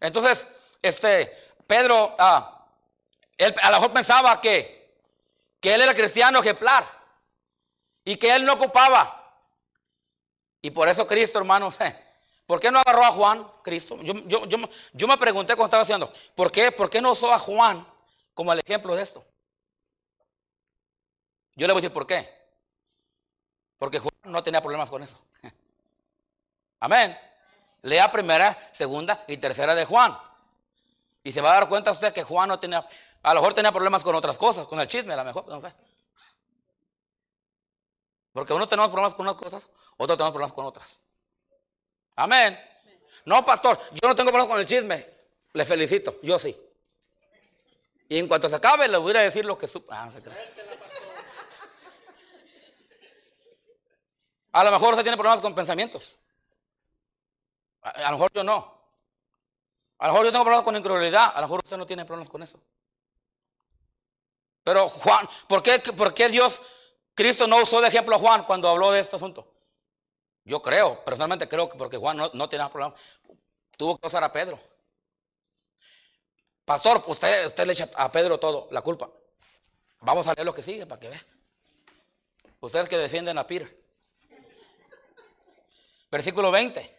Entonces, 0.00 0.48
este, 0.80 1.30
Pedro, 1.66 2.16
ah, 2.18 2.66
él 3.36 3.54
a 3.60 3.70
lo 3.70 3.76
mejor 3.76 3.92
pensaba 3.92 4.40
que, 4.40 4.96
que 5.60 5.74
él 5.74 5.82
era 5.82 5.92
cristiano 5.92 6.40
ejemplar 6.40 6.88
y 8.02 8.16
que 8.16 8.34
él 8.34 8.46
no 8.46 8.54
ocupaba. 8.54 9.44
Y 10.62 10.70
por 10.70 10.88
eso 10.88 11.06
Cristo, 11.06 11.38
hermanos, 11.38 11.78
¿por 12.46 12.60
qué 12.60 12.70
no 12.70 12.78
agarró 12.78 13.04
a 13.04 13.12
Juan, 13.12 13.46
Cristo? 13.62 13.98
Yo, 14.00 14.14
yo, 14.24 14.46
yo, 14.46 14.56
yo 14.94 15.06
me 15.06 15.18
pregunté 15.18 15.54
cuando 15.54 15.66
estaba 15.66 15.82
haciendo, 15.82 16.10
¿por 16.34 16.50
qué, 16.50 16.72
¿por 16.72 16.88
qué 16.88 17.02
no 17.02 17.12
usó 17.12 17.30
a 17.30 17.38
Juan 17.38 17.86
como 18.32 18.54
el 18.54 18.60
ejemplo 18.60 18.96
de 18.96 19.02
esto? 19.02 19.22
Yo 21.54 21.66
le 21.66 21.72
voy 21.72 21.80
a 21.80 21.82
decir 21.82 21.92
por 21.92 22.06
qué. 22.06 22.28
Porque 23.78 23.98
Juan 23.98 24.12
no 24.24 24.42
tenía 24.42 24.60
problemas 24.60 24.90
con 24.90 25.02
eso. 25.02 25.18
Amén. 26.80 27.18
Lea 27.82 28.10
primera, 28.10 28.56
segunda 28.72 29.24
y 29.26 29.36
tercera 29.36 29.74
de 29.74 29.84
Juan. 29.84 30.16
Y 31.24 31.32
se 31.32 31.40
va 31.40 31.50
a 31.50 31.54
dar 31.54 31.68
cuenta 31.68 31.90
usted 31.90 32.12
que 32.12 32.24
Juan 32.24 32.48
no 32.48 32.58
tenía, 32.58 32.86
a 33.22 33.34
lo 33.34 33.40
mejor 33.40 33.54
tenía 33.54 33.72
problemas 33.72 34.02
con 34.02 34.14
otras 34.14 34.38
cosas, 34.38 34.66
con 34.66 34.80
el 34.80 34.86
chisme 34.86 35.14
a 35.14 35.16
lo 35.16 35.24
mejor, 35.24 35.46
no 35.48 35.60
sé. 35.60 35.72
Porque 38.32 38.52
uno 38.52 38.66
tenemos 38.66 38.90
problemas 38.90 39.14
con 39.14 39.26
unas 39.26 39.36
cosas, 39.36 39.68
otros 39.96 40.16
tenemos 40.16 40.32
problemas 40.32 40.52
con 40.52 40.64
otras. 40.64 41.00
Amén. 42.16 42.58
No, 43.24 43.44
pastor, 43.44 43.78
yo 43.90 44.08
no 44.08 44.16
tengo 44.16 44.30
problemas 44.30 44.48
con 44.48 44.60
el 44.60 44.66
chisme. 44.66 45.06
Le 45.52 45.64
felicito, 45.64 46.18
yo 46.22 46.38
sí. 46.38 46.56
Y 48.08 48.18
en 48.18 48.26
cuanto 48.26 48.48
se 48.48 48.56
acabe, 48.56 48.88
le 48.88 48.96
voy 48.96 49.14
a 49.16 49.20
decir 49.20 49.44
lo 49.44 49.56
que 49.56 49.68
su... 49.68 49.84
Ah, 49.90 50.10
a 54.52 54.64
lo 54.64 54.70
mejor 54.70 54.90
usted 54.90 55.02
tiene 55.02 55.16
problemas 55.16 55.40
con 55.40 55.54
pensamientos. 55.54 56.18
A, 57.80 58.10
lo 58.10 58.10
mejor 58.12 58.32
yo 58.32 58.44
no. 58.44 58.80
A 59.98 60.06
lo 60.06 60.12
mejor 60.12 60.26
yo 60.26 60.32
tengo 60.32 60.44
problemas 60.44 60.64
con 60.64 60.76
incredulidad. 60.76 61.32
A 61.34 61.40
lo 61.40 61.42
mejor 61.42 61.60
usted 61.64 61.76
no 61.76 61.86
tiene 61.86 62.04
problemas 62.04 62.28
con 62.28 62.42
eso. 62.42 62.60
Pero 64.62 64.88
Juan, 64.88 65.28
¿por 65.48 65.62
qué, 65.62 65.78
¿por 65.78 66.14
qué 66.14 66.28
Dios, 66.28 66.62
Cristo 67.14 67.46
no 67.46 67.56
usó 67.62 67.80
de 67.80 67.88
ejemplo 67.88 68.14
a 68.14 68.18
Juan 68.18 68.44
cuando 68.44 68.68
habló 68.68 68.92
de 68.92 69.00
este 69.00 69.16
asunto? 69.16 69.52
Yo 70.44 70.60
creo, 70.60 71.04
personalmente 71.04 71.48
creo 71.48 71.68
que 71.68 71.78
porque 71.78 71.96
Juan 71.96 72.16
no, 72.16 72.30
no 72.34 72.48
tenía 72.48 72.68
problemas. 72.68 73.00
Tuvo 73.76 73.98
que 73.98 74.06
usar 74.06 74.22
a 74.22 74.30
Pedro. 74.30 74.58
Pastor, 76.64 77.02
usted, 77.06 77.46
usted 77.46 77.66
le 77.66 77.72
echa 77.72 77.88
a 77.96 78.12
Pedro 78.12 78.38
todo, 78.38 78.68
la 78.70 78.82
culpa. 78.82 79.10
Vamos 80.00 80.26
a 80.28 80.34
leer 80.34 80.46
lo 80.46 80.54
que 80.54 80.62
sigue 80.62 80.86
para 80.86 81.00
que 81.00 81.08
vea. 81.08 81.26
Ustedes 82.60 82.88
que 82.88 82.98
defienden 82.98 83.38
a 83.38 83.46
Peter. 83.46 83.81
Versículo 86.12 86.50
20. 86.50 86.94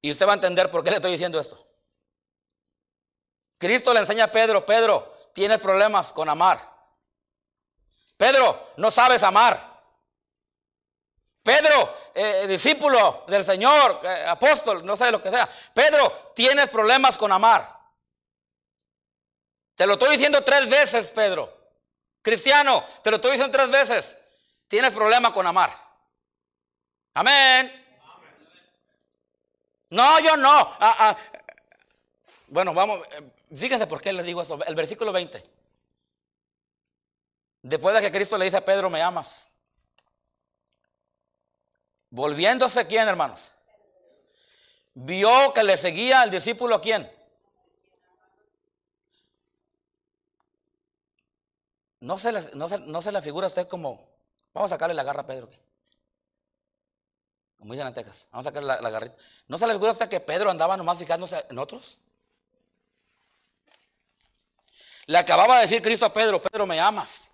Y 0.00 0.10
usted 0.10 0.26
va 0.26 0.32
a 0.32 0.34
entender 0.34 0.68
por 0.68 0.82
qué 0.82 0.90
le 0.90 0.96
estoy 0.96 1.12
diciendo 1.12 1.38
esto. 1.38 1.64
Cristo 3.56 3.94
le 3.94 4.00
enseña 4.00 4.24
a 4.24 4.30
Pedro, 4.32 4.66
Pedro, 4.66 5.30
tienes 5.32 5.60
problemas 5.60 6.12
con 6.12 6.28
amar. 6.28 6.68
Pedro, 8.16 8.72
no 8.78 8.90
sabes 8.90 9.22
amar. 9.22 9.80
Pedro, 11.40 11.96
eh, 12.14 12.46
discípulo 12.48 13.24
del 13.28 13.44
Señor, 13.44 14.00
eh, 14.02 14.24
apóstol, 14.26 14.84
no 14.84 14.96
sé 14.96 15.12
lo 15.12 15.22
que 15.22 15.30
sea. 15.30 15.48
Pedro, 15.72 16.32
tienes 16.34 16.68
problemas 16.68 17.16
con 17.16 17.30
amar. 17.30 17.78
Te 19.76 19.86
lo 19.86 19.92
estoy 19.92 20.10
diciendo 20.10 20.42
tres 20.42 20.68
veces, 20.68 21.10
Pedro. 21.10 21.56
Cristiano, 22.22 22.84
te 23.04 23.10
lo 23.10 23.16
estoy 23.16 23.32
diciendo 23.32 23.56
tres 23.56 23.70
veces. 23.70 24.18
Tienes 24.66 24.92
problemas 24.92 25.30
con 25.30 25.46
amar. 25.46 25.91
Amén. 27.14 27.70
No, 29.90 30.20
yo 30.20 30.36
no. 30.36 30.58
Ah, 30.80 30.96
ah. 30.98 31.16
Bueno, 32.48 32.72
vamos, 32.72 33.06
eh, 33.12 33.32
fíjense 33.54 33.86
por 33.86 34.00
qué 34.00 34.12
le 34.12 34.22
digo 34.22 34.42
eso. 34.42 34.58
El 34.64 34.74
versículo 34.74 35.12
20. 35.12 35.44
Después 37.62 37.94
de 37.94 38.00
que 38.00 38.12
Cristo 38.12 38.38
le 38.38 38.46
dice 38.46 38.56
a 38.56 38.64
Pedro, 38.64 38.88
me 38.88 39.02
amas. 39.02 39.54
Volviéndose 42.10 42.86
quién, 42.86 43.06
hermanos. 43.06 43.52
Vio 44.94 45.52
que 45.52 45.62
le 45.62 45.76
seguía 45.76 46.22
al 46.22 46.30
discípulo 46.30 46.80
quién. 46.80 47.10
No 52.00 52.18
se, 52.18 52.32
le, 52.32 52.40
no, 52.54 52.68
se, 52.68 52.78
no 52.78 53.00
se 53.00 53.22
figura 53.22 53.46
a 53.46 53.48
usted 53.48 53.68
como, 53.68 53.96
vamos 54.52 54.70
a 54.70 54.74
sacarle 54.74 54.94
la 54.94 55.04
garra 55.04 55.22
a 55.22 55.26
Pedro. 55.26 55.48
Como 57.62 57.74
dicen 57.74 57.86
en. 57.86 58.26
Vamos 58.32 58.44
a 58.44 58.50
sacar 58.50 58.64
la, 58.64 58.90
garrita. 58.90 59.14
¿No 59.46 59.56
se 59.56 59.68
le 59.68 59.74
figura 59.74 59.92
hasta 59.92 60.08
que 60.08 60.18
Pedro 60.18 60.50
andaba 60.50 60.76
nomás 60.76 60.98
fijándose 60.98 61.46
en 61.48 61.58
otros? 61.60 62.00
Le 65.06 65.16
acababa 65.16 65.56
de 65.56 65.62
decir 65.62 65.80
Cristo 65.80 66.04
a 66.04 66.12
Pedro, 66.12 66.42
Pedro, 66.42 66.66
me 66.66 66.80
amas. 66.80 67.30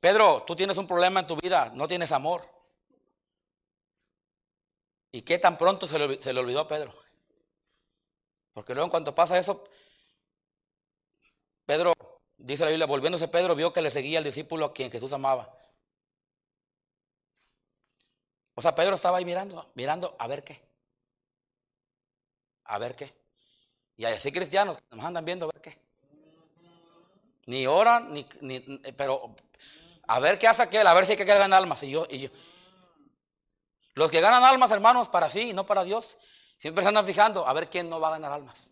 Pedro, 0.00 0.42
tú 0.46 0.54
tienes 0.54 0.76
un 0.76 0.86
problema 0.86 1.20
en 1.20 1.26
tu 1.26 1.34
vida, 1.36 1.72
no 1.74 1.88
tienes 1.88 2.12
amor. 2.12 2.46
¿Y 5.10 5.22
qué 5.22 5.38
tan 5.38 5.56
pronto 5.56 5.86
se 5.86 5.98
le, 5.98 6.20
se 6.20 6.34
le 6.34 6.40
olvidó 6.40 6.60
a 6.60 6.68
Pedro? 6.68 6.94
Porque 8.52 8.74
luego 8.74 8.84
en 8.84 8.90
cuanto 8.90 9.14
pasa 9.14 9.38
eso, 9.38 9.64
Pedro 11.64 11.94
Dice 12.42 12.64
la 12.64 12.70
Biblia, 12.70 12.86
volviéndose 12.86 13.28
Pedro, 13.28 13.54
vio 13.54 13.72
que 13.72 13.82
le 13.82 13.90
seguía 13.90 14.18
el 14.18 14.24
discípulo 14.24 14.66
a 14.66 14.72
quien 14.72 14.90
Jesús 14.90 15.12
amaba. 15.12 15.54
O 18.54 18.62
sea, 18.62 18.74
Pedro 18.74 18.94
estaba 18.94 19.18
ahí 19.18 19.24
mirando, 19.24 19.70
mirando 19.74 20.14
a 20.18 20.26
ver 20.26 20.44
qué. 20.44 20.62
A 22.64 22.78
ver 22.78 22.94
qué. 22.94 23.12
Y 23.96 24.04
así 24.04 24.32
cristianos 24.32 24.78
nos 24.90 25.04
andan 25.04 25.24
viendo 25.24 25.46
a 25.46 25.52
ver 25.52 25.62
qué. 25.62 25.78
Ni 27.46 27.66
oran, 27.66 28.12
ni, 28.12 28.26
ni, 28.40 28.60
pero 28.96 29.34
a 30.06 30.20
ver 30.20 30.38
qué 30.38 30.48
hace 30.48 30.62
aquel, 30.62 30.86
a 30.86 30.94
ver 30.94 31.06
si 31.06 31.12
hay 31.12 31.18
que 31.18 31.24
ganar 31.24 31.60
almas. 31.60 31.82
Y 31.82 31.90
yo, 31.90 32.06
y 32.08 32.18
yo. 32.18 32.28
Los 33.94 34.10
que 34.10 34.20
ganan 34.20 34.44
almas, 34.44 34.70
hermanos, 34.70 35.08
para 35.08 35.28
sí 35.28 35.50
y 35.50 35.52
no 35.52 35.66
para 35.66 35.84
Dios, 35.84 36.16
siempre 36.58 36.82
se 36.82 36.88
andan 36.88 37.04
fijando 37.04 37.46
a 37.46 37.52
ver 37.52 37.68
quién 37.68 37.88
no 37.88 38.00
va 38.00 38.08
a 38.08 38.12
ganar 38.12 38.32
almas. 38.32 38.70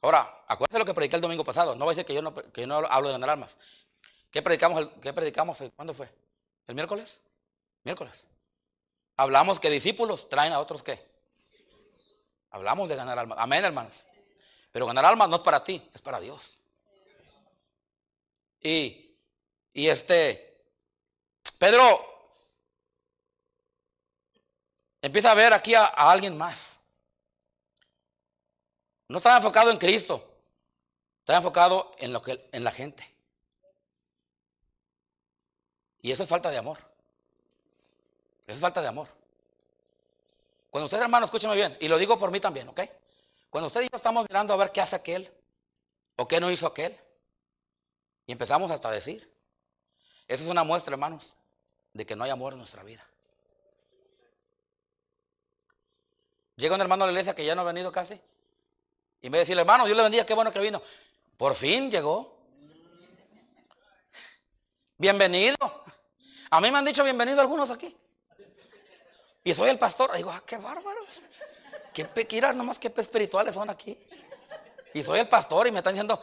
Ahora, 0.00 0.44
acuérdense 0.48 0.78
lo 0.78 0.84
que 0.84 0.94
prediqué 0.94 1.16
el 1.16 1.22
domingo 1.22 1.44
pasado. 1.44 1.74
No 1.74 1.86
va 1.86 1.92
a 1.92 1.94
decir 1.94 2.04
que 2.04 2.14
yo 2.14 2.22
no, 2.22 2.34
que 2.34 2.66
no 2.66 2.76
hablo 2.88 3.08
de 3.08 3.12
ganar 3.12 3.30
almas. 3.30 3.58
¿Qué 4.30 4.42
predicamos? 4.42 4.90
¿Qué 5.00 5.12
predicamos? 5.12 5.62
¿Cuándo 5.76 5.94
fue? 5.94 6.08
¿El 6.66 6.74
miércoles? 6.74 7.20
Miércoles. 7.84 8.28
Hablamos 9.16 9.60
que 9.60 9.70
discípulos 9.70 10.28
traen 10.28 10.52
a 10.52 10.60
otros 10.60 10.82
qué. 10.82 11.04
Hablamos 12.50 12.88
de 12.88 12.96
ganar 12.96 13.18
almas. 13.18 13.38
Amén, 13.40 13.64
hermanos. 13.64 14.06
Pero 14.72 14.86
ganar 14.86 15.04
almas 15.04 15.28
no 15.28 15.36
es 15.36 15.42
para 15.42 15.62
ti, 15.62 15.88
es 15.94 16.00
para 16.00 16.20
Dios. 16.20 16.60
Y, 18.60 19.16
y 19.72 19.88
este, 19.88 20.64
Pedro 21.58 22.30
empieza 25.00 25.30
a 25.30 25.34
ver 25.34 25.52
aquí 25.52 25.74
a, 25.74 25.84
a 25.84 26.10
alguien 26.10 26.36
más. 26.36 26.80
No 29.08 29.18
estaba 29.18 29.36
enfocado 29.36 29.70
en 29.70 29.76
Cristo, 29.76 30.26
estaba 31.20 31.38
enfocado 31.38 31.94
en, 31.98 32.12
lo 32.12 32.22
que, 32.22 32.48
en 32.52 32.64
la 32.64 32.70
gente. 32.70 33.06
Y 36.00 36.12
eso 36.12 36.22
es 36.22 36.28
falta 36.28 36.50
de 36.50 36.58
amor. 36.58 36.91
Es 38.52 38.58
falta 38.58 38.82
de 38.82 38.88
amor. 38.88 39.08
Cuando 40.70 40.84
usted, 40.84 41.00
hermano, 41.00 41.24
escúcheme 41.24 41.54
bien, 41.54 41.74
y 41.80 41.88
lo 41.88 41.96
digo 41.96 42.18
por 42.18 42.30
mí 42.30 42.38
también, 42.38 42.68
¿ok? 42.68 42.80
Cuando 43.48 43.68
usted 43.68 43.80
y 43.80 43.84
yo 43.84 43.96
estamos 43.96 44.26
mirando 44.28 44.52
a 44.52 44.58
ver 44.58 44.70
qué 44.72 44.82
hace 44.82 44.94
aquel, 44.94 45.30
o 46.16 46.28
qué 46.28 46.38
no 46.38 46.50
hizo 46.50 46.66
aquel, 46.66 46.94
y 48.26 48.32
empezamos 48.32 48.70
hasta 48.70 48.88
a 48.88 48.92
decir, 48.92 49.26
eso 50.28 50.44
es 50.44 50.50
una 50.50 50.64
muestra, 50.64 50.92
hermanos, 50.92 51.34
de 51.94 52.04
que 52.04 52.14
no 52.14 52.24
hay 52.24 52.30
amor 52.30 52.52
en 52.52 52.58
nuestra 52.58 52.82
vida. 52.82 53.06
Llega 56.56 56.74
un 56.74 56.80
hermano 56.82 57.04
a 57.04 57.06
la 57.06 57.12
iglesia 57.12 57.34
que 57.34 57.46
ya 57.46 57.54
no 57.54 57.62
ha 57.62 57.64
venido 57.64 57.90
casi, 57.90 58.20
y 59.22 59.30
me 59.30 59.38
dice, 59.38 59.54
hermano, 59.54 59.86
Dios 59.86 59.96
le 59.96 60.02
bendiga, 60.02 60.26
qué 60.26 60.34
bueno 60.34 60.52
que 60.52 60.58
vino. 60.58 60.82
Por 61.38 61.54
fin 61.54 61.90
llegó. 61.90 62.36
Bienvenido. 64.98 65.56
A 66.50 66.60
mí 66.60 66.70
me 66.70 66.78
han 66.78 66.84
dicho 66.84 67.02
bienvenido 67.02 67.40
algunos 67.40 67.70
aquí. 67.70 67.96
Y 69.44 69.54
soy 69.54 69.70
el 69.70 69.78
pastor. 69.78 70.12
Digo, 70.16 70.30
ah, 70.30 70.42
qué 70.46 70.56
bárbaros. 70.56 71.22
Qué 71.92 72.04
pequiras, 72.04 72.54
nomás 72.54 72.78
qué 72.78 72.92
espirituales 72.96 73.54
son 73.54 73.68
aquí. 73.70 73.98
Y 74.94 75.02
soy 75.02 75.20
el 75.20 75.28
pastor 75.28 75.66
y 75.66 75.72
me 75.72 75.78
están 75.78 75.94
diciendo, 75.94 76.22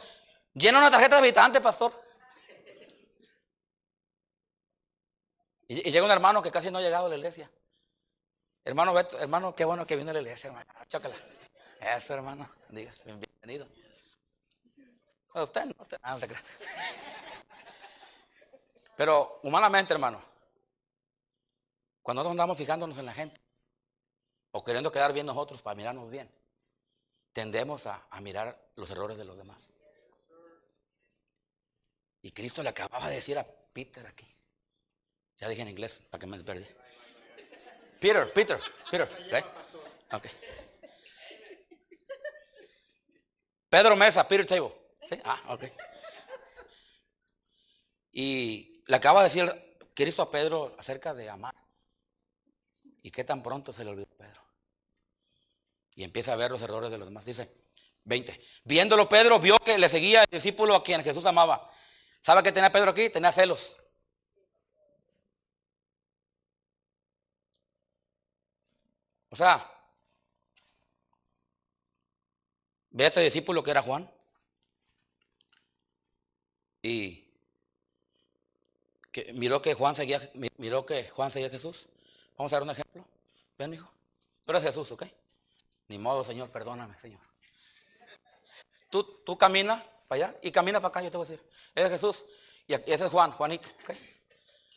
llena 0.54 0.78
una 0.78 0.90
tarjeta 0.90 1.16
de 1.16 1.22
habitante, 1.22 1.60
pastor. 1.60 1.92
Y, 5.68 5.90
llega 5.90 6.04
un 6.04 6.10
hermano 6.10 6.42
que 6.42 6.50
casi 6.50 6.70
no 6.70 6.78
ha 6.78 6.82
llegado 6.82 7.06
a 7.06 7.08
la 7.08 7.16
iglesia. 7.16 7.50
Hermano 8.64 8.92
Beto, 8.92 9.18
hermano, 9.18 9.54
qué 9.54 9.64
bueno 9.64 9.86
que 9.86 9.96
vino 9.96 10.10
a 10.10 10.14
la 10.14 10.20
iglesia, 10.20 10.48
hermano. 10.48 10.66
Chócala. 10.88 11.14
Eso, 11.80 12.14
hermano. 12.14 12.48
Diga, 12.68 12.92
bienvenido. 13.04 13.66
usted 15.34 15.64
no, 15.66 15.74
usted, 15.78 15.98
no 16.02 16.18
se 16.18 16.28
Pero 18.96 19.40
humanamente, 19.44 19.94
hermano, 19.94 20.20
cuando 22.02 22.22
nosotros 22.22 22.32
andamos 22.32 22.58
fijándonos 22.58 22.98
en 22.98 23.06
la 23.06 23.14
gente 23.14 23.40
o 24.52 24.64
queriendo 24.64 24.90
quedar 24.90 25.12
bien 25.12 25.26
nosotros 25.26 25.62
para 25.62 25.76
mirarnos 25.76 26.10
bien, 26.10 26.30
tendemos 27.32 27.86
a, 27.86 28.06
mirar 28.20 28.70
los 28.76 28.90
errores 28.90 29.18
de 29.18 29.24
los 29.24 29.36
demás. 29.36 29.72
Y 32.22 32.32
Cristo 32.32 32.62
le 32.62 32.68
acababa 32.68 33.08
de 33.08 33.16
decir 33.16 33.38
a 33.38 33.46
Peter 33.72 34.06
aquí. 34.06 34.26
Ya 35.36 35.48
dije 35.48 35.62
en 35.62 35.68
inglés 35.68 36.06
para 36.10 36.20
que 36.20 36.26
me 36.26 36.38
perdí. 36.42 36.66
Peter, 38.00 38.32
Peter, 38.32 38.60
Peter. 38.90 39.08
Okay. 40.12 40.30
Pedro 43.68 43.96
Mesa, 43.96 44.26
Peter 44.26 44.46
Table. 44.46 44.74
¿Sí? 45.08 45.20
Ah, 45.24 45.40
ok. 45.48 45.64
Y 48.12 48.82
le 48.86 48.96
acaba 48.96 49.22
de 49.22 49.28
decir 49.28 49.78
Cristo 49.94 50.22
a 50.22 50.30
Pedro 50.30 50.74
acerca 50.78 51.14
de 51.14 51.30
amar. 51.30 51.54
¿Y 53.02 53.10
qué 53.10 53.24
tan 53.24 53.42
pronto 53.42 53.72
se 53.72 53.84
le 53.84 53.90
olvidó 53.90 54.08
a 54.12 54.16
Pedro? 54.16 54.42
Y 55.94 56.04
empieza 56.04 56.32
a 56.32 56.36
ver 56.36 56.50
los 56.50 56.62
errores 56.62 56.90
de 56.90 56.98
los 56.98 57.08
demás. 57.08 57.24
Dice 57.24 57.50
20. 58.04 58.40
Viéndolo 58.64 59.08
Pedro 59.08 59.38
vio 59.38 59.58
que 59.58 59.78
le 59.78 59.88
seguía 59.88 60.22
el 60.22 60.30
discípulo 60.30 60.74
a 60.74 60.82
quien 60.82 61.02
Jesús 61.02 61.26
amaba. 61.26 61.70
¿Sabe 62.20 62.42
qué 62.42 62.52
tenía 62.52 62.72
Pedro 62.72 62.90
aquí? 62.90 63.10
Tenía 63.10 63.32
celos. 63.32 63.76
O 69.30 69.36
sea, 69.36 69.70
Ve 72.90 73.04
a 73.04 73.06
este 73.06 73.20
discípulo 73.20 73.62
que 73.62 73.70
era 73.70 73.82
Juan. 73.82 74.10
Y 76.82 77.28
que 79.12 79.32
miró 79.32 79.60
que 79.62 79.74
Juan 79.74 79.94
seguía, 79.94 80.30
miró 80.56 80.86
que 80.86 81.08
Juan 81.08 81.30
seguía 81.30 81.48
a 81.48 81.52
Jesús. 81.52 81.88
Vamos 82.40 82.54
a 82.54 82.56
dar 82.56 82.62
un 82.62 82.70
ejemplo. 82.70 83.04
Ven, 83.58 83.74
hijo. 83.74 83.86
Tú 84.46 84.52
eres 84.52 84.62
Jesús, 84.62 84.90
¿ok? 84.92 85.04
Ni 85.88 85.98
modo, 85.98 86.24
Señor, 86.24 86.48
perdóname, 86.48 86.98
Señor. 86.98 87.20
Tú, 88.88 89.04
tú 89.26 89.36
camina 89.36 89.84
para 90.08 90.28
allá 90.28 90.38
y 90.40 90.50
camina 90.50 90.80
para 90.80 90.88
acá, 90.88 91.02
yo 91.02 91.10
te 91.10 91.18
voy 91.18 91.26
a 91.26 91.28
decir. 91.28 91.46
Ese 91.74 91.84
es 91.84 91.92
Jesús 91.92 92.24
y 92.66 92.72
ese 92.72 93.04
es 93.04 93.10
Juan, 93.10 93.32
Juanito, 93.32 93.68
¿ok? 93.82 93.94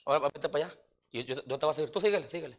Ahora 0.03 0.29
vete 0.33 0.49
para 0.49 0.65
allá. 0.65 0.77
Y 1.09 1.23
yo, 1.23 1.41
te 1.41 1.55
voy 1.55 1.59
a 1.63 1.67
decir, 1.67 1.89
tú 1.89 2.01
síguele, 2.01 2.27
síguele. 2.27 2.57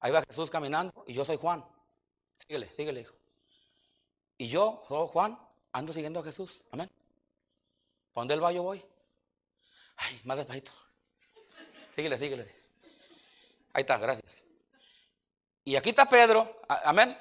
Ahí 0.00 0.10
va 0.10 0.24
Jesús 0.26 0.50
caminando 0.50 1.04
y 1.06 1.12
yo 1.12 1.24
soy 1.24 1.36
Juan. 1.36 1.64
Síguele, 2.44 2.68
síguele, 2.74 3.02
hijo. 3.02 3.14
Y 4.36 4.48
yo, 4.48 4.82
Juan, 5.12 5.38
ando 5.70 5.92
siguiendo 5.92 6.18
a 6.18 6.24
Jesús. 6.24 6.64
Amén. 6.72 6.90
¿Para 8.12 8.22
dónde 8.22 8.34
él 8.34 8.42
va 8.42 8.50
yo 8.50 8.64
voy? 8.64 8.84
Ay, 9.94 10.20
más 10.24 10.38
despacito. 10.38 10.72
Síguele, 11.94 12.18
síguele. 12.18 12.61
Ahí 13.72 13.82
está, 13.82 13.98
gracias. 13.98 14.44
Y 15.64 15.76
aquí 15.76 15.90
está 15.90 16.08
Pedro. 16.08 16.60
Amén. 16.68 17.10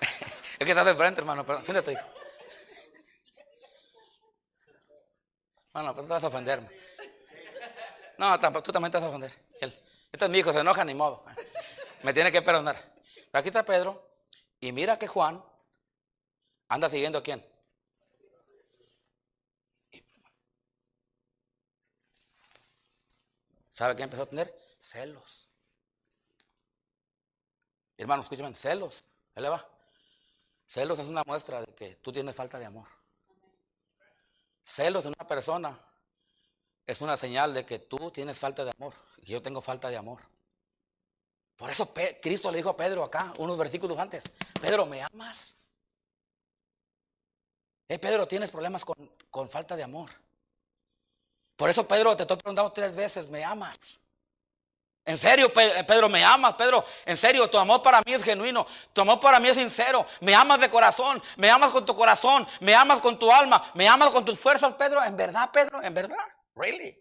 es 0.00 0.58
que 0.58 0.70
estás 0.70 0.86
de 0.86 0.94
frente, 0.94 1.20
hermano. 1.20 1.44
Perdón. 1.44 1.64
Siéntate, 1.64 1.92
hijo. 1.92 2.06
Bueno, 5.72 5.94
pues 5.94 6.06
tú 6.06 6.12
vas 6.12 6.24
a 6.24 6.28
ofenderme. 6.28 6.68
No, 8.18 8.38
tú 8.62 8.72
también 8.72 8.90
te 8.90 8.98
vas 8.98 9.04
a 9.04 9.08
ofender. 9.08 9.32
Este 9.52 10.24
es 10.24 10.30
mi 10.30 10.38
hijo, 10.38 10.52
se 10.52 10.60
enoja 10.60 10.84
ni 10.84 10.94
modo. 10.94 11.24
Me 12.02 12.14
tiene 12.14 12.32
que 12.32 12.40
perdonar 12.40 12.96
aquí 13.36 13.48
está 13.48 13.64
Pedro. 13.64 14.08
Y 14.60 14.72
mira 14.72 14.98
que 14.98 15.06
Juan 15.06 15.44
anda 16.68 16.88
siguiendo 16.88 17.18
a 17.18 17.22
quién. 17.22 17.44
¿Sabe 23.76 23.94
qué 23.94 24.04
empezó 24.04 24.22
a 24.22 24.26
tener? 24.26 24.58
Celos. 24.80 25.50
Hermano, 27.98 28.22
escúchame, 28.22 28.54
celos. 28.54 29.04
Él 29.34 29.42
le 29.42 29.50
va. 29.50 29.68
Celos 30.66 30.98
es 30.98 31.08
una 31.08 31.22
muestra 31.26 31.60
de 31.60 31.74
que 31.74 31.96
tú 31.96 32.10
tienes 32.10 32.34
falta 32.34 32.58
de 32.58 32.64
amor. 32.64 32.88
Celos 34.62 35.04
en 35.04 35.12
una 35.18 35.26
persona 35.26 35.78
es 36.86 37.02
una 37.02 37.18
señal 37.18 37.52
de 37.52 37.66
que 37.66 37.78
tú 37.78 38.10
tienes 38.10 38.38
falta 38.38 38.64
de 38.64 38.70
amor 38.70 38.94
y 39.18 39.32
yo 39.32 39.42
tengo 39.42 39.60
falta 39.60 39.90
de 39.90 39.98
amor. 39.98 40.22
Por 41.54 41.68
eso 41.68 41.92
Cristo 42.22 42.50
le 42.50 42.56
dijo 42.56 42.70
a 42.70 42.76
Pedro 42.78 43.04
acá, 43.04 43.34
unos 43.36 43.58
versículos 43.58 43.98
antes, 43.98 44.32
Pedro, 44.58 44.86
¿me 44.86 45.02
amas? 45.02 45.54
Eh, 47.88 47.98
Pedro, 47.98 48.26
tienes 48.26 48.50
problemas 48.50 48.86
con, 48.86 49.48
falta 49.50 49.76
de 49.76 49.82
amor. 49.82 50.08
Por 51.56 51.70
eso, 51.70 51.86
Pedro, 51.88 52.16
te 52.16 52.22
estoy 52.22 52.36
preguntando 52.36 52.70
tres 52.72 52.94
veces, 52.94 53.28
¿me 53.28 53.44
amas? 53.44 54.00
En 55.04 55.16
serio, 55.16 55.52
Pedro, 55.52 56.08
¿me 56.08 56.24
amas? 56.24 56.54
Pedro, 56.54 56.84
en 57.04 57.16
serio, 57.16 57.48
tu 57.48 57.58
amor 57.58 57.82
para 57.82 58.02
mí 58.02 58.12
es 58.12 58.24
genuino, 58.24 58.66
tu 58.92 59.00
amor 59.00 59.20
para 59.20 59.38
mí 59.38 59.48
es 59.48 59.56
sincero, 59.56 60.04
me 60.20 60.34
amas 60.34 60.60
de 60.60 60.68
corazón, 60.68 61.22
me 61.36 61.48
amas 61.48 61.70
con 61.70 61.86
tu 61.86 61.94
corazón, 61.94 62.46
me 62.60 62.74
amas 62.74 63.00
con 63.00 63.18
tu 63.18 63.30
alma, 63.30 63.70
me 63.74 63.88
amas 63.88 64.10
con 64.10 64.24
tus 64.24 64.38
fuerzas, 64.38 64.74
Pedro, 64.74 65.02
en 65.04 65.16
verdad, 65.16 65.50
Pedro, 65.52 65.80
en 65.82 65.94
verdad, 65.94 66.26
really. 66.56 67.00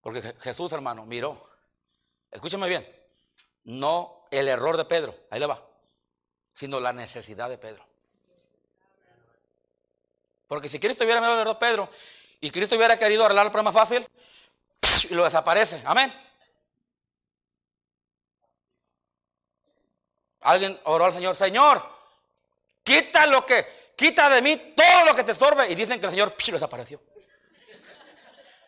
Porque 0.00 0.34
Jesús, 0.40 0.72
hermano, 0.72 1.04
miró 1.04 1.54
Escúchame 2.34 2.68
bien. 2.68 2.84
No 3.62 4.26
el 4.30 4.48
error 4.48 4.76
de 4.76 4.84
Pedro, 4.84 5.14
ahí 5.30 5.38
le 5.38 5.46
va, 5.46 5.64
sino 6.52 6.80
la 6.80 6.92
necesidad 6.92 7.48
de 7.48 7.56
Pedro. 7.56 7.86
Porque 10.48 10.68
si 10.68 10.80
Cristo 10.80 11.04
hubiera 11.04 11.20
miedo 11.20 11.48
a 11.48 11.58
Pedro 11.58 11.88
y 12.44 12.50
Cristo 12.50 12.76
hubiera 12.76 12.98
querido 12.98 13.24
arreglar 13.24 13.46
el 13.46 13.52
problema 13.52 13.72
fácil, 13.72 14.06
y 15.08 15.14
lo 15.14 15.24
desaparece. 15.24 15.80
Amén. 15.86 16.12
Alguien 20.42 20.78
oró 20.84 21.06
al 21.06 21.14
Señor, 21.14 21.36
Señor, 21.36 21.82
quita 22.82 23.24
lo 23.28 23.46
que, 23.46 23.94
quita 23.96 24.28
de 24.28 24.42
mí 24.42 24.74
todo 24.76 25.06
lo 25.06 25.14
que 25.14 25.24
te 25.24 25.32
estorbe. 25.32 25.72
Y 25.72 25.74
dicen 25.74 25.98
que 25.98 26.04
el 26.04 26.12
Señor 26.12 26.36
lo 26.48 26.52
desapareció. 26.52 27.00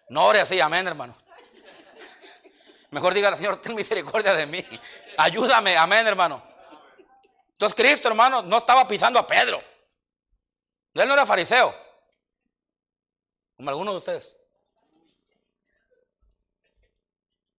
No 0.08 0.24
ore 0.24 0.40
así, 0.40 0.58
amén, 0.58 0.86
hermano. 0.86 1.14
Mejor 2.92 3.12
diga 3.12 3.28
al 3.28 3.36
Señor, 3.36 3.60
ten 3.60 3.74
misericordia 3.74 4.32
de 4.32 4.46
mí. 4.46 4.64
Ayúdame, 5.18 5.76
amén, 5.76 6.06
hermano. 6.06 6.42
Entonces 7.52 7.76
Cristo, 7.76 8.08
hermano, 8.08 8.40
no 8.40 8.56
estaba 8.56 8.88
pisando 8.88 9.18
a 9.18 9.26
Pedro. 9.26 9.58
Él 10.94 11.06
no 11.06 11.12
era 11.12 11.26
fariseo. 11.26 11.85
Como 13.56 13.70
algunos 13.70 13.94
de 13.94 13.98
ustedes. 13.98 14.36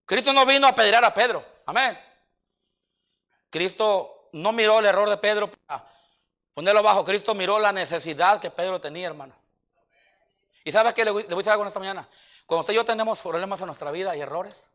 Cristo 0.05 0.31
no 0.31 0.45
vino 0.45 0.67
a 0.67 0.69
apedrear 0.69 1.03
a 1.03 1.13
Pedro. 1.13 1.45
Amén. 1.65 1.97
Cristo 3.49 4.29
no 4.33 4.51
miró 4.51 4.79
el 4.79 4.85
error 4.85 5.09
de 5.09 5.17
Pedro 5.17 5.51
para 5.51 5.85
ponerlo 6.53 6.79
abajo. 6.79 7.03
Cristo 7.03 7.33
miró 7.35 7.59
la 7.59 7.73
necesidad 7.73 8.39
que 8.39 8.51
Pedro 8.51 8.79
tenía, 8.79 9.07
hermano. 9.07 9.35
¿Y 10.63 10.71
sabes 10.71 10.93
qué 10.93 11.03
le 11.03 11.11
voy, 11.11 11.23
a 11.23 11.27
decir 11.27 11.51
algo 11.51 11.65
esta 11.65 11.79
mañana? 11.79 12.07
Cuando 12.45 12.61
usted 12.61 12.73
y 12.73 12.75
yo 12.77 12.85
tenemos 12.85 13.21
problemas 13.21 13.59
en 13.59 13.67
nuestra 13.67 13.91
vida 13.91 14.15
y 14.15 14.21
errores, 14.21 14.69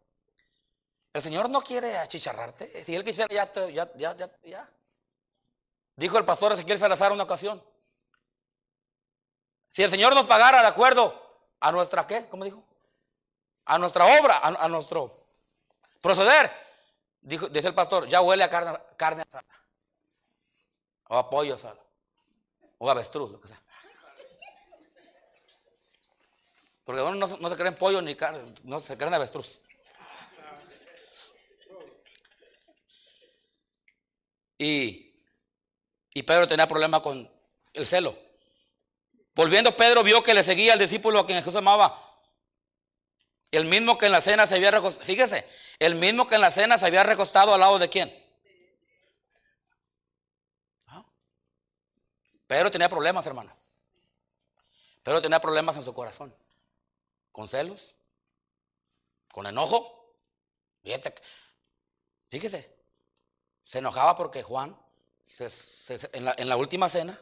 el 1.13 1.23
Señor 1.23 1.49
no 1.49 1.63
quiere 1.63 1.97
achicharrarte. 1.97 2.85
Si 2.85 2.95
Él 2.95 3.05
quisiera, 3.05 3.33
ya, 3.33 3.51
ya, 3.71 3.91
ya, 3.97 4.17
ya, 4.17 4.31
ya. 4.45 4.71
Dijo 5.97 6.19
el 6.19 6.25
pastor 6.25 6.53
Ezequiel 6.53 6.79
Salazar 6.79 7.13
una 7.13 7.25
ocasión. 7.25 7.63
Si 9.73 9.83
el 9.83 9.89
Señor 9.89 10.15
nos 10.15 10.27
pagara 10.27 10.61
de 10.61 10.69
acuerdo 10.69 11.19
a 11.59 11.73
nuestra, 11.73 12.07
¿qué? 12.07 12.29
¿Cómo 12.29 12.45
dijo? 12.45 12.63
A 13.65 13.79
nuestra 13.79 14.05
obra, 14.21 14.39
a, 14.43 14.69
nuestro 14.69 15.11
proceder. 16.03 16.53
Dijo, 17.23 17.49
dice 17.49 17.69
el 17.69 17.75
pastor, 17.75 18.07
ya 18.07 18.21
huele 18.21 18.45
a 18.45 18.51
carne, 18.51 18.79
carne 18.99 19.23
asada. 19.23 19.47
O 21.09 21.17
a 21.17 21.31
pollo 21.31 21.55
asado. 21.55 21.83
O 22.77 22.87
a 22.87 22.93
avestruz, 22.93 23.31
lo 23.31 23.41
que 23.41 23.49
sea. 23.49 23.63
Porque 26.85 27.01
uno 27.01 27.15
no, 27.15 27.27
no 27.27 27.49
se 27.49 27.57
creen 27.57 27.75
pollo 27.75 28.03
ni 28.03 28.15
carne, 28.15 28.53
no 28.65 28.79
se 28.79 28.99
creen 28.99 29.15
avestruz. 29.15 29.59
Y, 34.59 35.15
y 36.13 36.23
Pedro 36.25 36.47
tenía 36.47 36.69
problema 36.69 37.01
con 37.01 37.27
el 37.73 37.87
celo. 37.87 38.32
Volviendo 39.35 39.77
Pedro 39.77 40.03
vio 40.03 40.23
que 40.23 40.35
le 40.35 40.43
seguía 40.43 40.75
al 40.75 40.79
discípulo 40.79 41.21
a 41.21 41.27
quien 41.27 41.39
Jesús 41.39 41.57
amaba. 41.57 41.99
El 43.51 43.67
mismo 43.67 43.99
que 43.99 44.07
en 44.07 44.13
la 44.13 44.21
cena 44.21 44.47
se 44.47 44.57
había 44.57 44.71
recostado, 44.71 45.05
fíjese, 45.05 45.47
el 45.79 45.95
mismo 45.95 46.27
que 46.27 46.37
en 46.37 46.41
la 46.41 46.51
cena 46.51 46.79
se 46.79 46.87
había 46.87 47.03
recostado 47.03 47.53
al 47.53 47.61
lado 47.61 47.79
de 47.79 47.89
quién. 47.89 48.11
¿Ah? 50.87 51.05
Pedro 52.47 52.71
tenía 52.71 52.89
problemas, 52.89 53.27
hermano. 53.27 53.55
Pedro 55.03 55.21
tenía 55.21 55.41
problemas 55.41 55.77
en 55.77 55.83
su 55.83 55.93
corazón. 55.93 56.35
Con 57.31 57.49
celos, 57.49 57.95
con 59.33 59.47
enojo. 59.47 60.17
Fíjese, 60.83 61.15
fíjese 62.31 62.83
se 63.73 63.79
enojaba 63.79 64.17
porque 64.17 64.43
Juan, 64.43 64.77
en, 66.13 66.49
la, 66.49 66.57
última 66.57 66.89
cena, 66.89 67.19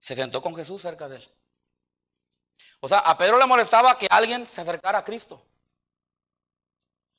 se 0.00 0.16
sentó 0.16 0.40
con 0.42 0.54
Jesús 0.54 0.82
cerca 0.82 1.08
de 1.08 1.16
él. 1.16 1.28
O 2.80 2.88
sea, 2.88 2.98
a 2.98 3.18
Pedro 3.18 3.38
le 3.38 3.46
molestaba 3.46 3.98
que 3.98 4.06
alguien 4.10 4.46
se 4.46 4.60
acercara 4.60 4.98
a 4.98 5.04
Cristo. 5.04 5.42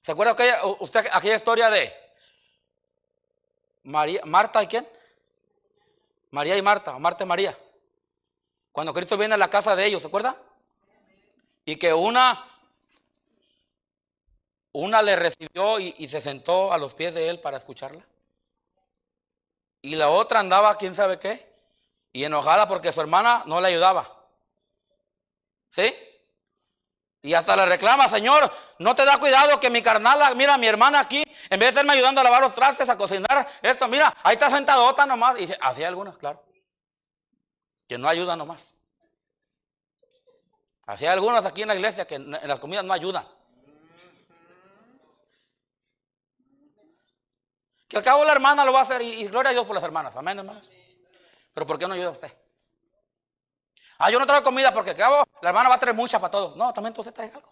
¿Se 0.01 0.11
acuerda 0.11 0.33
aquella, 0.33 0.65
usted 0.79 1.05
aquella 1.11 1.35
historia 1.35 1.69
de 1.69 1.93
María, 3.83 4.21
Marta 4.25 4.63
y 4.63 4.67
quién? 4.67 4.87
María 6.31 6.57
y 6.57 6.61
Marta, 6.61 6.97
Marta 6.97 7.23
y 7.23 7.27
María. 7.27 7.57
Cuando 8.71 8.93
Cristo 8.93 9.17
viene 9.17 9.33
a 9.33 9.37
la 9.37 9.49
casa 9.49 9.75
de 9.75 9.85
ellos, 9.85 10.01
¿se 10.01 10.07
acuerda? 10.07 10.35
Y 11.65 11.75
que 11.75 11.93
una 11.93 12.49
una 14.71 15.01
le 15.01 15.15
recibió 15.15 15.79
y, 15.79 16.07
se 16.07 16.21
sentó 16.21 16.71
a 16.71 16.77
los 16.77 16.93
pies 16.93 17.13
de 17.13 17.29
él 17.29 17.39
para 17.39 17.57
escucharla. 17.57 18.05
Y 19.81 19.95
la 19.95 20.09
otra 20.09 20.39
andaba, 20.39 20.77
quién 20.77 20.93
sabe 20.95 21.19
qué, 21.19 21.48
y 22.11 22.23
enojada 22.23 22.67
porque 22.67 22.91
su 22.91 23.01
hermana 23.01 23.43
no 23.45 23.61
le 23.61 23.69
ayudaba. 23.69 24.11
¿Sí? 25.69 25.93
Y 27.21 27.33
hasta 27.33 27.55
le 27.55 27.65
reclama, 27.65 28.07
Señor, 28.07 28.51
no 28.79 28.95
te 28.95 29.03
da 29.05 29.17
cuidado 29.17 29.59
que 29.59 29.69
mi 29.69 29.81
carnal, 29.81 30.35
mira, 30.35 30.57
mi 30.57 30.67
hermana 30.67 31.01
aquí, 31.01 31.21
en 31.49 31.59
vez 31.59 31.59
de 31.59 31.67
estarme 31.67 31.93
ayudando 31.93 32.21
a 32.21 32.23
lavar 32.23 32.41
los 32.41 32.55
trastes, 32.55 32.87
a 32.87 32.97
cocinar, 32.97 33.47
esto, 33.61 33.87
mira, 33.87 34.15
ahí 34.23 34.33
está 34.33 34.49
sentadota 34.49 35.05
nomás. 35.05 35.39
Y 35.39 35.49
hacía 35.61 35.89
algunas, 35.89 36.17
claro, 36.17 36.43
que 37.87 37.97
no 37.97 38.07
ayudan 38.07 38.39
nomás. 38.39 38.73
Hacía 40.85 41.11
algunas 41.11 41.45
aquí 41.45 41.61
en 41.61 41.67
la 41.67 41.75
iglesia 41.75 42.07
que 42.07 42.15
en 42.15 42.31
las 42.31 42.59
comidas 42.59 42.85
no 42.85 42.93
ayudan. 42.93 43.27
Que 47.89 47.97
al 47.97 48.03
cabo 48.03 48.23
la 48.23 48.31
hermana 48.31 48.63
lo 48.63 48.71
va 48.71 48.79
a 48.79 48.83
hacer 48.83 49.01
y, 49.01 49.27
gloria 49.27 49.49
a 49.49 49.53
Dios 49.53 49.65
por 49.65 49.73
las 49.73 49.83
hermanas. 49.83 50.15
Amén, 50.15 50.37
hermanos. 50.37 50.71
Pero 51.53 51.65
¿por 51.65 51.77
qué 51.77 51.87
no 51.87 51.93
ayuda 51.93 52.11
usted? 52.11 52.31
Ah, 53.97 54.09
yo 54.09 54.19
no 54.19 54.25
traigo 54.25 54.43
comida 54.43 54.73
porque 54.73 54.95
cabo 54.95 55.27
la 55.41 55.49
hermana 55.49 55.69
va 55.69 55.75
a 55.75 55.79
traer 55.79 55.95
mucha 55.95 56.19
para 56.19 56.31
todos. 56.31 56.55
No, 56.55 56.73
también 56.73 56.93
usted 56.97 57.13
trae 57.13 57.31
algo. 57.33 57.51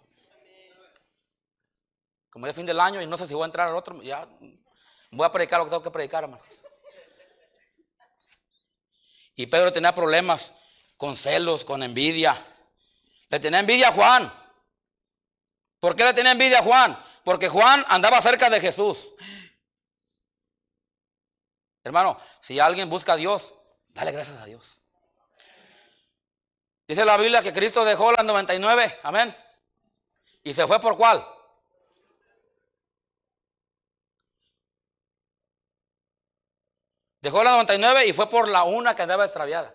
Como 2.29 2.47
es 2.47 2.55
fin 2.55 2.65
del 2.65 2.79
año 2.79 3.01
y 3.01 3.07
no 3.07 3.17
sé 3.17 3.27
si 3.27 3.33
voy 3.33 3.43
a 3.43 3.47
entrar 3.47 3.67
al 3.67 3.75
otro, 3.75 4.01
ya 4.01 4.27
voy 5.11 5.25
a 5.25 5.31
predicar 5.31 5.59
lo 5.59 5.65
que 5.65 5.71
tengo 5.71 5.83
que 5.83 5.91
predicar, 5.91 6.23
hermanos. 6.23 6.63
Y 9.35 9.45
Pedro 9.47 9.73
tenía 9.73 9.93
problemas 9.93 10.53
con 10.97 11.15
celos, 11.15 11.65
con 11.65 11.83
envidia. 11.83 12.37
Le 13.29 13.39
tenía 13.39 13.59
envidia 13.59 13.89
a 13.89 13.91
Juan. 13.91 14.33
¿Por 15.79 15.95
qué 15.95 16.05
le 16.05 16.13
tenía 16.13 16.31
envidia 16.31 16.59
a 16.59 16.63
Juan? 16.63 17.03
Porque 17.23 17.49
Juan 17.49 17.85
andaba 17.87 18.21
cerca 18.21 18.49
de 18.49 18.59
Jesús. 18.59 19.13
Hermano, 21.83 22.19
si 22.41 22.59
alguien 22.59 22.89
busca 22.89 23.13
a 23.13 23.15
Dios, 23.17 23.53
dale 23.97 24.11
gracias 24.11 24.37
a 24.37 24.45
Dios. 24.45 24.79
Dice 26.87 27.03
la 27.03 27.17
Biblia 27.17 27.41
que 27.41 27.51
Cristo 27.51 27.83
dejó 27.83 28.11
las 28.11 28.23
99, 28.23 28.99
amén. 29.03 29.35
¿Y 30.43 30.53
se 30.53 30.65
fue 30.67 30.79
por 30.79 30.95
cuál? 30.95 31.27
Dejó 37.21 37.43
la 37.43 37.51
99 37.51 38.05
y 38.05 38.13
fue 38.13 38.29
por 38.29 38.47
la 38.47 38.63
una 38.63 38.95
que 38.95 39.01
andaba 39.01 39.25
extraviada. 39.25 39.73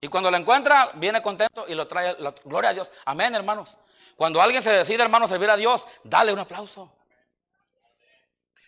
Y 0.00 0.08
cuando 0.08 0.30
la 0.30 0.38
encuentra, 0.38 0.90
viene 0.94 1.20
contento 1.20 1.66
y 1.66 1.74
lo 1.74 1.88
trae. 1.88 2.16
gloria 2.44 2.70
a 2.70 2.74
Dios. 2.74 2.92
Amén, 3.06 3.34
hermanos. 3.34 3.76
Cuando 4.16 4.40
alguien 4.40 4.62
se 4.62 4.70
decide, 4.70 5.02
hermano, 5.02 5.26
servir 5.26 5.50
a 5.50 5.56
Dios, 5.56 5.88
dale 6.04 6.32
un 6.32 6.38
aplauso. 6.38 6.92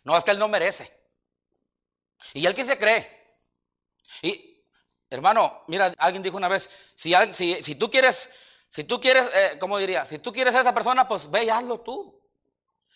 No 0.04 0.16
es 0.16 0.24
que 0.24 0.30
él 0.32 0.38
no 0.38 0.48
merece. 0.48 0.90
Y 2.32 2.46
él 2.46 2.54
que 2.54 2.64
se 2.64 2.78
cree. 2.78 3.21
Y 4.22 4.64
hermano, 5.10 5.64
mira, 5.68 5.92
alguien 5.98 6.22
dijo 6.22 6.36
una 6.36 6.48
vez, 6.48 6.68
si, 6.94 7.12
tú 7.78 7.90
quieres, 7.90 8.30
si 8.68 8.84
tú 8.84 9.00
quieres, 9.00 9.28
eh, 9.34 9.56
¿cómo 9.58 9.78
diría? 9.78 10.06
Si 10.06 10.18
tú 10.18 10.32
quieres 10.32 10.54
a 10.54 10.60
esa 10.60 10.74
persona, 10.74 11.06
pues 11.06 11.30
ve 11.30 11.44
y 11.44 11.50
hazlo 11.50 11.80
tú. 11.80 12.20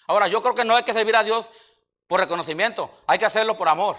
Ahora, 0.07 0.29
yo 0.29 0.41
creo 0.41 0.55
que 0.55 0.65
no 0.65 0.77
hay 0.77 0.85
que 0.85 0.95
servir 0.95 1.17
a 1.17 1.25
Dios 1.25 1.47
por 2.07 2.21
reconocimiento, 2.21 3.03
hay 3.07 3.19
que 3.19 3.27
hacerlo 3.27 3.57
por 3.57 3.69
amor. 3.69 3.97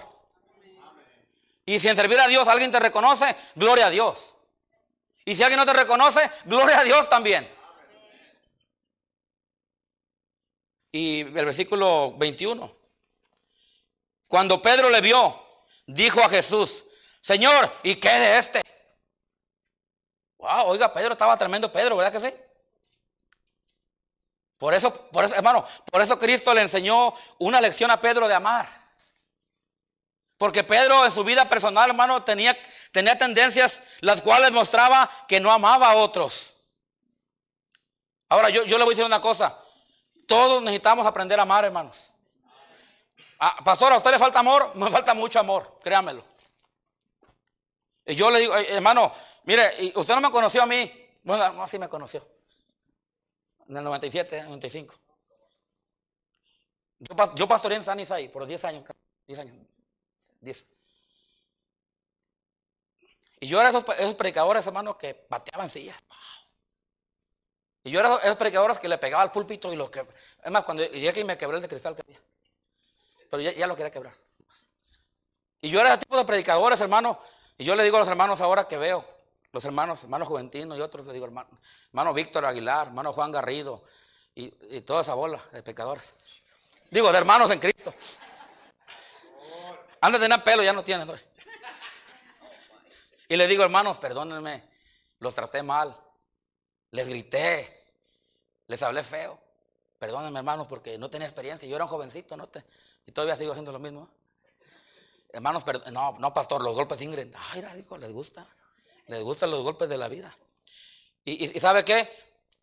Y 1.66 1.80
si 1.82 1.90
en 1.90 1.98
servir 1.98 2.20
a 2.20 2.28
Dios 2.28 2.48
alguien 2.48 2.72
te 2.72 2.80
reconoce, 2.80 3.36
gloria 3.56 3.88
a 3.88 3.90
Dios. 3.90 4.36
Y 5.26 5.36
si 5.36 5.44
alguien 5.44 5.60
no 5.60 5.66
te 5.66 5.74
reconoce, 5.74 6.22
gloria 6.46 6.80
a 6.80 6.84
Dios 6.86 7.10
también. 7.10 7.48
Y 10.94 11.20
el 11.22 11.46
versículo 11.46 12.14
21. 12.18 12.74
Cuando 14.30 14.62
Pedro 14.62 14.90
le 14.90 15.02
vio, 15.02 15.46
dijo 15.86 16.22
a 16.22 16.30
Jesús, 16.30 16.86
Señor, 17.28 17.70
¿y 17.84 17.96
qué 17.96 18.08
de 18.08 18.38
este? 18.38 18.62
Wow, 20.38 20.68
oiga, 20.68 20.94
Pedro 20.94 21.12
estaba 21.12 21.36
tremendo 21.36 21.70
Pedro, 21.70 21.98
¿verdad 21.98 22.14
que 22.14 22.26
sí? 22.26 22.34
Por 24.58 24.74
eso, 24.74 24.94
por 25.10 25.26
eso, 25.26 25.36
hermano, 25.36 25.66
por 25.92 26.02
eso 26.02 26.18
Cristo 26.18 26.54
le 26.54 26.62
enseñó 26.62 27.14
una 27.40 27.60
lección 27.60 27.92
a 27.92 28.00
Pedro 28.00 28.30
de 28.30 28.34
amar. 28.34 28.66
Porque 30.38 30.64
Pedro 30.64 31.04
en 31.04 31.12
su 31.12 31.26
vida 31.26 31.50
personal, 31.50 31.90
hermano, 31.90 32.24
tenía, 32.24 32.58
tenía 32.94 33.18
tendencias 33.18 33.84
las 34.00 34.22
cuales 34.22 34.54
mostraba 34.54 35.12
que 35.28 35.42
no 35.42 35.52
amaba 35.52 35.92
a 35.92 35.96
otros. 35.96 36.56
Ahora, 38.30 38.50
yo, 38.50 38.64
yo 38.64 38.78
le 38.78 38.86
voy 38.86 38.94
a 38.94 38.96
decir 38.96 39.06
una 39.06 39.20
cosa. 39.20 39.62
Todos 40.28 40.64
necesitamos 40.64 41.06
aprender 41.06 41.38
a 41.40 41.44
amar, 41.44 41.66
hermanos. 41.66 42.14
Ah, 43.38 43.58
pastor, 43.66 43.92
¿a 43.92 43.98
usted 43.98 44.12
le 44.12 44.18
falta 44.18 44.40
amor? 44.40 44.72
Me 44.76 44.90
falta 44.90 45.14
mucho 45.14 45.42
amor, 45.42 45.78
créamelo. 45.84 46.37
Y 48.08 48.16
yo 48.16 48.32
le 48.32 48.40
digo, 48.40 48.56
hermano, 48.56 49.12
mire, 49.44 49.70
usted 49.96 50.16
no 50.16 50.22
me 50.22 50.32
conoció 50.32 50.64
a 50.64 50.66
mí. 50.66 50.90
Bueno, 51.24 51.52
no, 51.52 51.68
sí 51.68 51.78
me 51.78 51.90
conoció. 51.90 52.26
En 53.68 53.76
el 53.76 53.84
97, 53.84 54.44
95. 54.44 54.96
Yo, 57.00 57.36
yo 57.36 57.48
pastoreé 57.50 57.76
en 57.76 57.84
San 57.84 58.00
Isaí 58.00 58.30
por 58.30 58.48
10 58.48 58.64
años. 58.64 58.86
10 59.28 59.40
años. 59.40 59.56
10. 60.40 60.68
Y 63.42 63.48
yo 63.48 63.60
era 63.60 63.70
esos, 63.70 63.84
esos 64.00 64.16
predicadores, 64.16 64.66
hermanos, 64.66 64.96
que 64.96 65.14
pateaban 65.14 65.70
sillas. 65.70 65.98
Y 67.84 67.92
yo 67.92 68.00
era 68.00 68.16
esos 68.16 68.38
predicadores 68.38 68.80
que 68.80 68.88
le 68.88 68.98
pegaba 68.98 69.22
al 69.22 69.34
púlpito 69.34 69.72
y 69.74 69.76
los 69.76 69.92
que. 69.92 70.08
Es 70.44 70.52
más, 70.52 70.64
cuando 70.64 70.86
llegué 70.86 71.10
aquí 71.10 71.26
me 71.26 71.38
quebré 71.38 71.58
el 71.58 71.62
de 71.62 71.68
cristal 71.68 71.94
que 71.94 72.04
había. 72.04 72.22
Pero 73.30 73.44
ya, 73.44 73.52
ya 73.52 73.68
lo 73.68 73.76
quería 73.76 73.92
quebrar. 73.92 74.16
Y 75.60 75.70
yo 75.70 75.82
era 75.82 75.90
ese 75.90 76.00
tipo 76.00 76.18
de 76.18 76.24
predicadores, 76.24 76.80
hermano. 76.80 77.20
Y 77.58 77.66
yo 77.66 77.76
le 77.76 77.84
digo 77.84 77.98
a 77.98 78.00
los 78.00 78.10
hermanos 78.10 78.42
ahora 78.42 78.68
que 78.68 78.78
veo, 78.78 79.04
los 79.52 79.66
hermanos, 79.66 80.04
hermanos 80.04 80.28
Juventinos 80.28 80.78
y 80.78 80.82
otros, 80.82 81.08
le 81.08 81.14
digo, 81.14 81.26
hermano, 81.26 81.50
hermano 81.88 82.14
Víctor 82.14 82.46
Aguilar, 82.46 82.88
hermano 82.88 83.14
Juan 83.14 83.32
Garrido 83.32 83.84
y, 84.36 84.52
toda 84.82 85.02
esa 85.02 85.16
bola 85.16 85.42
de 85.52 85.64
pecadores. 85.64 86.14
Digo, 86.92 87.12
de 87.12 87.18
hermanos 87.18 87.50
en 87.50 87.60
Cristo. 87.60 87.94
Antes 90.00 90.22
tener 90.22 90.44
pelo, 90.44 90.64
ya 90.64 90.74
no 90.74 90.84
tienen. 90.84 91.10
Y 93.30 93.36
le 93.36 93.48
digo, 93.48 93.64
hermanos, 93.64 93.98
perdónenme, 93.98 94.64
los 95.20 95.34
traté 95.34 95.64
mal, 95.64 95.96
les 96.92 97.08
grité, 97.10 97.84
les 98.68 98.82
hablé 98.84 99.04
feo. 99.04 99.40
Perdónenme, 99.98 100.38
hermanos, 100.38 100.68
porque 100.68 100.98
no 101.00 101.10
tenía 101.10 101.28
experiencia. 101.28 101.68
Yo 101.68 101.76
era 101.76 101.86
un 101.86 101.90
jovencito, 101.90 102.38
¿no? 102.38 102.48
y 103.08 103.12
todavía 103.12 103.36
sigo 103.36 103.52
haciendo 103.52 103.72
lo 103.72 103.80
mismo. 103.80 104.08
Hermanos, 105.38 105.64
no, 105.92 106.18
no, 106.18 106.34
pastor, 106.34 106.64
los 106.64 106.74
golpes 106.74 107.00
Ingrid. 107.00 107.28
Ay, 107.52 107.64
digo, 107.76 107.96
les 108.00 108.12
gusta. 108.12 108.44
Les 109.06 109.22
gustan 109.22 109.52
los 109.52 109.62
golpes 109.62 109.88
de 109.88 109.96
la 109.96 110.08
vida. 110.08 110.36
Y, 111.24 111.46
y, 111.56 111.60
¿sabe 111.60 111.86
qué? 111.86 112.10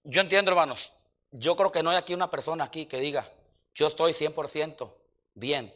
Yo 0.02 0.20
entiendo, 0.20 0.50
hermanos. 0.50 0.90
Yo 1.30 1.54
creo 1.54 1.70
que 1.70 1.84
no 1.84 1.90
hay 1.90 1.98
aquí 1.98 2.14
una 2.14 2.28
persona 2.28 2.64
aquí 2.64 2.86
que 2.86 2.98
diga, 2.98 3.30
yo 3.76 3.86
estoy 3.86 4.10
100% 4.10 4.92
bien 5.34 5.72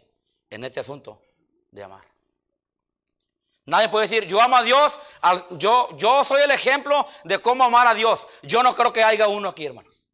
en 0.50 0.64
este 0.64 0.80
asunto 0.80 1.22
de 1.70 1.84
amar. 1.84 2.02
Nadie 3.66 3.88
puede 3.90 4.08
decir, 4.08 4.26
yo 4.26 4.40
amo 4.40 4.56
a 4.56 4.64
Dios, 4.64 4.98
yo, 5.50 5.96
yo 5.96 6.24
soy 6.24 6.42
el 6.42 6.50
ejemplo 6.50 7.06
de 7.22 7.38
cómo 7.38 7.62
amar 7.62 7.86
a 7.86 7.94
Dios. 7.94 8.26
Yo 8.42 8.64
no 8.64 8.74
creo 8.74 8.92
que 8.92 9.04
haya 9.04 9.28
uno 9.28 9.50
aquí, 9.50 9.66
hermanos. 9.66 10.08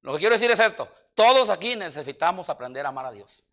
Lo 0.00 0.14
que 0.14 0.20
quiero 0.20 0.36
decir 0.36 0.50
es 0.50 0.58
esto, 0.58 0.88
todos 1.14 1.50
aquí 1.50 1.76
necesitamos 1.76 2.48
aprender 2.48 2.86
a 2.86 2.88
amar 2.88 3.04
a 3.04 3.12
Dios. 3.12 3.44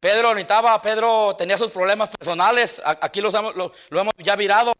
Pedro 0.00 0.28
necesitaba, 0.32 0.80
Pedro 0.80 1.34
tenía 1.36 1.58
sus 1.58 1.70
problemas 1.70 2.08
personales, 2.10 2.80
aquí 2.84 3.20
los, 3.20 3.34
lo, 3.34 3.72
lo 3.88 4.00
hemos 4.00 4.14
ya 4.18 4.36
virado. 4.36 4.72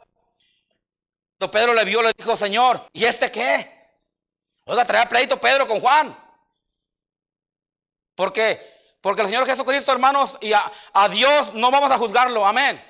Cuando 1.38 1.50
Pedro 1.50 1.74
le 1.74 1.84
vio, 1.84 2.02
le 2.02 2.12
dijo, 2.16 2.36
Señor, 2.36 2.88
¿y 2.92 3.04
este 3.04 3.30
qué? 3.30 3.78
Oiga, 4.64 4.84
traer 4.84 5.08
pleito 5.08 5.40
Pedro 5.40 5.66
con 5.66 5.80
Juan. 5.80 6.16
Porque, 8.14 8.96
porque 9.00 9.22
el 9.22 9.28
Señor 9.28 9.46
Jesucristo, 9.46 9.90
hermanos, 9.90 10.38
y 10.40 10.52
a, 10.52 10.70
Dios 11.10 11.54
no 11.54 11.70
vamos 11.70 11.90
a 11.90 11.98
juzgarlo. 11.98 12.46
Amén. 12.46 12.84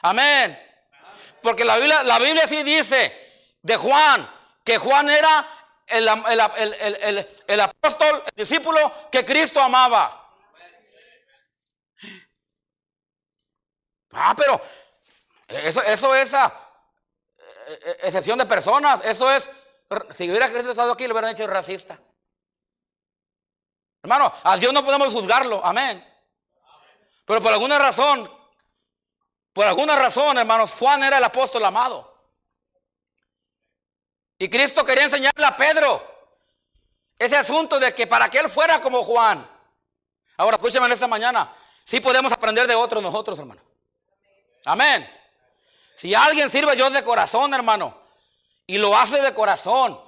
Amén. 0.00 0.58
Porque 1.42 1.64
la 1.64 1.76
Biblia, 1.76 2.02
la 2.04 2.18
Biblia 2.18 2.46
sí 2.46 2.62
dice 2.62 3.12
de 3.60 3.76
Juan, 3.76 4.30
que 4.64 4.78
Juan 4.78 5.10
era 5.10 5.46
el, 5.88 6.08
el, 6.08 7.28
el 7.46 7.60
apóstol, 7.60 8.22
el 8.26 8.34
discípulo 8.34 8.92
que 9.10 9.24
Cristo 9.24 9.60
amaba. 9.60 10.21
Ah, 14.12 14.34
pero 14.36 14.60
eso, 15.48 15.82
eso 15.82 16.14
es 16.14 16.34
a, 16.34 16.46
eh, 17.68 17.80
eh, 17.84 17.98
excepción 18.02 18.38
de 18.38 18.46
personas. 18.46 19.00
Eso 19.04 19.30
es, 19.30 19.50
si 20.10 20.28
hubiera 20.30 20.46
estado 20.46 20.92
aquí, 20.92 21.06
lo 21.06 21.14
hubieran 21.14 21.30
hecho 21.30 21.46
racista. 21.46 21.98
Hermano, 24.02 24.32
a 24.42 24.56
Dios 24.56 24.72
no 24.72 24.84
podemos 24.84 25.12
juzgarlo. 25.12 25.64
Amén. 25.64 26.04
Pero 27.24 27.40
por 27.40 27.52
alguna 27.52 27.78
razón, 27.78 28.30
por 29.52 29.66
alguna 29.66 29.96
razón, 29.96 30.38
hermanos, 30.38 30.72
Juan 30.72 31.02
era 31.04 31.18
el 31.18 31.24
apóstol 31.24 31.64
amado. 31.64 32.10
Y 34.38 34.48
Cristo 34.48 34.84
quería 34.84 35.04
enseñarle 35.04 35.46
a 35.46 35.56
Pedro 35.56 36.04
ese 37.16 37.36
asunto 37.36 37.78
de 37.78 37.94
que 37.94 38.08
para 38.08 38.28
que 38.28 38.38
él 38.38 38.50
fuera 38.50 38.80
como 38.80 39.04
Juan. 39.04 39.48
Ahora, 40.36 40.56
escúcheme 40.56 40.86
en 40.86 40.92
esta 40.92 41.06
mañana. 41.06 41.54
Sí 41.84 42.00
podemos 42.00 42.32
aprender 42.32 42.66
de 42.66 42.74
otros 42.74 43.02
nosotros, 43.02 43.38
hermano. 43.38 43.60
Amén. 44.64 45.08
Si 45.96 46.14
alguien 46.14 46.48
sirve 46.48 46.72
a 46.72 46.74
Dios 46.74 46.92
de 46.92 47.04
corazón, 47.04 47.52
hermano, 47.54 48.00
y 48.66 48.78
lo 48.78 48.96
hace 48.96 49.20
de 49.20 49.34
corazón, 49.34 50.00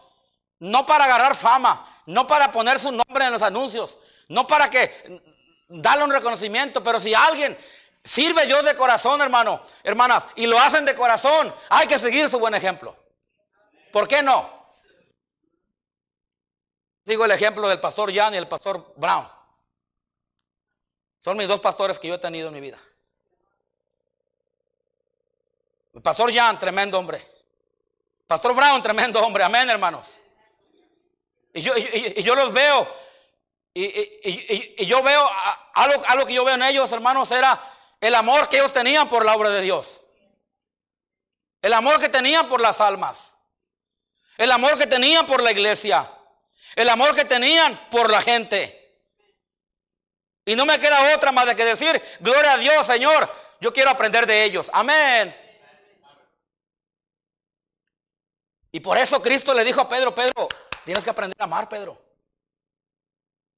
no 0.61 0.86
para 0.86 1.05
agarrar 1.05 1.34
fama, 1.34 2.02
no 2.07 2.26
para 2.26 2.50
poner 2.50 2.78
su 2.78 2.90
nombre 2.90 3.24
en 3.24 3.32
los 3.32 3.42
anuncios, 3.42 3.98
no 4.28 4.46
para 4.46 4.70
que 4.70 5.22
darle 5.68 6.05
un 6.05 6.11
reconocimiento, 6.11 6.82
pero 6.82 6.98
si 6.98 7.14
alguien 7.14 7.57
sirve 8.02 8.42
a 8.42 8.46
Dios 8.46 8.64
de 8.64 8.76
corazón, 8.76 9.20
hermano, 9.20 9.61
hermanas, 9.82 10.26
y 10.36 10.46
lo 10.46 10.59
hacen 10.59 10.84
de 10.84 10.94
corazón, 10.94 11.55
hay 11.68 11.86
que 11.86 11.98
seguir 11.98 12.28
su 12.28 12.38
buen 12.38 12.55
ejemplo. 12.55 12.96
¿Por 13.92 14.09
qué 14.09 14.22
no? 14.22 14.52
Digo 17.05 17.24
el 17.24 17.30
ejemplo 17.30 17.68
del 17.68 17.80
pastor 17.80 18.12
Jan 18.12 18.34
y 18.34 18.38
el 18.38 18.48
pastor 18.48 18.94
Brown. 18.96 19.28
Son 21.20 21.36
mis 21.36 21.48
dos 21.48 21.61
pastores 21.61 21.98
que 21.98 22.09
yo 22.09 22.14
he 22.14 22.18
tenido 22.18 22.48
en 22.48 22.55
mi 22.55 22.61
vida. 22.61 22.78
Pastor 26.03 26.32
Jan, 26.32 26.59
tremendo 26.59 26.99
hombre. 26.99 27.34
Pastor 28.26 28.55
Brown, 28.55 28.82
tremendo 28.82 29.20
hombre. 29.20 29.45
Amén, 29.45 29.68
hermanos. 29.70 30.20
Y 31.53 31.61
yo, 31.61 31.72
y, 31.76 32.22
yo 32.22 32.34
los 32.34 32.53
veo. 32.53 32.92
Y, 33.72 34.84
yo 34.86 35.03
veo 35.03 35.30
algo, 35.74 36.03
algo 36.07 36.26
que 36.26 36.34
yo 36.34 36.45
veo 36.45 36.55
en 36.55 36.62
ellos, 36.62 36.90
hermanos, 36.92 37.30
era 37.30 37.61
el 38.01 38.14
amor 38.14 38.49
que 38.49 38.57
ellos 38.57 38.72
tenían 38.72 39.09
por 39.09 39.24
la 39.24 39.34
obra 39.34 39.51
de 39.51 39.62
Dios. 39.62 40.03
El 41.62 41.72
amor 41.72 42.01
que 42.01 42.09
tenían 42.09 42.49
por 42.49 42.61
las 42.61 42.80
almas. 42.80 43.34
El 44.36 44.51
amor 44.51 44.76
que 44.78 44.86
tenían 44.86 45.26
por 45.26 45.42
la 45.42 45.53
iglesia. 45.53 46.11
El 46.74 46.88
amor 46.88 47.14
que 47.14 47.24
tenían 47.24 47.88
por 47.90 48.11
la 48.11 48.20
gente. 48.20 48.80
Y 50.45 50.57
no 50.57 50.66
me 50.66 50.78
queda 50.78 51.14
otra 51.14 51.32
más 51.32 51.47
de 51.47 51.57
que 51.57 51.64
decir, 51.64 52.03
gloria 52.20 52.53
a 52.53 52.59
Dios, 52.59 52.86
Señor, 52.86 53.32
yo 53.61 53.72
quiero 53.72 53.90
aprender 53.90 54.26
de 54.26 54.45
ellos. 54.45 54.70
Amén. 54.74 55.43
Y 58.75 58.81
por 58.81 58.99
eso 58.99 59.22
Cristo 59.22 59.55
le 59.55 59.62
dijo 59.62 59.81
a 59.81 59.89
Pedro, 59.89 60.12
Pedro, 60.12 60.49
tienes 60.85 61.05
que 61.05 61.11
aprender 61.11 61.41
a 61.41 61.45
amar, 61.45 61.68
Pedro. 61.68 61.97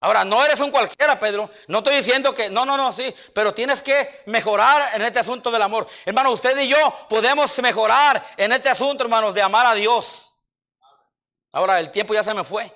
Ahora, 0.01 0.27
no 0.27 0.45
eres 0.45 0.61
un 0.61 0.71
cualquiera, 0.71 1.19
Pedro. 1.19 1.49
No 1.69 1.79
estoy 1.79 1.97
diciendo 1.97 2.35
que, 2.35 2.51
no, 2.51 2.67
no, 2.67 2.77
no, 2.77 2.93
sí, 2.93 3.15
pero 3.33 3.55
tienes 3.55 3.81
que 3.81 4.25
mejorar 4.27 4.95
en 4.95 5.01
este 5.01 5.21
asunto 5.21 5.51
del 5.51 5.63
amor. 5.63 5.87
Hermano, 6.05 6.33
usted 6.33 6.59
y 6.59 6.69
yo 6.69 6.77
podemos 7.09 7.59
mejorar 7.63 8.23
en 8.37 8.53
este 8.53 8.69
asunto, 8.69 9.05
hermanos, 9.05 9.33
de 9.33 9.41
amar 9.41 9.65
a 9.65 9.73
Dios. 9.73 10.35
Ahora, 11.53 11.81
el 11.81 11.91
tiempo 11.91 12.13
ya 12.13 12.23
se 12.23 12.35
me 12.35 12.45
fue. 12.45 12.71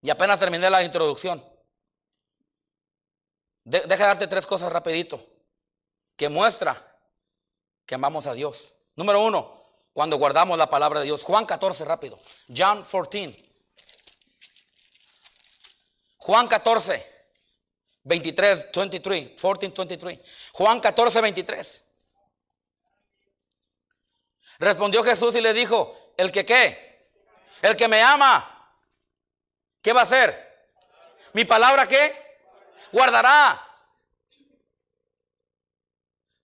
Y 0.00 0.10
apenas 0.10 0.38
terminé 0.38 0.70
la 0.70 0.84
introducción. 0.84 1.44
deja 3.64 4.06
darte 4.06 4.28
tres 4.28 4.46
cosas 4.46 4.72
rapidito 4.72 5.26
que 6.14 6.28
muestra 6.28 7.00
que 7.84 7.96
amamos 7.96 8.28
a 8.28 8.34
Dios. 8.34 8.76
Número 8.94 9.24
uno, 9.24 9.61
cuando 9.92 10.16
guardamos 10.16 10.56
la 10.58 10.70
palabra 10.70 11.00
de 11.00 11.06
Dios. 11.06 11.22
Juan 11.22 11.46
14, 11.46 11.84
rápido. 11.84 12.18
John 12.54 12.82
14. 12.82 13.52
Juan 16.18 16.46
14, 16.46 17.26
23, 18.04 18.66
23, 18.72 19.30
14, 19.40 19.72
23. 19.76 20.18
Juan 20.52 20.80
14, 20.80 21.20
23. 21.20 21.84
Respondió 24.58 25.02
Jesús 25.02 25.34
y 25.34 25.40
le 25.40 25.52
dijo, 25.52 26.12
¿el 26.16 26.30
que 26.30 26.44
qué? 26.44 27.10
El 27.60 27.76
que 27.76 27.88
me 27.88 28.00
ama, 28.00 28.76
¿qué 29.80 29.92
va 29.92 30.00
a 30.00 30.02
hacer? 30.04 30.68
¿Mi 31.32 31.44
palabra 31.44 31.86
qué? 31.86 32.14
Guardará. 32.92 33.71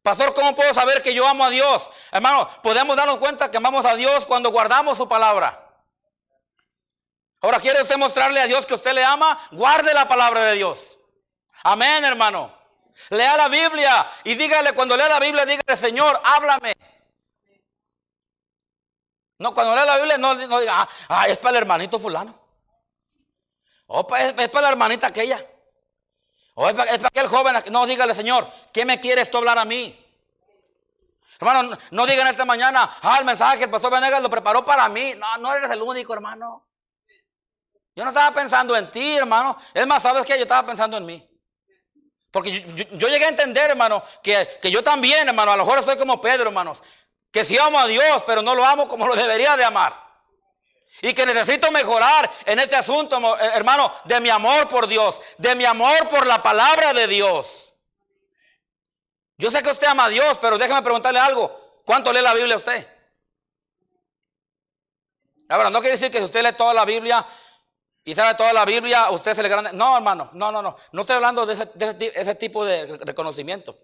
Pastor, 0.09 0.33
¿cómo 0.33 0.55
puedo 0.55 0.73
saber 0.73 1.03
que 1.03 1.13
yo 1.13 1.29
amo 1.29 1.45
a 1.45 1.51
Dios? 1.51 1.91
Hermano, 2.11 2.49
podemos 2.63 2.97
darnos 2.97 3.19
cuenta 3.19 3.51
que 3.51 3.59
amamos 3.59 3.85
a 3.85 3.95
Dios 3.95 4.25
cuando 4.25 4.51
guardamos 4.51 4.97
su 4.97 5.07
palabra. 5.07 5.69
Ahora, 7.43 7.61
¿quiere 7.61 7.83
usted 7.83 7.99
mostrarle 7.99 8.41
a 8.41 8.47
Dios 8.47 8.65
que 8.65 8.73
usted 8.73 8.95
le 8.95 9.05
ama? 9.05 9.39
Guarde 9.51 9.93
la 9.93 10.09
palabra 10.09 10.45
de 10.45 10.55
Dios. 10.55 10.99
Amén, 11.63 12.07
hermano. 12.07 12.57
Lea 13.11 13.37
la 13.37 13.49
Biblia 13.49 14.11
y 14.25 14.35
dígale, 14.35 14.73
cuando 14.73 14.97
lea 14.97 15.11
la 15.11 15.21
Biblia, 15.21 15.45
dígale, 15.45 15.77
Señor, 15.77 16.19
háblame. 16.25 16.75
No, 19.37 19.53
cuando 19.53 19.75
lea 19.75 19.85
la 19.85 19.97
Biblia, 19.97 20.17
no, 20.17 20.35
diga, 20.37 20.81
ah, 20.81 20.89
ah, 21.11 21.29
es 21.29 21.37
para 21.37 21.51
el 21.51 21.65
hermanito 21.65 22.01
fulano. 22.01 22.35
O 23.89 24.09
es, 24.17 24.35
es 24.39 24.49
para 24.49 24.63
la 24.63 24.69
hermanita 24.71 25.09
aquella. 25.09 25.39
O 26.61 26.69
es 26.69 26.75
para, 26.75 26.93
aquel 26.93 27.29
joven, 27.29 27.55
no 27.71 27.87
dígale, 27.87 28.13
Señor, 28.17 28.51
¿qué 28.73 28.85
me 28.85 28.99
quieres 28.99 29.31
tú 29.31 29.39
hablar 29.39 29.61
a 29.61 29.65
mí? 29.65 29.97
Hermano, 31.39 31.79
no, 31.93 32.05
digan 32.05 32.27
esta 32.27 32.45
mañana, 32.45 32.99
ah, 33.01 33.17
el 33.21 33.25
mensaje 33.25 33.59
que 33.59 33.65
el 33.65 33.71
pastor 33.71 33.93
Venegas 33.93 34.21
lo 34.21 34.29
preparó 34.29 34.65
para 34.65 34.89
mí. 34.89 35.15
No, 35.17 35.39
no 35.39 35.55
eres 35.55 35.71
el 35.71 35.81
único, 35.81 36.13
hermano. 36.15 36.67
Yo 37.95 38.03
no 38.03 38.11
estaba 38.11 38.35
pensando 38.35 38.77
en 38.77 38.91
ti, 38.91 39.19
hermano. 39.19 39.57
Es 39.73 39.87
más, 39.87 40.03
¿sabes 40.03 40.27
qué? 40.27 40.35
Yo 40.35 40.43
estaba 40.43 40.67
pensando 40.67 40.97
en 40.97 41.07
mí. 41.07 41.31
Porque 42.33 42.51
yo 42.51 43.07
llegué 43.07 43.27
a 43.27 43.29
entender, 43.29 43.71
hermano, 43.71 44.03
que, 44.21 44.59
que 44.61 44.73
yo 44.73 44.83
también, 44.83 45.29
hermano, 45.29 45.53
a 45.53 45.57
lo 45.57 45.65
mejor 45.65 45.79
estoy 45.79 45.97
como 45.97 46.21
Pedro, 46.21 46.49
hermanos. 46.49 46.83
Que 47.31 47.45
sí 47.45 47.57
amo 47.57 47.79
a 47.79 47.87
Dios, 47.87 48.25
pero 48.27 48.43
no 48.43 48.57
lo 48.57 48.65
amo 48.65 48.89
como 48.89 49.07
lo 49.07 49.15
debería 49.15 49.57
de 49.57 49.63
amar. 49.63 50.08
Y 51.01 51.15
que 51.15 51.25
necesito 51.25 51.71
mejorar 51.71 52.31
en 52.45 52.59
este 52.59 52.77
asunto, 52.77 53.19
eh, 53.39 53.51
hermano, 53.55 53.93
de 54.05 54.21
mi 54.21 54.31
amor 54.31 54.69
por 54.69 54.87
Dios, 54.87 55.21
de 55.37 55.55
mi 55.55 55.65
amor 55.65 56.09
por 56.09 56.27
la 56.27 56.43
palabra 56.43 56.93
de 56.93 57.07
Dios. 57.07 57.75
Yo 59.37 59.51
sé 59.51 59.63
que 59.63 59.71
usted 59.71 59.87
ama 59.87 60.07
a 60.07 60.09
Dios, 60.09 60.39
pero 60.41 60.59
déjeme 60.59 60.83
preguntarle 60.83 61.21
algo. 61.21 61.83
¿Cuánto 61.85 62.13
lee 62.13 62.21
la 62.21 62.35
Biblia 62.35 62.57
usted? 62.57 62.87
Ahora, 65.49 65.71
no 65.71 65.81
quiere 65.81 65.93
decir 65.93 66.11
que 66.11 66.19
si 66.19 66.25
usted 66.25 66.43
lee 66.43 66.53
toda 66.53 66.75
la 66.75 66.85
Biblia 66.85 67.25
y 68.05 68.15
sabe 68.15 68.35
toda 68.35 68.53
la 68.53 68.65
Biblia, 68.65 69.11
usted 69.11 69.35
se 69.35 69.43
le 69.43 69.49
grande. 69.49 69.73
No, 69.73 69.97
hermano, 69.97 70.31
no, 70.33 70.51
no, 70.51 70.61
no. 70.61 70.77
No 70.93 71.01
estoy 71.03 71.17
hablando 71.17 71.47
de 71.47 71.55
ese, 71.55 71.71
de 71.75 72.13
ese 72.15 72.35
tipo 72.35 72.65
de 72.65 72.99
reconocimiento. 72.99 73.77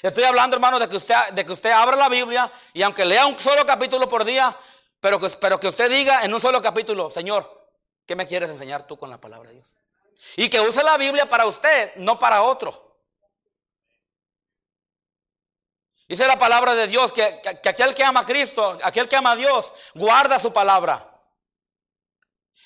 Estoy 0.00 0.24
hablando, 0.24 0.56
hermano, 0.56 0.78
de 0.78 0.88
que 0.88 0.96
usted, 0.96 1.14
de 1.32 1.44
que 1.44 1.52
usted 1.52 1.70
abra 1.70 1.96
la 1.96 2.08
Biblia 2.08 2.50
y 2.72 2.82
aunque 2.82 3.04
lea 3.04 3.26
un 3.26 3.38
solo 3.38 3.66
capítulo 3.66 4.08
por 4.08 4.24
día, 4.24 4.56
pero 5.02 5.18
que, 5.18 5.28
pero 5.30 5.58
que 5.58 5.66
usted 5.66 5.90
diga 5.90 6.22
en 6.24 6.32
un 6.32 6.40
solo 6.40 6.62
capítulo, 6.62 7.10
Señor, 7.10 7.68
¿qué 8.06 8.14
me 8.14 8.24
quieres 8.26 8.48
enseñar 8.50 8.86
tú 8.86 8.96
con 8.96 9.10
la 9.10 9.20
palabra 9.20 9.48
de 9.50 9.56
Dios? 9.56 9.76
Y 10.36 10.48
que 10.48 10.60
use 10.60 10.82
la 10.84 10.96
Biblia 10.96 11.28
para 11.28 11.44
usted, 11.46 11.96
no 11.96 12.20
para 12.20 12.42
otro. 12.42 13.00
Dice 16.08 16.26
la 16.26 16.38
palabra 16.38 16.74
de 16.74 16.86
Dios 16.86 17.10
que, 17.12 17.40
que- 17.42 17.60
que 17.60 17.68
aquel 17.68 17.94
que 17.94 18.04
ama 18.04 18.20
a 18.20 18.26
Cristo, 18.26 18.78
aquel 18.84 19.08
que 19.08 19.16
ama 19.16 19.32
a 19.32 19.36
Dios, 19.36 19.72
guarda 19.94 20.38
su 20.38 20.52
palabra. 20.52 21.08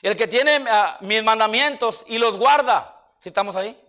El 0.02 0.16
que 0.16 0.26
tiene 0.28 0.64
ah, 0.68 0.98
mis 1.00 1.22
mandamientos 1.22 2.04
y 2.08 2.18
los 2.18 2.36
guarda. 2.36 3.00
Si 3.18 3.28
estamos 3.28 3.56
ahí? 3.56 3.80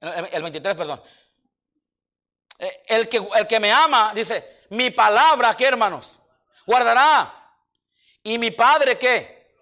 El, 0.00 0.28
el 0.32 0.42
23, 0.42 0.76
perdón. 0.76 1.02
Eh, 2.58 2.82
El 2.86 3.08
que, 3.08 3.18
el 3.34 3.46
que 3.46 3.60
me 3.60 3.70
ama, 3.70 4.12
dice, 4.14 4.64
mi 4.70 4.90
palabra, 4.90 5.54
¿qué 5.56 5.66
hermanos? 5.66 6.20
Guardará. 6.64 7.41
¿Y 8.22 8.38
mi 8.38 8.50
padre 8.50 8.98
qué? 8.98 9.56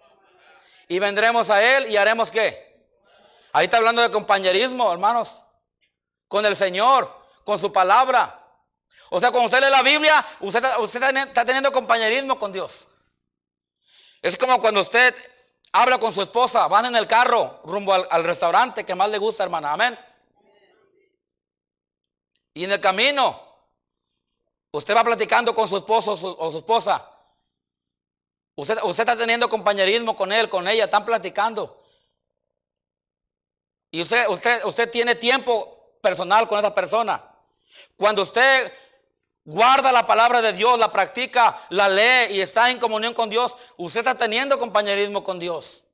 Y 0.87 0.99
vendremos 0.99 1.49
a 1.49 1.63
él 1.63 1.89
y 1.89 1.97
haremos 1.97 2.29
qué? 2.29 2.71
Ahí 3.53 3.65
está 3.65 3.77
hablando 3.77 4.01
de 4.01 4.11
compañerismo, 4.11 4.91
hermanos. 4.91 5.43
Con 6.27 6.45
el 6.45 6.55
Señor, 6.55 7.13
con 7.43 7.57
su 7.57 7.71
palabra. 7.73 8.37
O 9.09 9.19
sea, 9.19 9.31
cuando 9.31 9.47
usted 9.47 9.61
lee 9.61 9.69
la 9.71 9.81
Biblia, 9.81 10.25
usted, 10.41 10.63
está- 10.63 11.45
teniendo 11.45 11.71
compañerismo 11.71 12.39
con 12.39 12.51
Dios. 12.53 12.87
Es 14.21 14.37
como 14.37 14.61
cuando 14.61 14.79
usted 14.81 15.15
habla 15.73 15.97
con 15.97 16.13
su 16.13 16.21
esposa, 16.21 16.67
van 16.67 16.85
en 16.85 16.95
el 16.95 17.07
carro 17.07 17.61
rumbo 17.65 17.93
al, 17.93 18.07
al 18.09 18.23
restaurante 18.23 18.85
que 18.85 18.95
más 18.95 19.09
le 19.09 19.17
gusta, 19.17 19.43
hermana. 19.43 19.73
Amén. 19.73 19.97
Y 22.53 22.63
en 22.65 22.71
el 22.71 22.79
camino, 22.79 23.41
usted 24.71 24.95
va 24.95 25.03
platicando 25.03 25.53
con 25.53 25.67
su 25.67 25.77
esposo 25.77 26.13
o 26.13 26.17
su, 26.17 26.27
o 26.27 26.51
su 26.51 26.57
esposa. 26.59 27.07
Usted, 28.55 28.77
usted 28.83 29.01
está 29.03 29.15
teniendo 29.15 29.49
compañerismo 29.49 30.15
con 30.15 30.31
él, 30.31 30.49
con 30.49 30.67
ella, 30.67 30.85
están 30.85 31.05
platicando. 31.05 31.81
Y 33.91 34.01
usted, 34.01 34.27
usted, 34.29 34.63
usted 34.65 34.89
tiene 34.89 35.15
tiempo 35.15 35.97
personal 36.01 36.47
con 36.47 36.59
esa 36.59 36.73
persona. 36.73 37.23
Cuando 37.95 38.21
usted 38.21 38.71
guarda 39.43 39.91
la 39.91 40.05
palabra 40.05 40.41
de 40.41 40.53
Dios, 40.53 40.77
la 40.79 40.91
practica, 40.91 41.65
la 41.69 41.89
lee 41.89 42.35
y 42.35 42.41
está 42.41 42.69
en 42.69 42.79
comunión 42.79 43.13
con 43.13 43.29
Dios, 43.29 43.57
usted 43.77 43.99
está 43.99 44.17
teniendo 44.17 44.59
compañerismo 44.59 45.23
con 45.23 45.39
Dios. 45.39 45.85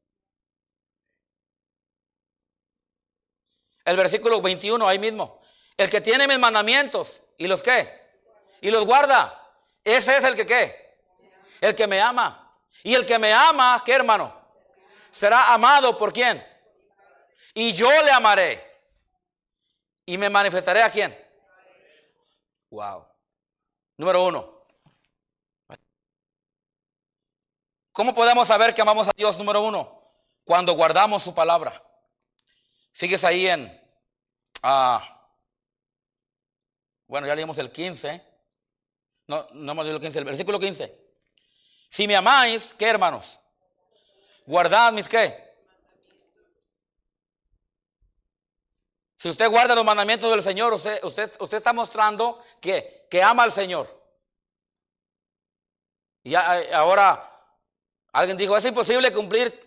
El 3.86 3.96
versículo 3.96 4.42
21 4.42 4.88
ahí 4.88 5.00
mismo. 5.00 5.42
El 5.78 5.90
que 5.90 6.02
tiene 6.02 6.28
mis 6.28 6.40
mandamientos 6.40 7.24
y 7.38 7.48
los 7.48 7.64
qué? 7.64 8.02
Y 8.62 8.70
los 8.70 8.86
guarda. 8.86 9.44
Ese 9.84 10.18
es 10.18 10.24
el 10.24 10.36
que 10.36 10.46
qué? 10.46 10.98
El 11.62 11.74
que 11.74 11.88
me 11.88 12.02
ama. 12.02 12.47
Y 12.84 12.96
el 12.96 13.06
que 13.06 13.20
me 13.20 13.34
ama, 13.34 13.82
¿qué 13.86 13.94
hermano? 13.94 14.42
Será 15.12 15.54
amado 15.54 15.98
por 15.98 16.14
quién? 16.14 16.46
Y 17.54 17.74
yo 17.74 17.90
le 18.04 18.12
amaré. 18.12 18.64
Y 20.06 20.18
me 20.18 20.30
manifestaré 20.30 20.84
a 20.84 20.92
quién? 20.92 21.18
Wow. 22.70 23.08
Número 23.98 24.26
uno. 24.26 24.66
¿Cómo 27.92 28.14
podemos 28.14 28.48
saber 28.48 28.76
que 28.76 28.82
amamos 28.82 29.08
a 29.08 29.12
Dios? 29.16 29.38
Número 29.38 29.62
uno. 29.62 30.02
Cuando 30.44 30.74
guardamos 30.74 31.24
su 31.24 31.34
palabra. 31.34 31.84
Fíjese 32.94 33.26
ahí 33.26 33.48
en. 33.48 33.90
ah, 34.62 35.18
bueno, 37.08 37.26
ya 37.26 37.36
leímos 37.36 37.58
el 37.58 37.72
15. 37.72 38.22
No, 39.28 39.48
no 39.54 39.72
hemos 39.72 39.84
leído 39.84 39.98
el 39.98 40.02
15. 40.02 40.20
El 40.20 40.26
versículo 40.26 40.60
15. 40.60 41.07
Si 41.90 42.08
me 42.08 42.16
amáis, 42.16 42.74
¿qué 42.74 42.88
hermanos? 42.88 43.40
Guardad 44.46 44.94
mis 44.94 45.10
qué. 45.10 45.46
Si 49.18 49.30
usted 49.30 49.50
guarda 49.50 49.74
los 49.74 49.84
mandamientos 49.84 50.30
del 50.30 50.44
Señor, 50.44 50.74
usted, 50.74 51.04
usted, 51.04 51.32
usted 51.40 51.58
está 51.58 51.74
mostrando 51.74 52.42
que, 52.62 53.08
que 53.10 53.24
ama 53.24 53.44
al 53.44 53.52
Señor. 53.52 53.94
Y 56.24 56.36
eh, 56.36 56.74
ahora 56.74 57.32
alguien 58.12 58.38
dijo, 58.38 58.56
es 58.56 58.66
imposible 58.66 59.12
cumplir 59.12 59.60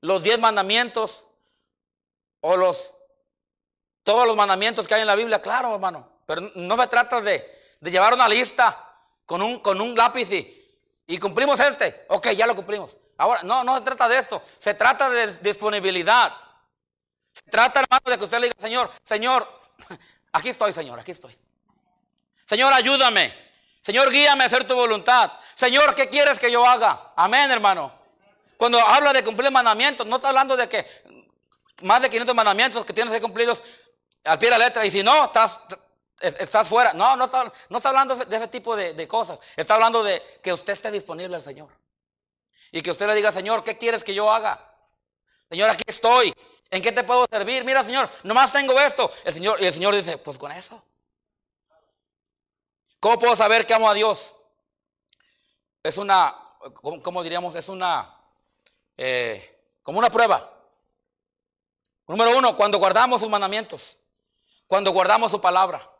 los 0.00 0.22
diez 0.22 0.38
mandamientos 0.38 1.26
o 2.40 2.56
los 2.56 2.92
todos 4.02 4.26
los 4.26 4.36
mandamientos 4.36 4.88
que 4.88 4.94
hay 4.94 5.02
en 5.02 5.06
la 5.06 5.14
Biblia. 5.14 5.40
Claro, 5.40 5.72
hermano. 5.74 6.20
Pero 6.26 6.40
no 6.56 6.76
se 6.76 6.86
trata 6.88 7.20
de, 7.20 7.76
de 7.80 7.90
llevar 7.90 8.14
una 8.14 8.28
lista 8.28 8.98
con 9.26 9.42
un, 9.42 9.60
con 9.60 9.80
un 9.80 9.94
lápiz 9.94 10.32
y, 10.32 10.61
y 11.12 11.18
cumplimos 11.18 11.60
este. 11.60 12.06
Ok, 12.08 12.30
ya 12.30 12.46
lo 12.46 12.56
cumplimos. 12.56 12.96
Ahora, 13.18 13.42
no, 13.42 13.62
no 13.64 13.76
se 13.76 13.82
trata 13.82 14.08
de 14.08 14.16
esto. 14.16 14.40
Se 14.46 14.72
trata 14.72 15.10
de 15.10 15.36
disponibilidad. 15.42 16.34
Se 17.30 17.42
trata, 17.50 17.80
hermano, 17.80 18.10
de 18.10 18.16
que 18.16 18.24
usted 18.24 18.38
le 18.38 18.46
diga, 18.46 18.58
Señor, 18.58 18.90
Señor, 19.02 19.60
aquí 20.32 20.48
estoy, 20.48 20.72
Señor, 20.72 20.98
aquí 20.98 21.10
estoy. 21.10 21.36
Señor, 22.46 22.72
ayúdame. 22.72 23.36
Señor, 23.82 24.10
guíame 24.10 24.44
a 24.44 24.46
hacer 24.46 24.66
tu 24.66 24.74
voluntad. 24.74 25.32
Señor, 25.54 25.94
¿qué 25.94 26.08
quieres 26.08 26.38
que 26.38 26.50
yo 26.50 26.66
haga? 26.66 27.12
Amén, 27.14 27.50
hermano. 27.50 27.92
Cuando 28.56 28.78
habla 28.80 29.12
de 29.12 29.22
cumplir 29.22 29.50
mandamientos, 29.50 30.06
no 30.06 30.16
está 30.16 30.30
hablando 30.30 30.56
de 30.56 30.66
que 30.66 30.86
más 31.82 32.00
de 32.00 32.08
500 32.08 32.34
mandamientos 32.34 32.86
que 32.86 32.94
tienes 32.94 33.12
que 33.12 33.20
cumplirlos 33.20 33.62
al 34.24 34.38
pie 34.38 34.48
de 34.48 34.58
la 34.58 34.64
letra. 34.64 34.86
Y 34.86 34.90
si 34.90 35.02
no, 35.02 35.26
estás, 35.26 35.60
estás 36.22 36.68
fuera. 36.68 36.92
No, 36.92 37.16
no 37.16 37.26
está, 37.26 37.52
no 37.68 37.76
está 37.76 37.88
hablando 37.90 38.16
de 38.16 38.36
ese 38.36 38.48
tipo 38.48 38.76
de, 38.76 39.08
cosas. 39.08 39.40
Está 39.56 39.74
hablando 39.74 40.02
de 40.02 40.22
que 40.42 40.52
usted 40.52 40.72
esté 40.72 40.90
disponible 40.90 41.36
al 41.36 41.42
Señor. 41.42 41.68
Y 42.70 42.80
que 42.82 42.90
usted 42.90 43.06
le 43.06 43.14
diga, 43.14 43.32
Señor, 43.32 43.62
¿qué 43.62 43.76
quieres 43.76 44.02
que 44.02 44.14
yo 44.14 44.30
haga? 44.32 44.74
Señor, 45.50 45.70
aquí 45.70 45.84
estoy. 45.86 46.34
¿En 46.70 46.80
qué 46.80 46.92
te 46.92 47.04
puedo 47.04 47.26
servir? 47.30 47.64
Mira, 47.64 47.84
Señor, 47.84 48.08
nomás 48.22 48.52
tengo 48.52 48.80
esto. 48.80 49.10
El 49.24 49.34
Señor, 49.34 49.60
y 49.60 49.66
el 49.66 49.72
Señor 49.72 49.94
dice, 49.94 50.16
pues 50.18 50.38
con 50.38 50.50
eso. 50.52 50.82
¿Cómo 52.98 53.18
puedo 53.18 53.36
saber 53.36 53.66
que 53.66 53.74
amo 53.74 53.90
a 53.90 53.94
Dios? 53.94 54.34
Es 55.82 55.98
una, 55.98 56.34
¿cómo, 56.74 57.02
cómo 57.02 57.22
diríamos? 57.22 57.54
Es 57.56 57.68
una, 57.68 58.16
eh, 58.96 59.66
como 59.82 59.98
una 59.98 60.10
prueba. 60.10 60.48
Número 62.06 62.36
uno, 62.36 62.56
cuando 62.56 62.78
guardamos 62.78 63.20
sus 63.20 63.30
mandamientos, 63.30 63.98
cuando 64.66 64.92
guardamos 64.92 65.30
su 65.30 65.40
palabra. 65.40 65.91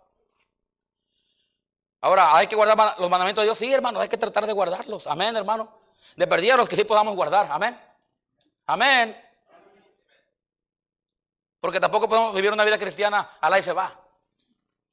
Ahora, 2.03 2.37
hay 2.37 2.49
que 2.49 2.57
guardar 2.57 2.97
los 2.99 3.09
mandamientos 3.09 3.43
de 3.43 3.47
Dios. 3.47 3.57
Sí, 3.57 3.73
hermano, 3.73 4.01
hay 4.01 4.09
que 4.09 4.19
tratar 4.19 4.45
de 4.45 4.53
guardarlos. 4.53 5.07
Amén, 5.07 5.37
hermano. 5.37 5.73
De 6.17 6.27
perdida 6.27 6.57
los 6.57 6.69
que 6.69 6.75
sí 6.75 6.83
podamos 6.83 7.15
guardar. 7.15 7.47
Amén. 7.51 7.81
Amén. 8.67 9.17
Porque 11.61 11.79
tampoco 11.79 12.09
podemos 12.09 12.35
vivir 12.35 12.53
una 12.53 12.65
vida 12.65 12.77
cristiana 12.77 13.31
a 13.41 13.49
la 13.49 13.61
y 13.61 13.63
se 13.63 13.73
va. 13.73 13.97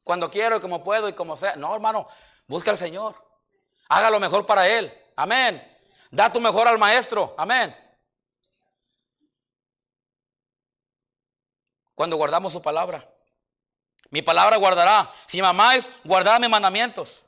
Cuando 0.03 0.29
quiero 0.29 0.57
y 0.57 0.59
como 0.61 0.83
puedo 0.83 1.09
y 1.09 1.13
como 1.13 1.35
sea. 1.35 1.55
No, 1.55 1.73
hermano, 1.73 2.07
busca 2.47 2.69
al 2.69 2.77
Señor. 2.77 3.15
Haga 3.89 4.11
lo 4.11 4.19
mejor 4.19 4.45
para 4.45 4.67
Él. 4.67 4.93
Amén. 5.15 5.77
Da 6.11 6.31
tu 6.31 6.39
mejor 6.39 6.67
al 6.67 6.77
maestro. 6.77 7.33
Amén. 7.39 7.75
Cuando 11.95 12.17
guardamos 12.17 12.53
su 12.53 12.61
palabra. 12.61 13.03
Mi 14.09 14.21
palabra 14.21 14.57
guardará. 14.57 15.11
Si 15.27 15.41
me 15.41 15.47
amáis, 15.47 15.89
guardad 16.03 16.39
mis 16.39 16.49
mandamientos. 16.49 17.25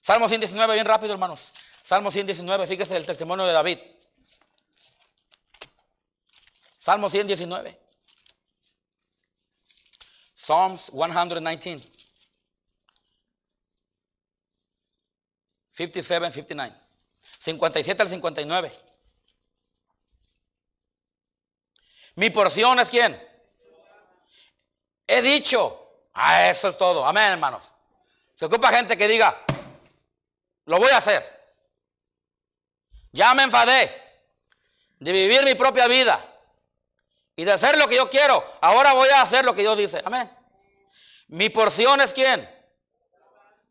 Salmo 0.00 0.28
119, 0.28 0.74
bien 0.74 0.86
rápido, 0.86 1.12
hermanos. 1.12 1.52
Salmo 1.82 2.10
119, 2.10 2.66
fíjese 2.66 2.96
el 2.96 3.06
testimonio 3.06 3.46
de 3.46 3.52
David. 3.52 3.78
Salmo 6.78 7.10
119. 7.10 7.78
Psalms 10.34 10.90
119. 10.92 11.80
57, 15.72 16.32
59. 16.32 16.76
57 17.38 18.02
al 18.02 18.08
59. 18.08 18.72
Mi 22.16 22.30
porción 22.30 22.80
es 22.80 22.88
quién? 22.88 23.27
He 25.08 25.22
dicho. 25.22 25.86
Ah, 26.12 26.48
eso 26.48 26.68
es 26.68 26.78
todo. 26.78 27.04
Amén, 27.04 27.24
hermanos. 27.24 27.74
Se 28.34 28.44
ocupa 28.44 28.70
gente 28.70 28.96
que 28.96 29.08
diga, 29.08 29.36
lo 30.66 30.78
voy 30.78 30.90
a 30.90 30.98
hacer. 30.98 31.38
Ya 33.10 33.34
me 33.34 33.42
enfadé 33.42 34.00
de 35.00 35.12
vivir 35.12 35.44
mi 35.44 35.54
propia 35.54 35.88
vida 35.88 36.24
y 37.34 37.44
de 37.44 37.52
hacer 37.52 37.78
lo 37.78 37.88
que 37.88 37.96
yo 37.96 38.10
quiero. 38.10 38.44
Ahora 38.60 38.92
voy 38.92 39.08
a 39.08 39.22
hacer 39.22 39.44
lo 39.44 39.54
que 39.54 39.62
Dios 39.62 39.78
dice. 39.78 40.02
Amén. 40.04 40.30
Mi 41.28 41.48
porción 41.48 42.00
es 42.00 42.12
quién. 42.12 42.48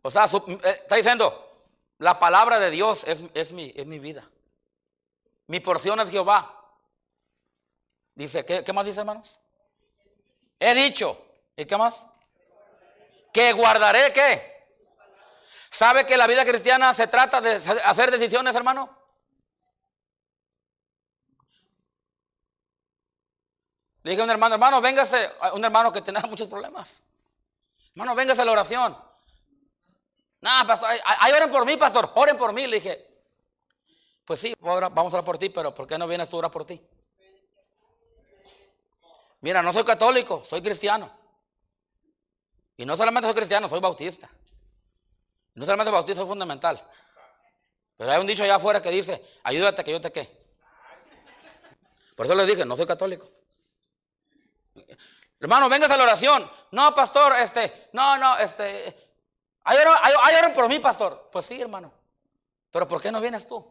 O 0.01 0.09
sea, 0.09 0.25
eh, 0.25 0.59
está 0.63 0.95
diciendo, 0.95 1.67
la 1.99 2.17
palabra 2.17 2.59
de 2.59 2.71
Dios 2.71 3.03
es, 3.03 3.51
mi, 3.51 3.71
es 3.75 3.85
mi 3.85 3.99
vida. 3.99 4.27
Mi 5.45 5.59
porción 5.59 5.99
es 5.99 6.09
Jehová. 6.09 6.53
Dice, 8.15 8.45
¿qué, 8.45 8.63
¿qué, 8.63 8.73
más 8.73 8.85
dice, 8.85 9.01
hermanos? 9.01 9.39
He 10.59 10.73
dicho. 10.73 11.26
¿Y 11.57 11.65
qué 11.65 11.75
más? 11.75 12.07
Que 13.33 13.51
guardaré 13.51 14.13
qué. 14.13 14.57
¿Sabe 15.71 16.05
que 16.05 16.15
la 16.15 16.27
vida 16.27 16.45
cristiana 16.45 16.93
se 16.93 17.07
trata 17.07 17.41
de 17.41 17.55
hacer 17.55 18.11
decisiones, 18.11 18.55
hermano? 18.55 18.95
Le 24.03 24.11
dije 24.11 24.21
a 24.21 24.23
un 24.23 24.31
hermano, 24.31 24.55
hermano, 24.55 24.79
véngase, 24.79 25.31
un 25.53 25.65
hermano 25.65 25.91
que 25.91 26.01
tenía 26.01 26.21
muchos 26.29 26.47
problemas. 26.47 27.03
Hermano, 27.89 28.15
véngase 28.15 28.43
a 28.43 28.45
la 28.45 28.51
oración. 28.51 28.97
No, 30.39 30.51
pastor, 30.67 30.89
oren 31.35 31.51
por 31.51 31.65
mí, 31.65 31.75
pastor, 31.75 32.11
oren 32.15 32.37
por 32.37 32.53
mí. 32.53 32.67
Le 32.67 32.75
dije, 32.77 33.05
pues 34.23 34.39
sí, 34.39 34.55
vamos 34.61 35.13
a 35.13 35.17
orar 35.17 35.25
por 35.25 35.39
ti, 35.39 35.49
pero 35.49 35.73
¿por 35.73 35.87
qué 35.87 35.97
no 35.97 36.07
vienes 36.07 36.29
tú 36.29 36.37
a 36.37 36.39
orar 36.39 36.51
por 36.51 36.65
ti? 36.65 36.79
Mira, 39.41 39.63
no 39.63 39.73
soy 39.73 39.83
católico, 39.83 40.43
soy 40.45 40.61
cristiano. 40.61 41.26
Y 42.77 42.85
no 42.85 42.95
solamente 42.95 43.27
soy 43.27 43.35
cristiano, 43.35 43.67
soy 43.67 43.79
bautista. 43.79 44.29
No 45.55 45.65
solamente 45.65 45.91
bautista, 45.91 46.21
soy 46.21 46.29
fundamental. 46.29 46.81
Pero 47.97 48.11
hay 48.11 48.19
un 48.19 48.27
dicho 48.27 48.43
allá 48.43 48.55
afuera 48.55 48.81
que 48.81 48.91
dice, 48.91 49.25
ayúdate 49.43 49.83
que 49.83 49.91
yo 49.91 49.99
te 49.99 50.11
qué. 50.11 50.47
Por 52.15 52.25
eso 52.25 52.35
le 52.35 52.45
dije, 52.45 52.63
no 52.63 52.77
soy 52.77 52.85
católico. 52.85 53.29
Hermano, 55.39 55.67
vengas 55.69 55.91
a 55.91 55.97
la 55.97 56.03
oración. 56.03 56.49
No, 56.71 56.93
pastor, 56.93 57.33
este, 57.37 57.89
no, 57.93 58.17
no, 58.17 58.37
este, 58.37 59.07
¿Hay 59.63 59.77
oran, 59.77 60.53
por 60.53 60.69
mí, 60.69 60.79
pastor? 60.79 61.29
Pues 61.31 61.45
sí, 61.45 61.59
hermano. 61.59 61.91
Pero 62.71 62.87
¿por 62.87 63.01
qué 63.01 63.11
no 63.11 63.19
vienes 63.19 63.47
tú? 63.47 63.65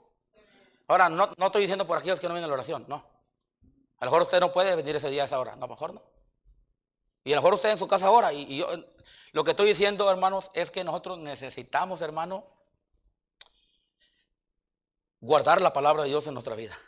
Ahora, 0.89 1.09
no, 1.09 1.31
no 1.39 1.47
estoy 1.47 1.63
diciendo 1.63 1.87
por 1.87 1.97
aquellos 1.97 2.21
que 2.21 2.29
no 2.29 2.35
vienen 2.35 2.45
a 2.45 2.49
la 2.49 2.55
oración, 2.55 2.85
no. 2.87 2.97
A 3.99 4.05
lo 4.05 4.11
mejor 4.11 4.23
usted 4.23 4.39
no 4.41 4.53
puede 4.53 4.77
venir 4.77 4.97
ese 4.97 5.09
día 5.09 5.23
a 5.23 5.27
esa 5.27 5.39
hora, 5.39 5.57
no, 5.57 5.67
mejor 5.67 5.95
no. 5.95 6.03
Y 7.27 7.33
a 7.33 7.37
lo 7.37 7.43
mejor 7.43 7.55
usted 7.55 7.71
en 7.71 7.77
su 7.77 7.89
casa 7.89 8.07
ahora. 8.07 8.33
Y, 8.33 8.59
yo, 8.59 8.69
lo 9.33 9.43
que 9.43 9.51
estoy 9.51 9.67
diciendo, 9.67 10.09
hermanos, 10.09 10.49
es 10.55 10.71
que 10.71 10.85
nosotros 10.85 11.19
necesitamos, 11.19 12.01
hermano, 12.01 12.47
guardar 15.21 15.61
la 15.61 15.73
palabra 15.73 16.05
de 16.05 16.11
Dios 16.11 16.25
en 16.29 16.35
nuestra 16.35 16.55
vida. 16.55 16.79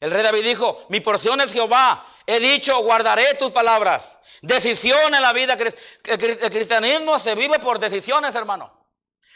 El 0.00 0.10
rey 0.10 0.22
David 0.22 0.42
dijo, 0.42 0.82
mi 0.88 1.00
porción 1.00 1.42
es 1.42 1.52
Jehová, 1.52 2.06
he 2.24 2.40
dicho, 2.40 2.82
guardaré 2.82 3.34
tus 3.34 3.52
palabras. 3.52 4.18
Decisión 4.40 5.14
en 5.14 5.20
la 5.20 5.34
vida. 5.34 5.58
El 6.04 6.50
cristianismo 6.50 7.18
se 7.18 7.34
vive 7.34 7.58
por 7.58 7.78
decisiones, 7.78 8.34
hermano. 8.34 8.72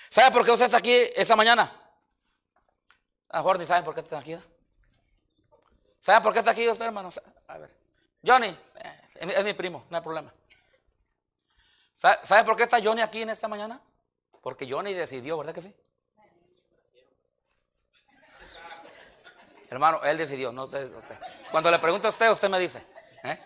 ¿Sabe 0.09 0.31
por 0.31 0.47
qué 0.47 0.53
usted 0.53 0.65
está 0.65 0.79
aquí 0.79 0.97
esta 1.15 1.37
mañana? 1.37 1.65
A 3.29 3.37
lo 3.37 3.43
mejor 3.43 3.59
ni 3.59 3.67
saben 3.67 3.85
por 3.85 3.93
qué 3.93 4.01
está 4.01 4.21
aquí. 4.21 4.39
¿Sabe 6.01 6.23
por 6.23 6.33
qué 6.33 6.39
está 6.39 6.53
aquí 6.53 6.67
usted, 6.67 6.87
hermano? 6.87 7.11
A 7.49 7.59
ver. 7.59 7.71
Johnny, 8.27 8.49
eh, 8.49 9.04
es 9.15 9.45
mi 9.45 9.53
primo, 9.55 9.85
no 9.91 9.97
hay 9.97 10.03
problema. 10.03 10.33
¿Sabe 11.93 12.45
por 12.45 12.57
qué 12.57 12.65
está 12.65 12.83
Johnny 12.83 13.03
aquí 13.03 13.23
en 13.23 13.31
esta 13.31 13.49
mañana? 13.49 13.81
Porque 14.43 14.69
Johnny 14.69 14.93
decidió, 14.93 15.39
¿verdad 15.39 15.55
que 15.55 15.61
sí? 15.61 15.75
Hermano, 19.71 20.01
él 20.03 20.19
decidió, 20.19 20.53
no 20.53 20.65
usted. 20.65 20.91
Cuando 21.51 21.71
le 21.71 21.79
pregunto 21.79 22.09
a 22.09 22.11
usted, 22.11 22.31
usted 22.31 22.49
me 22.49 22.59
dice. 22.59 22.85
¿eh? 23.25 23.39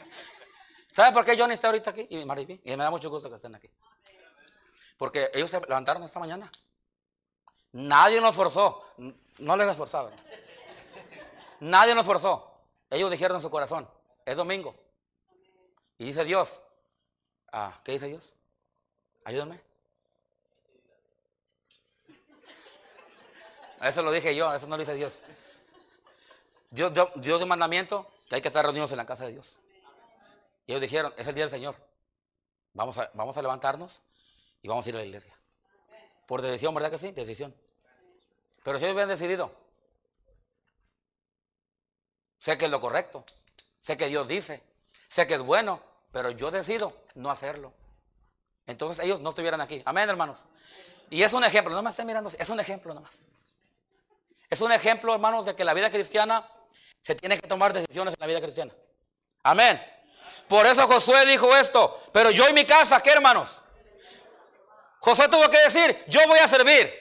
¿Sabe 0.90 1.12
por 1.12 1.24
qué 1.24 1.38
Johnny 1.38 1.54
está 1.54 1.68
ahorita 1.68 1.90
aquí? 1.90 2.06
Y. 2.10 2.16
Y 2.18 2.76
me 2.76 2.84
da 2.84 2.90
mucho 2.90 3.08
gusto 3.10 3.28
que 3.28 3.36
estén 3.36 3.54
aquí. 3.54 3.70
Porque 4.96 5.30
ellos 5.32 5.50
se 5.50 5.60
levantaron 5.60 6.02
esta 6.02 6.18
mañana. 6.18 6.50
Nadie 7.72 8.20
nos 8.20 8.34
forzó. 8.34 8.82
No 9.38 9.56
les 9.56 9.68
esforzado. 9.70 10.10
Nadie 11.60 11.94
nos 11.94 12.04
forzó. 12.04 12.60
Ellos 12.90 13.10
dijeron 13.10 13.36
en 13.36 13.42
su 13.42 13.50
corazón, 13.50 13.88
es 14.24 14.36
domingo. 14.36 14.74
Y 15.98 16.06
dice 16.06 16.24
Dios, 16.24 16.62
ah, 17.52 17.78
¿qué 17.84 17.92
dice 17.92 18.06
Dios? 18.06 18.36
Ayúdame. 19.24 19.60
Eso 23.82 24.02
lo 24.02 24.10
dije 24.10 24.34
yo, 24.34 24.52
eso 24.54 24.66
no 24.66 24.76
lo 24.76 24.82
dice 24.82 24.94
Dios. 24.94 25.22
Dios 26.70 26.92
dio, 27.16 27.38
un 27.38 27.48
mandamiento 27.48 28.10
que 28.28 28.36
hay 28.36 28.42
que 28.42 28.48
estar 28.48 28.64
reunidos 28.64 28.90
en 28.90 28.98
la 28.98 29.06
casa 29.06 29.24
de 29.26 29.32
Dios. 29.32 29.58
Y 30.66 30.72
ellos 30.72 30.82
dijeron, 30.82 31.14
es 31.16 31.26
el 31.26 31.34
día 31.34 31.44
del 31.44 31.50
Señor. 31.50 31.76
Vamos 32.74 32.98
a, 32.98 33.10
vamos 33.14 33.36
a 33.36 33.42
levantarnos 33.42 34.02
y 34.62 34.68
vamos 34.68 34.86
a 34.86 34.88
ir 34.90 34.96
a 34.96 34.98
la 34.98 35.04
iglesia. 35.04 35.34
Por 36.26 36.42
decisión, 36.42 36.74
¿verdad 36.74 36.90
que 36.90 36.98
sí? 36.98 37.10
Decisión. 37.12 37.54
Pero 38.62 38.78
si 38.78 38.84
ellos 38.84 38.94
habían 38.94 39.08
decidido, 39.08 39.50
sé 42.38 42.58
que 42.58 42.66
es 42.66 42.70
lo 42.70 42.80
correcto, 42.80 43.24
sé 43.80 43.96
que 43.96 44.08
Dios 44.08 44.28
dice, 44.28 44.62
sé 45.08 45.26
que 45.26 45.34
es 45.34 45.42
bueno, 45.42 45.82
pero 46.12 46.30
yo 46.30 46.50
decido 46.50 46.92
no 47.14 47.30
hacerlo. 47.30 47.72
Entonces 48.66 49.04
ellos 49.04 49.20
no 49.20 49.30
estuvieran 49.30 49.60
aquí. 49.60 49.82
Amén, 49.84 50.08
hermanos. 50.08 50.46
Y 51.10 51.22
es 51.22 51.32
un 51.32 51.44
ejemplo, 51.44 51.74
no 51.74 51.82
me 51.82 51.90
estén 51.90 52.06
mirando, 52.06 52.30
es 52.36 52.48
un 52.50 52.60
ejemplo 52.60 52.92
nomás. 52.92 53.22
Es 54.50 54.60
un 54.60 54.72
ejemplo, 54.72 55.12
hermanos, 55.12 55.46
de 55.46 55.54
que 55.54 55.64
la 55.64 55.74
vida 55.74 55.90
cristiana 55.90 56.48
se 57.02 57.14
tiene 57.14 57.38
que 57.38 57.46
tomar 57.46 57.72
decisiones 57.72 58.14
en 58.14 58.20
la 58.20 58.26
vida 58.26 58.40
cristiana. 58.40 58.72
Amén. 59.42 59.82
Por 60.48 60.66
eso 60.66 60.86
Josué 60.86 61.26
dijo 61.26 61.54
esto. 61.56 62.02
Pero 62.12 62.30
yo 62.30 62.48
y 62.48 62.52
mi 62.52 62.64
casa, 62.64 63.00
¿qué 63.00 63.10
hermanos? 63.10 63.62
José 65.00 65.28
tuvo 65.28 65.48
que 65.50 65.58
decir, 65.58 66.04
yo 66.08 66.20
voy 66.26 66.38
a 66.38 66.48
servir. 66.48 66.92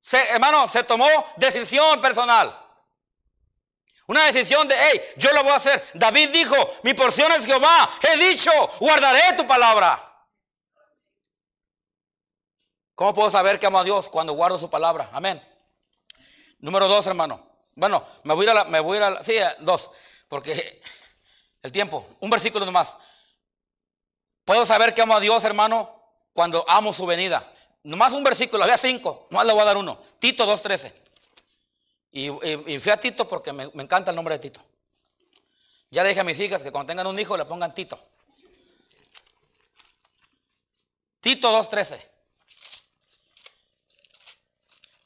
Se, 0.00 0.18
hermano, 0.30 0.66
se 0.68 0.82
tomó 0.84 1.08
decisión 1.36 2.00
personal. 2.00 2.63
Una 4.06 4.26
decisión 4.26 4.68
de, 4.68 4.74
hey, 4.78 5.00
yo 5.16 5.32
lo 5.32 5.42
voy 5.42 5.52
a 5.52 5.56
hacer. 5.56 5.82
David 5.94 6.30
dijo, 6.30 6.54
mi 6.82 6.92
porción 6.94 7.32
es 7.32 7.46
Jehová. 7.46 7.90
He 8.02 8.16
dicho, 8.16 8.50
guardaré 8.80 9.34
tu 9.36 9.46
palabra. 9.46 10.10
¿Cómo 12.94 13.14
puedo 13.14 13.30
saber 13.30 13.58
que 13.58 13.66
amo 13.66 13.80
a 13.80 13.84
Dios 13.84 14.08
cuando 14.08 14.34
guardo 14.34 14.58
su 14.58 14.68
palabra? 14.68 15.08
Amén. 15.12 15.42
Número 16.58 16.86
dos, 16.86 17.06
hermano. 17.06 17.44
Bueno, 17.74 18.06
me 18.22 18.34
voy 18.34 18.42
a 18.42 18.44
ir 18.44 18.50
a 18.50 18.54
la, 18.54 18.64
me 18.64 18.80
voy 18.80 18.98
a 18.98 19.00
ir 19.00 19.16
a 19.18 19.24
sí, 19.24 19.34
dos, 19.60 19.90
porque 20.28 20.80
el 21.62 21.72
tiempo, 21.72 22.06
un 22.20 22.30
versículo 22.30 22.64
nomás. 22.64 22.96
Puedo 24.44 24.64
saber 24.64 24.94
que 24.94 25.02
amo 25.02 25.16
a 25.16 25.20
Dios, 25.20 25.42
hermano, 25.44 25.98
cuando 26.32 26.64
amo 26.68 26.92
su 26.92 27.06
venida. 27.06 27.50
Nomás 27.82 28.12
un 28.12 28.22
versículo, 28.22 28.62
había 28.62 28.78
cinco, 28.78 29.26
nomás 29.30 29.46
le 29.46 29.52
voy 29.52 29.62
a 29.62 29.66
dar 29.66 29.76
uno. 29.76 30.00
Tito 30.18 30.46
2.13. 30.46 31.03
Y, 32.16 32.28
y, 32.28 32.78
fui 32.78 32.92
a 32.92 32.96
Tito 32.96 33.26
porque 33.26 33.52
me, 33.52 33.64
encanta 33.64 34.12
el 34.12 34.14
nombre 34.14 34.36
de 34.36 34.38
Tito. 34.38 34.64
Ya 35.90 36.04
le 36.04 36.10
dije 36.10 36.20
a 36.20 36.24
mis 36.24 36.38
hijas 36.38 36.62
que 36.62 36.70
cuando 36.70 36.86
tengan 36.86 37.08
un 37.08 37.18
hijo 37.18 37.36
le 37.36 37.44
pongan 37.44 37.74
Tito. 37.74 38.00
Tito 41.20 41.50
2.13. 41.50 42.00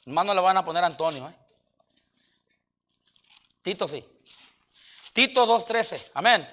Nomás 0.04 0.26
no 0.26 0.34
le 0.34 0.40
van 0.42 0.58
a 0.58 0.64
poner 0.64 0.84
Antonio. 0.84 1.26
¿eh? 1.30 1.34
Tito 3.62 3.88
sí. 3.88 4.04
Tito 5.14 5.46
2.13. 5.46 6.10
Amén. 6.12 6.46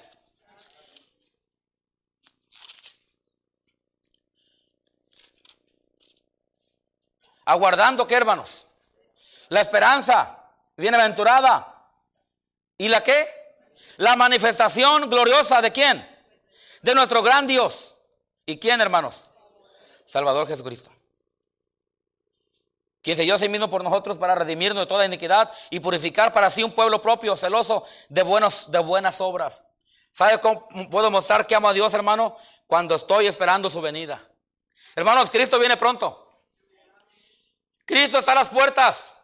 Aguardando 7.43 8.07
que 8.07 8.15
hermanos? 8.15 8.67
La 9.49 9.59
esperanza 9.59 10.43
bienaventurada. 10.77 11.89
¿Y 12.77 12.87
la 12.87 13.01
qué? 13.01 13.27
La 13.97 14.15
manifestación 14.15 15.09
gloriosa 15.09 15.61
de 15.61 15.71
quién? 15.71 16.07
De 16.81 16.95
nuestro 16.95 17.23
gran 17.23 17.47
Dios. 17.47 17.97
¿Y 18.45 18.57
quién, 18.59 18.81
hermanos? 18.81 19.29
Salvador 20.05 20.47
Jesucristo 20.47 20.91
quien 23.05 23.17
se 23.17 23.21
dio 23.21 23.35
a 23.35 23.37
sí 23.37 23.47
mismo 23.47 23.69
por 23.69 23.83
nosotros 23.83 24.17
para 24.17 24.33
redimirnos 24.33 24.81
de 24.81 24.87
toda 24.87 25.05
iniquidad 25.05 25.51
y 25.69 25.79
purificar 25.79 26.33
para 26.33 26.49
sí 26.49 26.63
un 26.63 26.71
pueblo 26.71 26.99
propio, 27.03 27.37
celoso 27.37 27.85
de, 28.09 28.23
buenos, 28.23 28.71
de 28.71 28.79
buenas 28.79 29.21
obras. 29.21 29.63
¿Sabe 30.09 30.39
cómo 30.39 30.67
puedo 30.89 31.11
mostrar 31.11 31.45
que 31.45 31.53
amo 31.53 31.69
a 31.69 31.73
Dios, 31.73 31.93
hermano? 31.93 32.35
Cuando 32.65 32.95
estoy 32.95 33.27
esperando 33.27 33.69
su 33.69 33.79
venida. 33.79 34.27
Hermanos, 34.95 35.29
Cristo 35.29 35.59
viene 35.59 35.77
pronto. 35.77 36.27
Cristo 37.85 38.17
está 38.17 38.31
a 38.31 38.35
las 38.35 38.49
puertas. 38.49 39.14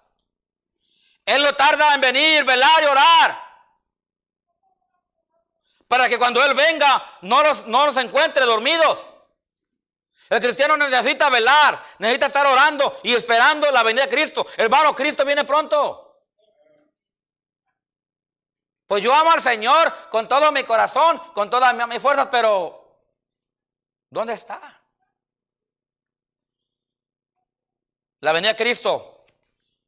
Él 1.25 1.43
no 1.43 1.53
tarda 1.55 1.93
en 1.93 2.01
venir, 2.01 2.43
velar 2.43 2.83
y 2.83 2.85
orar. 2.85 3.51
Para 5.87 6.07
que 6.07 6.17
cuando 6.17 6.43
Él 6.43 6.53
venga 6.53 7.03
no 7.21 7.43
los, 7.43 7.67
no 7.67 7.85
los 7.85 7.97
encuentre 7.97 8.45
dormidos. 8.45 9.13
El 10.29 10.39
cristiano 10.39 10.77
necesita 10.77 11.29
velar, 11.29 11.83
necesita 11.99 12.27
estar 12.27 12.47
orando 12.47 12.99
y 13.03 13.13
esperando 13.13 13.69
la 13.69 13.83
venida 13.83 14.03
de 14.03 14.09
Cristo. 14.09 14.47
Hermano, 14.55 14.95
Cristo 14.95 15.25
viene 15.25 15.43
pronto. 15.43 16.23
Pues 18.87 19.03
yo 19.03 19.13
amo 19.13 19.31
al 19.31 19.41
Señor 19.41 20.09
con 20.09 20.27
todo 20.27 20.51
mi 20.51 20.63
corazón, 20.63 21.17
con 21.33 21.49
todas 21.49 21.75
mis 21.87 22.01
fuerzas, 22.01 22.27
pero 22.31 22.97
¿dónde 24.09 24.33
está? 24.33 24.81
La 28.21 28.31
venida 28.31 28.51
de 28.51 28.57
Cristo 28.57 29.25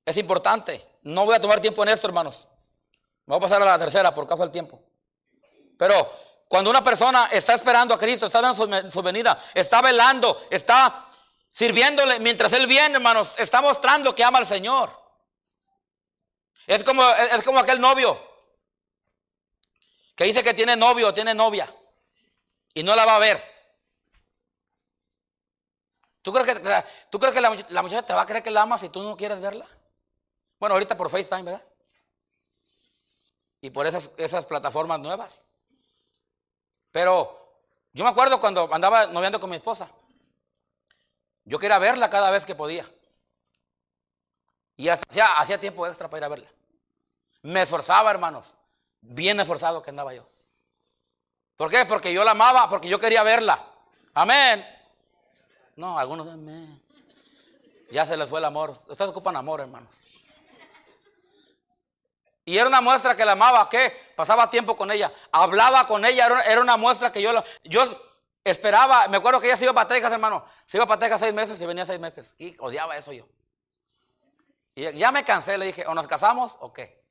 es 0.06 0.18
importante. 0.18 0.93
No 1.04 1.26
voy 1.26 1.36
a 1.36 1.42
tomar 1.42 1.60
tiempo 1.60 1.84
en 1.84 1.90
esto, 1.90 2.08
hermanos. 2.08 2.48
Vamos 3.26 3.46
a 3.46 3.50
pasar 3.50 3.62
a 3.62 3.66
la 3.66 3.80
tercera 3.80 4.14
por 4.14 4.28
causa 4.28 4.44
del 4.44 4.52
tiempo. 4.52 4.82
Pero 5.78 6.12
cuando 6.48 6.70
una 6.70 6.84
persona 6.84 7.28
está 7.32 7.54
esperando 7.54 7.94
a 7.94 7.98
Cristo, 7.98 8.26
está 8.26 8.42
dando 8.42 8.92
su, 8.92 9.02
venida, 9.02 9.38
está 9.54 9.82
velando, 9.82 10.46
está 10.50 11.06
sirviéndole 11.50 12.20
mientras 12.20 12.54
Él 12.54 12.68
viene, 12.68 12.96
hermanos, 12.96 13.34
está 13.38 13.62
mostrando 13.62 14.14
que 14.14 14.24
ama 14.24 14.40
al 14.40 14.46
Señor. 14.46 14.92
Es 16.68 16.84
como, 16.84 17.04
es 17.10 17.44
como 17.44 17.60
aquel 17.60 17.82
novio 17.82 18.20
que 20.16 20.26
dice 20.26 20.44
que 20.44 20.54
tiene 20.54 20.76
novio 20.76 21.10
o 21.10 21.14
tiene 21.14 21.34
novia 21.34 21.68
y 22.74 22.84
no 22.84 22.96
la 22.96 23.06
va 23.06 23.16
a 23.16 23.20
ver. 23.20 23.54
¿Tú 26.22 26.32
crees 26.32 26.48
que, 26.48 26.86
¿tú 27.10 27.20
crees 27.20 27.34
que 27.34 27.42
la, 27.42 27.82
muchacha 27.82 28.06
te 28.06 28.14
va 28.14 28.22
a 28.22 28.26
creer 28.26 28.44
que 28.44 28.52
la 28.52 28.62
ama 28.62 28.78
si 28.78 28.90
tú 28.90 29.04
no 29.04 29.18
quieres 29.18 29.42
verla? 29.42 29.68
Bueno, 30.64 30.76
ahorita 30.76 30.96
por 30.96 31.10
FaceTime, 31.10 31.44
¿verdad? 31.44 31.62
Y 33.60 33.70
por 33.70 33.86
esas, 33.86 34.12
esas 34.16 34.46
plataformas 34.46 34.98
nuevas. 34.98 35.44
Pero 36.90 37.60
yo 37.92 38.06
me 38.06 38.10
acuerdo 38.10 38.40
cuando 38.40 38.74
andaba 38.74 39.08
noviando 39.08 39.42
con 39.42 39.50
mi 39.50 39.58
esposa. 39.58 39.92
Yo 41.44 41.60
quería 41.60 41.80
verla 41.80 42.10
cada 42.10 42.32
vez 42.32 42.46
que 42.46 42.56
podía. 42.56 42.90
Y 44.78 44.88
hacía, 44.88 45.38
hacía 45.38 45.60
tiempo 45.60 45.86
extra 45.86 46.10
para 46.10 46.20
ir 46.20 46.24
a 46.24 46.30
verla. 46.30 46.50
Me 47.42 47.62
esforzaba, 47.62 48.10
hermanos. 48.10 48.56
Bien 49.02 49.38
esforzado 49.42 49.84
que 49.84 49.90
andaba 49.90 50.14
yo. 50.14 50.26
¿Por 51.58 51.70
qué? 51.70 51.86
Porque 51.86 52.14
yo 52.14 52.24
la 52.24 52.32
amaba, 52.32 52.70
porque 52.70 52.88
yo 52.88 53.00
quería 53.00 53.24
verla. 53.24 53.62
Amén. 54.14 54.66
No, 55.76 56.00
algunos 56.00 56.26
amén. 56.30 56.82
Ya 57.92 58.06
se 58.06 58.16
les 58.16 58.30
fue 58.30 58.40
el 58.40 58.46
amor. 58.46 58.70
Ustedes 58.70 59.12
ocupan 59.12 59.36
amor, 59.36 59.60
hermanos. 59.60 60.13
Y 62.46 62.58
era 62.58 62.68
una 62.68 62.82
muestra 62.82 63.16
que 63.16 63.26
la 63.26 63.34
amaba, 63.34 63.70
que 63.70 63.90
pasaba 64.16 64.50
tiempo 64.50 64.76
con 64.76 64.92
ella, 64.92 65.12
hablaba 65.32 65.88
con 65.88 66.04
ella, 66.04 66.28
era 66.46 66.60
una 66.60 66.76
muestra 66.76 67.12
que 67.12 67.22
yo, 67.22 67.32
yo 67.64 67.84
esperaba, 68.44 69.08
me 69.08 69.18
acuerdo 69.18 69.40
que 69.40 69.48
ella 69.48 69.56
se 69.56 69.64
iba 69.64 69.74
para 69.74 69.88
Texas, 69.88 70.12
hermano, 70.12 70.46
se 70.66 70.78
iba 70.78 70.86
para 70.86 71.00
Texas 71.00 71.22
seis 71.22 71.34
meses 71.34 71.60
y 71.62 71.66
venía 71.66 71.86
seis 71.86 72.00
meses, 72.00 72.36
y 72.38 72.56
odiaba 72.60 72.98
eso 72.98 73.14
yo. 73.14 73.26
Y 74.76 74.92
ya 74.98 75.12
me 75.12 75.24
cansé, 75.24 75.58
le 75.58 75.68
dije, 75.68 75.86
o 75.88 75.94
nos 75.94 76.08
casamos 76.08 76.58
o 76.60 76.74
qué. 76.74 77.02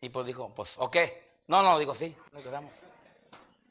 Y 0.00 0.08
pues 0.08 0.26
dijo, 0.26 0.52
pues, 0.54 0.76
¿o 0.78 0.90
qué? 0.90 1.40
No, 1.48 1.62
no, 1.62 1.78
digo, 1.78 1.94
sí, 1.94 2.16
nos 2.32 2.42
casamos. 2.42 2.82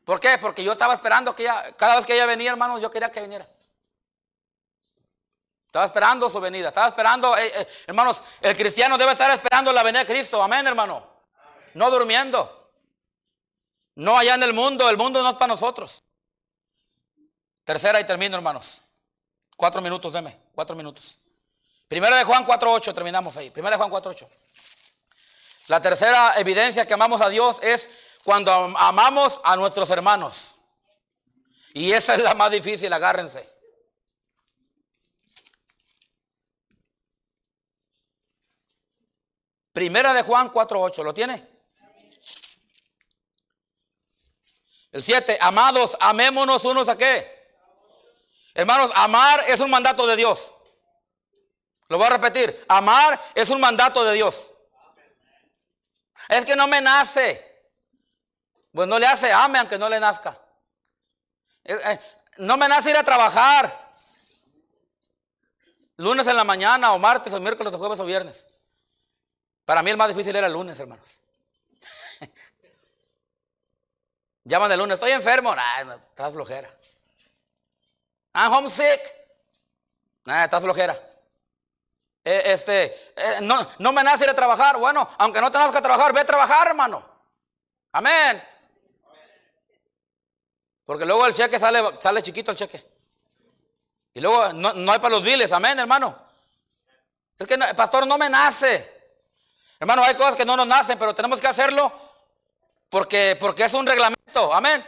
¿Por 0.05 0.19
qué? 0.19 0.37
Porque 0.37 0.63
yo 0.63 0.73
estaba 0.73 0.93
esperando 0.93 1.35
que 1.35 1.43
ella, 1.43 1.75
cada 1.75 1.95
vez 1.95 2.05
que 2.05 2.13
ella 2.13 2.25
venía, 2.25 2.51
hermano, 2.51 2.79
yo 2.79 2.91
quería 2.91 3.11
que 3.11 3.21
viniera. 3.21 3.47
Estaba 5.71 5.85
esperando 5.85 6.29
su 6.29 6.41
venida. 6.41 6.67
Estaba 6.67 6.89
esperando, 6.89 7.37
eh, 7.37 7.49
eh, 7.55 7.67
hermanos, 7.87 8.21
el 8.41 8.57
cristiano 8.57 8.97
debe 8.97 9.13
estar 9.13 9.31
esperando 9.31 9.71
la 9.71 9.83
venida 9.83 10.01
de 10.01 10.05
Cristo. 10.05 10.43
Amén, 10.43 10.67
hermano. 10.67 11.07
No 11.75 11.89
durmiendo. 11.89 12.73
No 13.95 14.17
allá 14.17 14.35
en 14.35 14.43
el 14.43 14.51
mundo. 14.51 14.89
El 14.89 14.97
mundo 14.97 15.23
no 15.23 15.29
es 15.29 15.35
para 15.35 15.47
nosotros. 15.47 16.03
Tercera 17.63 18.01
y 18.01 18.03
termino, 18.03 18.35
hermanos. 18.35 18.81
Cuatro 19.55 19.81
minutos, 19.81 20.11
deme. 20.11 20.37
Cuatro 20.53 20.75
minutos. 20.75 21.17
Primera 21.87 22.17
de 22.17 22.25
Juan 22.25 22.45
4.8, 22.45 22.93
terminamos 22.93 23.37
ahí. 23.37 23.49
Primera 23.49 23.77
de 23.77 23.81
Juan 23.81 23.89
4.8. 23.89 24.27
La 25.67 25.81
tercera 25.81 26.33
evidencia 26.35 26.85
que 26.85 26.95
amamos 26.95 27.21
a 27.21 27.29
Dios 27.29 27.59
es 27.63 27.89
cuando 28.25 28.51
amamos 28.51 29.39
a 29.45 29.55
nuestros 29.55 29.89
hermanos. 29.89 30.57
Y 31.73 31.93
esa 31.93 32.15
es 32.15 32.21
la 32.21 32.33
más 32.33 32.51
difícil, 32.51 32.91
agárrense. 32.91 33.50
Primera 39.73 40.13
de 40.13 40.23
Juan 40.23 40.51
4.8, 40.51 41.03
¿lo 41.03 41.13
tiene? 41.13 41.47
El 44.91 45.01
7, 45.01 45.37
amados, 45.39 45.95
amémonos 45.99 46.65
unos 46.65 46.89
a 46.89 46.97
qué? 46.97 47.41
Hermanos, 48.53 48.91
amar 48.93 49.45
es 49.47 49.61
un 49.61 49.69
mandato 49.69 50.05
de 50.05 50.17
Dios. 50.17 50.53
Lo 51.87 51.97
voy 51.97 52.07
a 52.07 52.11
repetir, 52.11 52.65
amar 52.67 53.21
es 53.33 53.49
un 53.49 53.61
mandato 53.61 54.03
de 54.03 54.13
Dios. 54.13 54.51
Es 56.27 56.45
que 56.45 56.55
no 56.55 56.67
me 56.67 56.81
nace. 56.81 57.47
Pues 58.73 58.87
no 58.87 58.99
le 58.99 59.07
hace 59.07 59.31
ame 59.31 59.59
aunque 59.59 59.77
no 59.77 59.89
le 59.89 59.99
nazca. 59.99 60.39
Eh, 61.63 61.77
eh, 61.85 61.99
no 62.37 62.57
me 62.57 62.67
nace 62.67 62.89
ir 62.89 62.97
a 62.97 63.03
trabajar. 63.03 63.91
Lunes 65.97 66.25
en 66.27 66.35
la 66.35 66.43
mañana 66.43 66.93
o 66.93 66.99
martes 66.99 67.33
o 67.33 67.39
miércoles 67.39 67.73
o 67.73 67.77
jueves 67.77 67.99
o 67.99 68.05
viernes. 68.05 68.47
Para 69.71 69.83
mí 69.83 69.89
el 69.89 69.95
más 69.95 70.09
difícil 70.09 70.35
era 70.35 70.47
el 70.47 70.51
lunes, 70.51 70.77
hermanos. 70.81 71.21
Llaman 74.43 74.69
el 74.69 74.77
lunes, 74.77 74.95
estoy 74.95 75.11
enfermo. 75.11 75.55
Nah, 75.55 75.95
estás 76.09 76.33
flojera. 76.33 76.69
I'm 78.33 78.51
homesick. 78.51 78.99
Nah, 80.25 80.43
estás 80.43 80.61
flojera. 80.61 81.01
Eh, 82.21 82.41
este, 82.47 82.83
eh, 83.15 83.39
no, 83.43 83.65
no 83.79 83.93
me 83.93 84.03
nace 84.03 84.25
ir 84.25 84.31
a 84.31 84.33
trabajar. 84.33 84.77
Bueno, 84.77 85.09
aunque 85.17 85.39
no 85.39 85.49
tengas 85.49 85.71
que 85.71 85.79
trabajar, 85.79 86.11
ve 86.11 86.19
a 86.19 86.25
trabajar, 86.25 86.67
hermano. 86.67 87.09
Amén. 87.93 88.43
Porque 90.83 91.05
luego 91.05 91.25
el 91.27 91.33
cheque 91.33 91.57
sale, 91.61 91.81
sale 91.97 92.21
chiquito 92.21 92.51
el 92.51 92.57
cheque. 92.57 92.85
Y 94.15 94.19
luego 94.19 94.51
no, 94.51 94.73
no 94.73 94.91
hay 94.91 94.99
para 94.99 95.15
los 95.15 95.23
biles. 95.23 95.49
Amén, 95.53 95.79
hermano. 95.79 96.27
Es 97.39 97.47
que, 97.47 97.57
pastor, 97.57 98.05
no 98.05 98.17
me 98.17 98.29
nace. 98.29 98.99
Hermano, 99.81 100.03
hay 100.03 100.13
cosas 100.13 100.35
que 100.35 100.45
no 100.45 100.55
nos 100.55 100.67
nacen, 100.67 100.99
pero 100.99 101.15
tenemos 101.15 101.41
que 101.41 101.47
hacerlo 101.47 101.91
porque, 102.87 103.35
porque 103.39 103.63
es 103.63 103.73
un 103.73 103.87
reglamento. 103.87 104.53
Amén. 104.53 104.85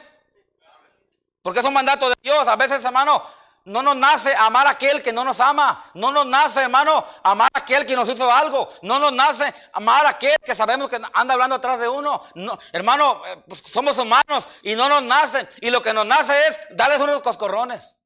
Porque 1.41 1.61
es 1.61 1.65
un 1.65 1.73
mandato 1.73 2.09
de 2.09 2.15
Dios. 2.21 2.47
A 2.47 2.55
veces, 2.55 2.85
hermano, 2.85 3.23
no 3.65 3.81
nos 3.81 3.95
nace 3.95 4.35
amar 4.35 4.67
a 4.67 4.69
aquel 4.69 5.01
que 5.01 5.11
no 5.11 5.23
nos 5.23 5.39
ama. 5.39 5.83
No 5.95 6.11
nos 6.11 6.27
nace, 6.27 6.61
hermano, 6.61 7.03
amar 7.23 7.49
a 7.55 7.59
aquel 7.61 7.87
que 7.87 7.95
nos 7.95 8.07
hizo 8.07 8.31
algo. 8.31 8.71
No 8.83 8.99
nos 8.99 9.11
nace 9.11 9.51
amar 9.73 10.05
a 10.05 10.09
aquel 10.09 10.35
que 10.45 10.53
sabemos 10.53 10.89
que 10.89 11.01
anda 11.11 11.33
hablando 11.33 11.55
atrás 11.55 11.79
de 11.79 11.89
uno. 11.89 12.21
No, 12.35 12.59
hermano, 12.71 13.23
eh, 13.25 13.43
pues 13.47 13.63
somos 13.65 13.97
humanos 13.97 14.47
y 14.61 14.75
no 14.75 14.89
nos 14.89 15.01
nace. 15.01 15.47
Y 15.61 15.71
lo 15.71 15.81
que 15.81 15.91
nos 15.91 16.05
nace 16.05 16.39
es 16.49 16.59
darles 16.69 17.01
unos 17.01 17.19
coscorrones. 17.21 17.97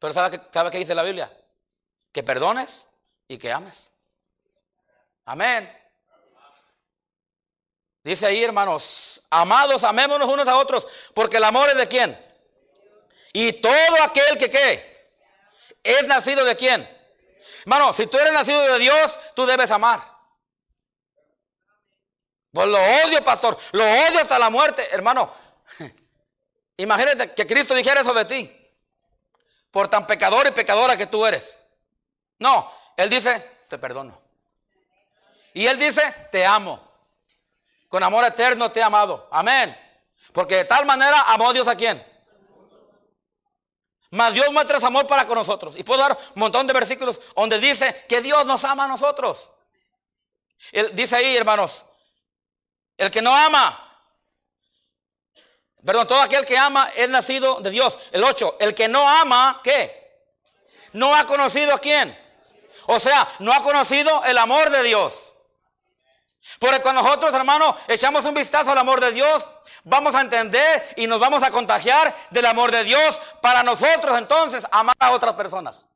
Pero 0.00 0.12
¿sabe 0.12 0.40
¿sabe 0.52 0.72
qué 0.72 0.78
dice 0.78 0.96
la 0.96 1.04
Biblia? 1.04 1.30
Que 2.10 2.24
perdones 2.24 2.88
y 3.28 3.38
que 3.38 3.52
ames. 3.52 3.92
Amén. 5.28 5.70
Dice 8.02 8.24
ahí, 8.24 8.42
hermanos, 8.42 9.22
amados, 9.28 9.84
amémonos 9.84 10.26
unos 10.26 10.48
a 10.48 10.56
otros, 10.56 10.88
porque 11.12 11.36
el 11.36 11.44
amor 11.44 11.68
es 11.68 11.76
de 11.76 11.86
quién. 11.86 12.18
Y 13.34 13.52
todo 13.60 14.02
aquel 14.02 14.38
que 14.38 14.48
qué, 14.48 15.10
es 15.82 16.06
nacido 16.06 16.46
de 16.46 16.56
quién. 16.56 16.88
Hermano, 17.60 17.92
si 17.92 18.06
tú 18.06 18.18
eres 18.18 18.32
nacido 18.32 18.58
de 18.72 18.78
Dios, 18.78 19.20
tú 19.36 19.44
debes 19.44 19.70
amar. 19.70 20.02
Pues 22.50 22.66
lo 22.66 22.78
odio, 22.78 23.22
pastor, 23.22 23.58
lo 23.72 23.84
odio 23.84 24.20
hasta 24.22 24.38
la 24.38 24.48
muerte, 24.48 24.82
hermano. 24.92 25.30
Imagínate 26.78 27.34
que 27.34 27.46
Cristo 27.46 27.74
dijera 27.74 28.00
eso 28.00 28.14
de 28.14 28.24
ti, 28.24 28.72
por 29.70 29.88
tan 29.88 30.06
pecador 30.06 30.46
y 30.46 30.52
pecadora 30.52 30.96
que 30.96 31.06
tú 31.06 31.26
eres. 31.26 31.68
No, 32.38 32.72
Él 32.96 33.10
dice, 33.10 33.66
te 33.68 33.76
perdono. 33.76 34.27
Y 35.58 35.66
Él 35.66 35.76
dice, 35.76 36.02
te 36.30 36.46
amo. 36.46 36.80
Con 37.88 38.00
amor 38.04 38.24
eterno 38.24 38.70
te 38.70 38.78
he 38.78 38.82
amado. 38.84 39.26
Amén. 39.32 39.76
Porque 40.32 40.54
de 40.54 40.64
tal 40.64 40.86
manera 40.86 41.22
amó 41.22 41.52
Dios 41.52 41.66
a 41.66 41.74
quién. 41.74 42.00
Mas 44.10 44.34
Dios 44.34 44.52
muestra 44.52 44.78
su 44.78 44.86
amor 44.86 45.08
para 45.08 45.26
con 45.26 45.36
nosotros. 45.36 45.74
Y 45.74 45.82
puedo 45.82 46.00
dar 46.00 46.12
un 46.12 46.40
montón 46.40 46.64
de 46.68 46.72
versículos 46.72 47.20
donde 47.34 47.58
dice 47.58 48.06
que 48.08 48.20
Dios 48.20 48.46
nos 48.46 48.62
ama 48.62 48.84
a 48.84 48.86
nosotros. 48.86 49.50
Él 50.70 50.92
dice 50.94 51.16
ahí, 51.16 51.36
hermanos, 51.36 51.84
el 52.96 53.10
que 53.10 53.20
no 53.20 53.34
ama 53.34 53.84
Perdón, 55.84 56.06
todo 56.06 56.20
aquel 56.20 56.44
que 56.44 56.56
ama 56.56 56.88
es 56.94 57.08
nacido 57.08 57.60
de 57.62 57.70
Dios. 57.70 57.98
El 58.12 58.22
8, 58.22 58.58
el 58.60 58.76
que 58.76 58.86
no 58.86 59.08
ama, 59.08 59.60
¿qué? 59.64 60.28
No 60.92 61.16
ha 61.16 61.26
conocido 61.26 61.74
a 61.74 61.80
quién. 61.80 62.16
O 62.86 63.00
sea, 63.00 63.28
no 63.40 63.52
ha 63.52 63.60
conocido 63.62 64.22
el 64.24 64.38
amor 64.38 64.70
de 64.70 64.84
Dios. 64.84 65.34
Porque 66.58 66.80
cuando 66.80 67.02
nosotros, 67.02 67.34
hermanos, 67.34 67.74
echamos 67.88 68.24
un 68.24 68.34
vistazo 68.34 68.72
al 68.72 68.78
amor 68.78 69.00
de 69.00 69.12
Dios, 69.12 69.48
vamos 69.84 70.14
a 70.14 70.20
entender 70.20 70.94
y 70.96 71.06
nos 71.06 71.20
vamos 71.20 71.42
a 71.42 71.50
contagiar 71.50 72.14
del 72.30 72.46
amor 72.46 72.70
de 72.70 72.84
Dios 72.84 73.18
para 73.40 73.62
nosotros 73.62 74.16
entonces 74.18 74.66
amar 74.70 74.96
a 74.98 75.10
otras 75.12 75.34
personas. 75.34 75.88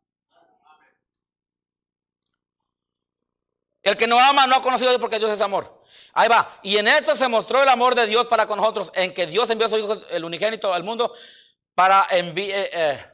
El 3.83 3.97
que 3.97 4.07
no 4.07 4.21
ama 4.21 4.47
no 4.47 4.55
ha 4.55 4.63
conocido 4.63 4.91
a 4.91 4.93
Dios 4.93 5.01
porque 5.01 5.19
Dios 5.19 5.31
es 5.31 5.41
amor. 5.41 5.83
Ahí 6.13 6.29
va. 6.29 6.59
Y 6.63 6.77
en 6.77 6.87
esto 6.87 7.17
se 7.17 7.27
mostró 7.27 7.63
el 7.63 7.69
amor 7.69 7.95
de 7.95 8.07
Dios 8.07 8.27
para 8.27 8.47
con 8.47 8.59
nosotros, 8.59 8.93
en 8.95 9.13
que 9.13 9.27
Dios 9.27 9.51
envió 9.51 9.67
a 9.67 9.71
su 9.71 9.79
Hijo, 9.79 9.97
el 10.11 10.25
unigénito, 10.25 10.73
al 10.73 10.85
mundo 10.85 11.13
para 11.75 12.07
enviar. 12.11 12.59
Eh, 12.59 12.71
eh, 12.73 13.12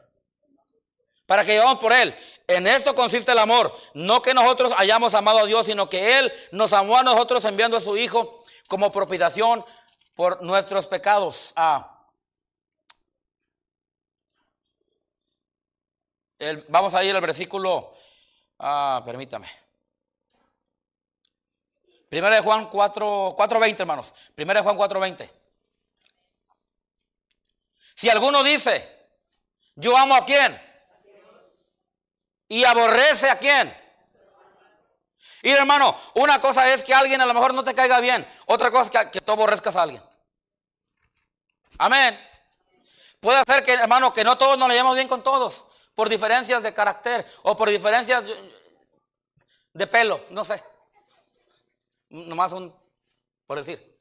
para 1.28 1.44
que 1.44 1.52
llevamos 1.52 1.78
por 1.78 1.92
Él. 1.92 2.16
En 2.46 2.66
esto 2.66 2.94
consiste 2.94 3.32
el 3.32 3.38
amor. 3.38 3.76
No 3.92 4.22
que 4.22 4.32
nosotros 4.32 4.72
hayamos 4.74 5.12
amado 5.12 5.40
a 5.40 5.44
Dios, 5.44 5.66
sino 5.66 5.90
que 5.90 6.18
Él 6.18 6.32
nos 6.52 6.72
amó 6.72 6.96
a 6.96 7.02
nosotros 7.02 7.44
enviando 7.44 7.76
a 7.76 7.82
su 7.82 7.98
Hijo 7.98 8.42
como 8.66 8.90
propiciación 8.90 9.62
por 10.14 10.42
nuestros 10.42 10.86
pecados. 10.86 11.52
Ah. 11.54 11.94
vamos 16.68 16.94
a 16.94 17.04
ir 17.04 17.14
al 17.14 17.20
versículo, 17.20 17.92
ah, 18.58 19.02
permítame. 19.04 19.50
Primera 22.08 22.36
de 22.36 22.40
Juan 22.40 22.70
4, 22.70 23.36
4.20, 23.36 23.80
hermanos. 23.80 24.14
Primera 24.34 24.62
de 24.62 24.64
Juan 24.64 24.78
4.20. 24.78 25.30
Si 27.94 28.08
alguno 28.08 28.42
dice, 28.42 29.10
yo 29.74 29.94
amo 29.94 30.14
a 30.14 30.24
quién. 30.24 30.67
Y 32.48 32.64
aborrece 32.64 33.30
a 33.30 33.38
quién. 33.38 33.76
Y 35.42 35.50
hermano, 35.50 35.96
una 36.14 36.40
cosa 36.40 36.72
es 36.72 36.82
que 36.82 36.94
alguien 36.94 37.20
a 37.20 37.26
lo 37.26 37.34
mejor 37.34 37.54
no 37.54 37.62
te 37.62 37.74
caiga 37.74 38.00
bien. 38.00 38.26
Otra 38.46 38.70
cosa 38.70 38.84
es 38.84 38.90
que, 38.90 39.10
que 39.12 39.20
tú 39.20 39.32
aborrezcas 39.32 39.76
a 39.76 39.82
alguien. 39.82 40.02
Amén. 41.78 42.18
Puede 43.20 43.42
ser 43.46 43.62
que, 43.62 43.72
hermano, 43.72 44.12
que 44.12 44.24
no 44.24 44.36
todos 44.38 44.58
nos 44.58 44.68
le 44.68 44.74
llevamos 44.74 44.96
bien 44.96 45.08
con 45.08 45.22
todos. 45.22 45.66
Por 45.94 46.08
diferencias 46.08 46.62
de 46.62 46.72
carácter 46.72 47.26
o 47.42 47.56
por 47.56 47.68
diferencias 47.68 48.24
de 49.72 49.86
pelo, 49.86 50.24
no 50.30 50.44
sé. 50.44 50.62
Nomás 52.08 52.52
un, 52.52 52.74
por 53.46 53.58
decir. 53.58 53.98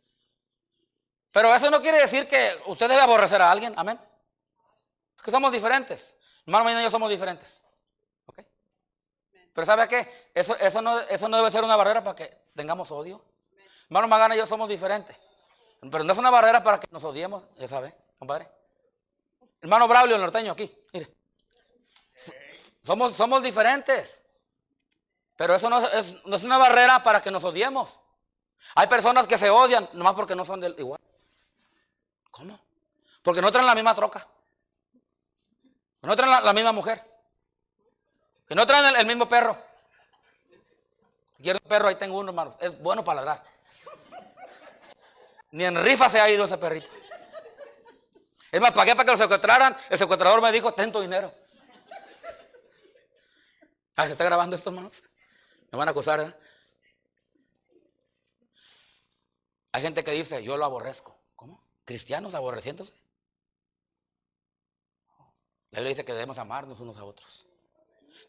Pero 1.31 1.53
eso 1.53 1.69
no 1.69 1.81
quiere 1.81 1.99
decir 1.99 2.27
que 2.27 2.61
usted 2.65 2.87
debe 2.87 3.01
aborrecer 3.01 3.41
a 3.41 3.51
alguien. 3.51 3.73
Amén. 3.77 3.99
Es 5.15 5.21
que 5.21 5.31
somos 5.31 5.51
diferentes. 5.51 6.17
Hermano 6.45 6.81
yo 6.81 6.89
somos 6.89 7.09
diferentes. 7.09 7.63
Pero 9.57 9.65
¿sabe 9.65 9.87
qué? 9.87 10.29
Eso, 10.35 10.55
eso, 10.57 10.83
no, 10.83 10.99
eso 10.99 11.27
no 11.27 11.37
debe 11.37 11.49
ser 11.49 11.63
una 11.63 11.75
barrera 11.75 12.03
para 12.03 12.15
que 12.15 12.25
tengamos 12.55 12.91
odio. 12.91 13.25
Hermano 13.85 14.07
Magana 14.07 14.35
y 14.35 14.37
yo 14.37 14.45
somos 14.45 14.69
diferentes. 14.69 15.17
Pero 15.81 16.03
no 16.03 16.13
es 16.13 16.19
una 16.19 16.29
barrera 16.29 16.61
para 16.61 16.79
que 16.79 16.85
nos 16.91 17.03
odiemos, 17.03 17.47
ya 17.55 17.67
sabe, 17.67 17.97
compadre. 18.19 18.47
Hermano 19.59 19.87
Braulio, 19.87 20.15
el 20.15 20.21
norteño, 20.21 20.51
aquí, 20.51 20.71
mire. 20.93 21.11
Somos, 22.83 23.13
somos 23.13 23.41
diferentes. 23.41 24.21
Pero 25.35 25.55
eso 25.55 25.71
no 25.71 25.79
es, 25.87 26.23
no 26.23 26.35
es 26.35 26.43
una 26.43 26.59
barrera 26.59 27.01
para 27.01 27.19
que 27.19 27.31
nos 27.31 27.43
odiemos. 27.43 27.99
Hay 28.75 28.85
personas 28.85 29.25
que 29.25 29.39
se 29.39 29.49
odian 29.49 29.89
nomás 29.93 30.13
porque 30.13 30.35
no 30.35 30.45
son 30.45 30.61
del 30.61 30.75
igual. 30.77 31.01
¿Cómo? 32.29 32.59
Porque 33.23 33.41
no 33.41 33.51
traen 33.51 33.65
la 33.65 33.73
misma 33.73 33.95
troca. 33.95 34.27
No 36.03 36.15
traen 36.15 36.45
la, 36.45 36.53
misma 36.53 36.73
mujer. 36.73 37.16
Que 38.47 38.55
no 38.55 38.65
traen 38.65 38.95
el, 38.95 39.05
mismo 39.05 39.27
perro. 39.27 39.61
Quiero 41.41 41.59
perro, 41.59 41.89
ahí 41.89 41.95
tengo 41.95 42.17
uno, 42.17 42.29
hermanos. 42.29 42.55
Es 42.61 42.79
bueno 42.79 43.03
para 43.03 43.23
ladrar. 43.23 43.43
Ni 45.51 45.65
en 45.65 45.81
rifa 45.83 46.09
se 46.09 46.19
ha 46.19 46.29
ido 46.29 46.45
ese 46.45 46.57
perrito. 46.57 46.89
Es 48.51 48.61
más, 48.61 48.73
pagué 48.73 48.95
para 48.95 49.05
que 49.05 49.11
lo 49.11 49.17
secuestraran. 49.17 49.75
El 49.89 49.97
secuestrador 49.97 50.41
me 50.41 50.51
dijo, 50.51 50.73
ten 50.73 50.91
tu 50.91 51.01
dinero. 51.01 51.33
Ah, 53.95 54.05
¿se 54.05 54.11
está 54.13 54.23
grabando 54.23 54.55
esto, 54.55 54.69
hermanos? 54.69 55.03
Me 55.71 55.77
van 55.77 55.87
a 55.87 55.91
acusar, 55.91 56.19
¿eh? 56.21 56.33
Hay 59.73 59.81
gente 59.81 60.03
que 60.03 60.11
dice, 60.11 60.43
yo 60.43 60.55
lo 60.55 60.65
aborrezco. 60.65 61.19
¿Cómo? 61.35 61.61
¿Cristianos 61.83 62.33
aborreciéndose? 62.33 62.93
La 65.71 65.79
Biblia 65.79 65.89
dice 65.89 66.05
que 66.05 66.13
debemos 66.13 66.37
amarnos 66.37 66.79
unos 66.79 66.97
a 66.97 67.03
otros. 67.03 67.45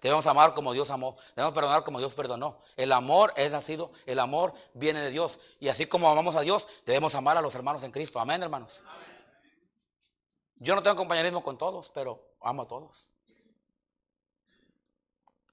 Debemos 0.00 0.26
amar 0.26 0.54
como 0.54 0.72
Dios 0.72 0.90
amó. 0.90 1.16
Debemos 1.36 1.54
perdonar 1.54 1.84
como 1.84 1.98
Dios 1.98 2.14
perdonó. 2.14 2.58
El 2.76 2.92
amor 2.92 3.32
es 3.36 3.50
nacido, 3.50 3.90
el 4.06 4.18
amor 4.18 4.52
viene 4.74 5.00
de 5.00 5.10
Dios. 5.10 5.38
Y 5.60 5.68
así 5.68 5.86
como 5.86 6.08
amamos 6.08 6.36
a 6.36 6.42
Dios, 6.42 6.68
debemos 6.86 7.14
amar 7.14 7.36
a 7.36 7.42
los 7.42 7.54
hermanos 7.54 7.82
en 7.82 7.90
Cristo. 7.90 8.20
Amén, 8.20 8.42
hermanos. 8.42 8.82
Yo 10.56 10.74
no 10.74 10.82
tengo 10.82 10.96
compañerismo 10.96 11.42
con 11.42 11.56
todos, 11.56 11.88
pero 11.88 12.34
amo 12.40 12.62
a 12.62 12.68
todos. 12.68 13.08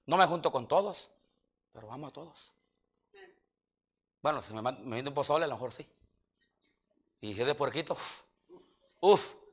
No 0.06 0.16
me 0.16 0.26
junto 0.26 0.52
con 0.52 0.66
todos, 0.66 1.10
pero 1.72 1.90
amo 1.92 2.08
a 2.08 2.12
todos. 2.12 2.52
Bueno, 4.22 4.42
si 4.42 4.54
me, 4.54 4.62
me 4.72 5.00
un 5.00 5.14
pozole, 5.14 5.44
a 5.44 5.48
lo 5.48 5.54
mejor 5.54 5.72
sí. 5.72 5.88
Y 7.20 7.34
si 7.34 7.44
de 7.44 7.54
puerquito, 7.54 7.96
uff. 9.00 9.45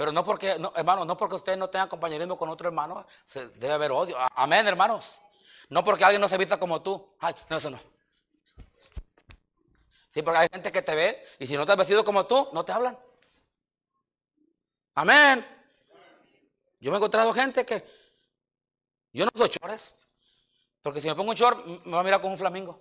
Pero 0.00 0.12
no 0.12 0.24
porque, 0.24 0.56
hermano, 0.76 1.04
no 1.04 1.14
porque 1.14 1.34
usted 1.34 1.58
no 1.58 1.68
tenga 1.68 1.86
compañerismo 1.86 2.34
con 2.38 2.48
otro 2.48 2.66
hermano, 2.66 3.06
debe 3.56 3.74
haber 3.74 3.92
odio. 3.92 4.16
Amén, 4.34 4.66
hermanos. 4.66 5.20
No 5.68 5.84
porque 5.84 6.04
alguien 6.04 6.22
no 6.22 6.26
se 6.26 6.38
vista 6.38 6.58
como 6.58 6.80
tú. 6.80 7.14
Ay, 7.18 7.34
no, 7.50 7.58
eso 7.58 7.68
no. 7.68 7.78
Sí, 10.08 10.22
porque 10.22 10.38
hay 10.38 10.48
gente 10.50 10.72
que 10.72 10.80
te 10.80 10.94
ve 10.94 11.22
y 11.38 11.46
si 11.46 11.54
no 11.54 11.66
te 11.66 11.76
vestido 11.76 12.02
como 12.02 12.24
tú, 12.24 12.48
no 12.54 12.64
te 12.64 12.72
hablan. 12.72 12.98
Amén. 14.94 15.46
Yo 16.80 16.90
me 16.90 16.96
he 16.96 16.98
encontrado 16.98 17.30
gente 17.34 17.66
que 17.66 17.84
yo 19.12 19.26
no 19.26 19.30
uso 19.34 19.48
chores. 19.48 19.92
Porque 20.80 21.02
si 21.02 21.08
me 21.08 21.14
pongo 21.14 21.28
un 21.28 21.36
short, 21.36 21.62
me 21.84 21.92
va 21.92 22.00
a 22.00 22.04
mirar 22.04 22.22
como 22.22 22.32
un 22.32 22.38
flamingo. 22.38 22.80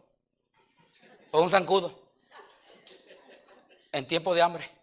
O 1.32 1.42
un 1.42 1.50
zancudo. 1.50 2.00
En 3.92 4.08
tiempo 4.08 4.34
de 4.34 4.42
hambre. 4.42 4.79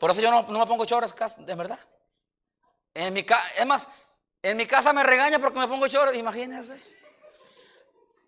Por 0.00 0.10
eso 0.10 0.22
yo 0.22 0.30
no, 0.30 0.42
me 0.58 0.66
pongo 0.66 0.86
shorts, 0.86 1.14
de 1.44 1.54
verdad. 1.54 1.78
En 2.94 3.12
mi 3.12 3.20
es 3.20 3.66
más, 3.66 3.86
en 4.42 4.56
mi 4.56 4.66
casa 4.66 4.94
me 4.94 5.02
regaña 5.02 5.38
porque 5.38 5.58
me 5.58 5.68
pongo 5.68 5.86
shorts, 5.86 6.16
imagínense. 6.16 6.80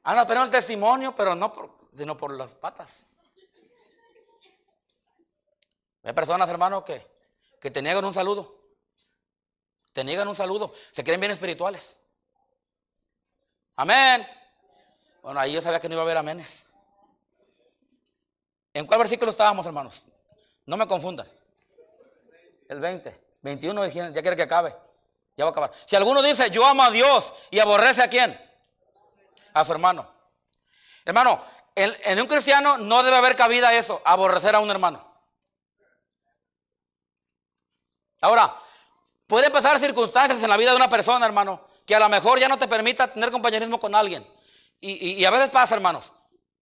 Anda 0.02 0.26
pero 0.26 0.44
el 0.44 0.50
testimonio, 0.50 1.14
pero 1.14 1.34
no 1.34 1.50
por, 1.50 1.74
sino 1.96 2.14
por 2.14 2.34
las 2.34 2.52
patas. 2.52 3.08
Hay 6.02 6.12
personas, 6.12 6.46
hermano, 6.50 6.84
que, 6.84 7.06
que 7.58 7.70
te 7.70 7.80
niegan 7.80 8.04
un 8.04 8.12
saludo. 8.12 8.54
Te 9.94 10.04
niegan 10.04 10.28
un 10.28 10.34
saludo. 10.34 10.74
Se 10.90 11.02
creen 11.02 11.20
bien 11.20 11.32
espirituales. 11.32 11.98
Amén. 13.76 14.28
Bueno, 15.22 15.40
ahí 15.40 15.52
yo 15.52 15.62
sabía 15.62 15.80
que 15.80 15.88
no 15.88 15.94
iba 15.94 16.02
a 16.02 16.04
haber 16.04 16.18
aménes. 16.18 16.66
¿En 18.74 18.86
cuál 18.86 18.98
versículo 18.98 19.30
estábamos, 19.30 19.64
hermanos? 19.64 20.04
No 20.66 20.76
me 20.76 20.86
confundan. 20.86 21.26
El 22.72 22.80
20. 22.80 23.20
21 23.42 23.86
ya 23.88 24.22
quiere 24.22 24.34
que 24.34 24.42
acabe. 24.44 24.74
Ya 25.36 25.44
va 25.44 25.50
a 25.50 25.52
acabar. 25.52 25.72
Si 25.84 25.94
alguno 25.94 26.22
dice, 26.22 26.50
yo 26.50 26.64
amo 26.64 26.82
a 26.82 26.90
Dios 26.90 27.34
y 27.50 27.58
aborrece 27.58 28.02
a 28.02 28.08
quién? 28.08 28.38
A 29.52 29.62
su 29.62 29.72
hermano. 29.72 30.10
Hermano, 31.04 31.44
en, 31.74 32.18
un 32.18 32.26
cristiano 32.26 32.78
no 32.78 33.02
debe 33.02 33.16
haber 33.16 33.36
cabida 33.36 33.74
eso, 33.74 34.00
aborrecer 34.06 34.54
a 34.54 34.60
un 34.60 34.70
hermano. 34.70 35.06
Ahora, 38.22 38.54
pueden 39.26 39.52
pasar 39.52 39.78
circunstancias 39.78 40.42
en 40.42 40.48
la 40.48 40.56
vida 40.56 40.70
de 40.70 40.76
una 40.76 40.88
persona, 40.88 41.26
hermano, 41.26 41.68
que 41.84 41.94
a 41.94 41.98
lo 41.98 42.08
mejor 42.08 42.38
ya 42.38 42.48
no 42.48 42.58
te 42.58 42.68
permita 42.68 43.12
tener 43.12 43.30
compañerismo 43.30 43.78
con 43.78 43.94
alguien. 43.94 44.26
Y, 44.80 45.22
a 45.26 45.30
veces 45.30 45.50
pasa, 45.50 45.74
hermanos. 45.74 46.10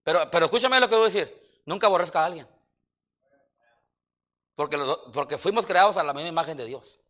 Pero, 0.03 0.29
pero 0.29 0.47
escúchame 0.47 0.81
lo 0.81 0.89
que 0.89 0.97
voy 0.97 1.05
a 1.05 1.13
decir. 1.13 1.63
Nunca 1.67 1.87
aborrezca 1.87 2.23
a 2.23 2.27
alguien. 2.27 2.49
Porque, 4.61 4.77
porque 5.15 5.39
fuimos 5.39 5.65
creados 5.65 5.97
a 5.97 6.03
la 6.03 6.13
misma 6.13 6.29
imagen 6.29 6.55
de 6.55 6.67
Dios. 6.67 7.01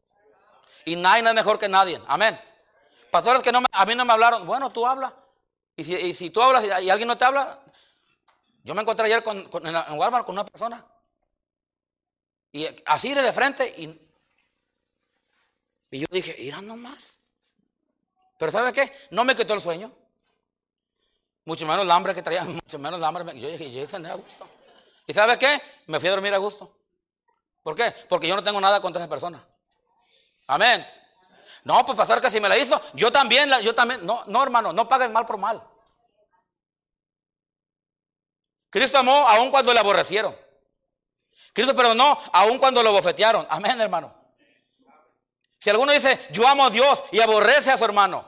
Y 0.85 0.95
nadie 0.95 1.29
es 1.29 1.35
mejor 1.35 1.59
que 1.59 1.67
nadie. 1.67 2.01
Amén. 2.07 2.41
Pastores 3.11 3.43
que 3.43 3.51
no 3.51 3.61
a 3.73 3.87
mí 3.87 3.97
no 3.97 4.05
me 4.05 4.13
hablaron. 4.13 4.47
Bueno, 4.47 4.71
tú 4.71 4.87
habla. 4.87 5.13
Y 5.75 6.15
si, 6.15 6.31
tú 6.31 6.41
hablas 6.43 6.65
y, 6.65 6.89
alguien 6.89 7.09
no 7.09 7.19
te 7.19 7.25
habla. 7.25 7.61
Yo 8.63 8.73
me 8.73 8.83
encontré 8.83 9.07
ayer 9.07 9.25
en, 9.27 9.99
Walmart 9.99 10.25
con 10.25 10.37
una 10.37 10.45
persona. 10.45 10.87
Y 12.53 12.69
así 12.87 13.15
de 13.15 13.33
frente. 13.33 13.67
Y, 13.79 14.01
y 15.91 15.99
yo 15.99 16.07
dije, 16.09 16.41
irán 16.41 16.69
nomás. 16.69 17.19
Pero 18.39 18.53
¿sabe 18.53 18.73
qué? 18.73 18.93
No 19.11 19.25
me 19.25 19.35
quitó 19.35 19.55
el 19.55 19.61
sueño. 19.61 19.91
Mucho 21.47 21.67
menos 21.67 21.83
el 21.83 21.91
hambre 21.91 22.15
que 22.15 22.23
traía, 22.23 22.45
mucho 22.45 22.79
menos 22.79 23.01
el 23.01 23.05
hambre. 23.05 23.41
Yo 23.41 23.49
dije, 23.49 23.73
yo 23.73 23.83
a 23.83 24.15
gusto. 24.15 24.49
¿Y 25.09 25.13
sabe 25.13 25.37
qué? 25.37 25.61
Me 25.89 25.99
fui 25.99 26.09
a 26.09 26.13
dormir 26.13 26.33
a 26.33 26.39
gusto. 26.39 26.77
¿Por 27.63 27.77
qué? 27.77 27.91
Porque 28.09 28.27
yo 28.27 28.37
no 28.37 28.43
tengo 28.43 28.61
nada 28.61 28.81
contra 28.81 29.03
esa 29.03 29.11
persona. 29.11 29.45
Amén. 30.47 30.87
No, 31.65 31.85
pues 31.85 31.97
pasar 31.97 32.21
que 32.21 32.31
si 32.31 32.41
me 32.41 32.49
la 32.49 32.57
hizo, 32.57 32.81
yo 32.95 33.13
también, 33.13 33.51
yo 33.63 33.75
también. 33.75 34.05
No, 34.07 34.25
no, 34.27 34.43
hermano, 34.43 34.73
no 34.73 34.89
pagues 34.89 35.11
mal 35.11 35.27
por 35.27 35.39
mal. 35.39 35.63
Cristo 38.71 38.99
amó 38.99 39.29
aun 39.29 39.51
cuando 39.51 39.73
le 39.75 39.81
aborrecieron. 39.81 40.37
Cristo 41.53 41.75
perdonó 41.75 42.19
aun 42.33 42.59
cuando 42.59 42.83
lo 42.83 42.93
bofetearon. 42.93 43.47
Amén, 43.51 43.81
hermano. 43.81 44.15
Si 45.59 45.69
alguno 45.69 45.93
dice, 45.93 46.29
yo 46.31 46.49
amo 46.49 46.65
a 46.65 46.71
Dios 46.71 47.05
y 47.11 47.21
aborrece 47.21 47.71
a 47.71 47.77
su 47.77 47.85
hermano, 47.85 48.27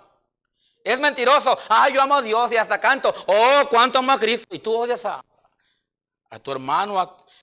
es 0.85 1.01
mentiroso. 1.01 1.59
Ah, 1.69 1.89
yo 1.89 2.03
amo 2.03 2.17
a 2.17 2.23
Dios 2.23 2.53
y 2.53 2.57
hasta 2.57 2.81
canto. 2.81 3.15
Oh, 3.27 3.63
cuánto 3.71 4.01
amo 4.01 4.13
a 4.13 4.19
Cristo. 4.19 4.47
Y 4.51 4.59
tú 4.59 4.77
odias 4.77 5.07
a, 5.07 5.25
a 6.33 6.39
tu 6.39 6.51
hermano, 6.51 6.99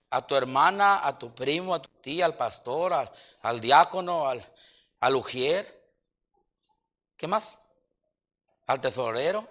a, 0.10 0.26
tu 0.26 0.36
hermana, 0.36 1.06
a 1.06 1.18
tu 1.18 1.34
primo, 1.34 1.76
a 1.76 1.82
tu 1.82 1.90
tía, 2.02 2.26
al 2.26 2.36
pastor, 2.36 2.92
al, 2.92 3.12
al 3.44 3.62
diácono, 3.62 4.28
al, 4.28 4.44
al 5.00 5.16
ujier. 5.16 5.80
¿Qué 7.16 7.28
más? 7.28 7.62
Al 8.66 8.82
tesorero, 8.82 9.48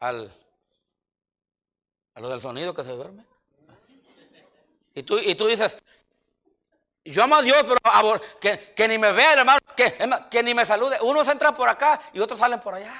al, 0.00 0.34
a 2.14 2.20
lo 2.20 2.28
del 2.28 2.40
sonido 2.40 2.74
que 2.74 2.82
se 2.82 2.90
duerme. 2.90 3.24
Y 4.92 5.04
tú, 5.04 5.20
y 5.20 5.36
tú 5.36 5.46
dices, 5.46 5.78
yo 7.04 7.22
amo 7.22 7.36
a 7.36 7.42
Dios, 7.42 7.58
pero 7.62 8.20
que, 8.40 8.74
que 8.74 8.88
ni 8.88 8.98
me 8.98 9.12
vea 9.12 9.34
el 9.34 9.38
hermano, 9.38 9.60
que, 9.76 9.96
que 10.28 10.42
ni 10.42 10.52
me 10.52 10.66
salude. 10.66 10.98
Unos 11.00 11.28
entran 11.28 11.54
por 11.54 11.68
acá 11.68 12.00
y 12.12 12.18
otros 12.18 12.40
salen 12.40 12.58
por 12.58 12.74
allá. 12.74 12.92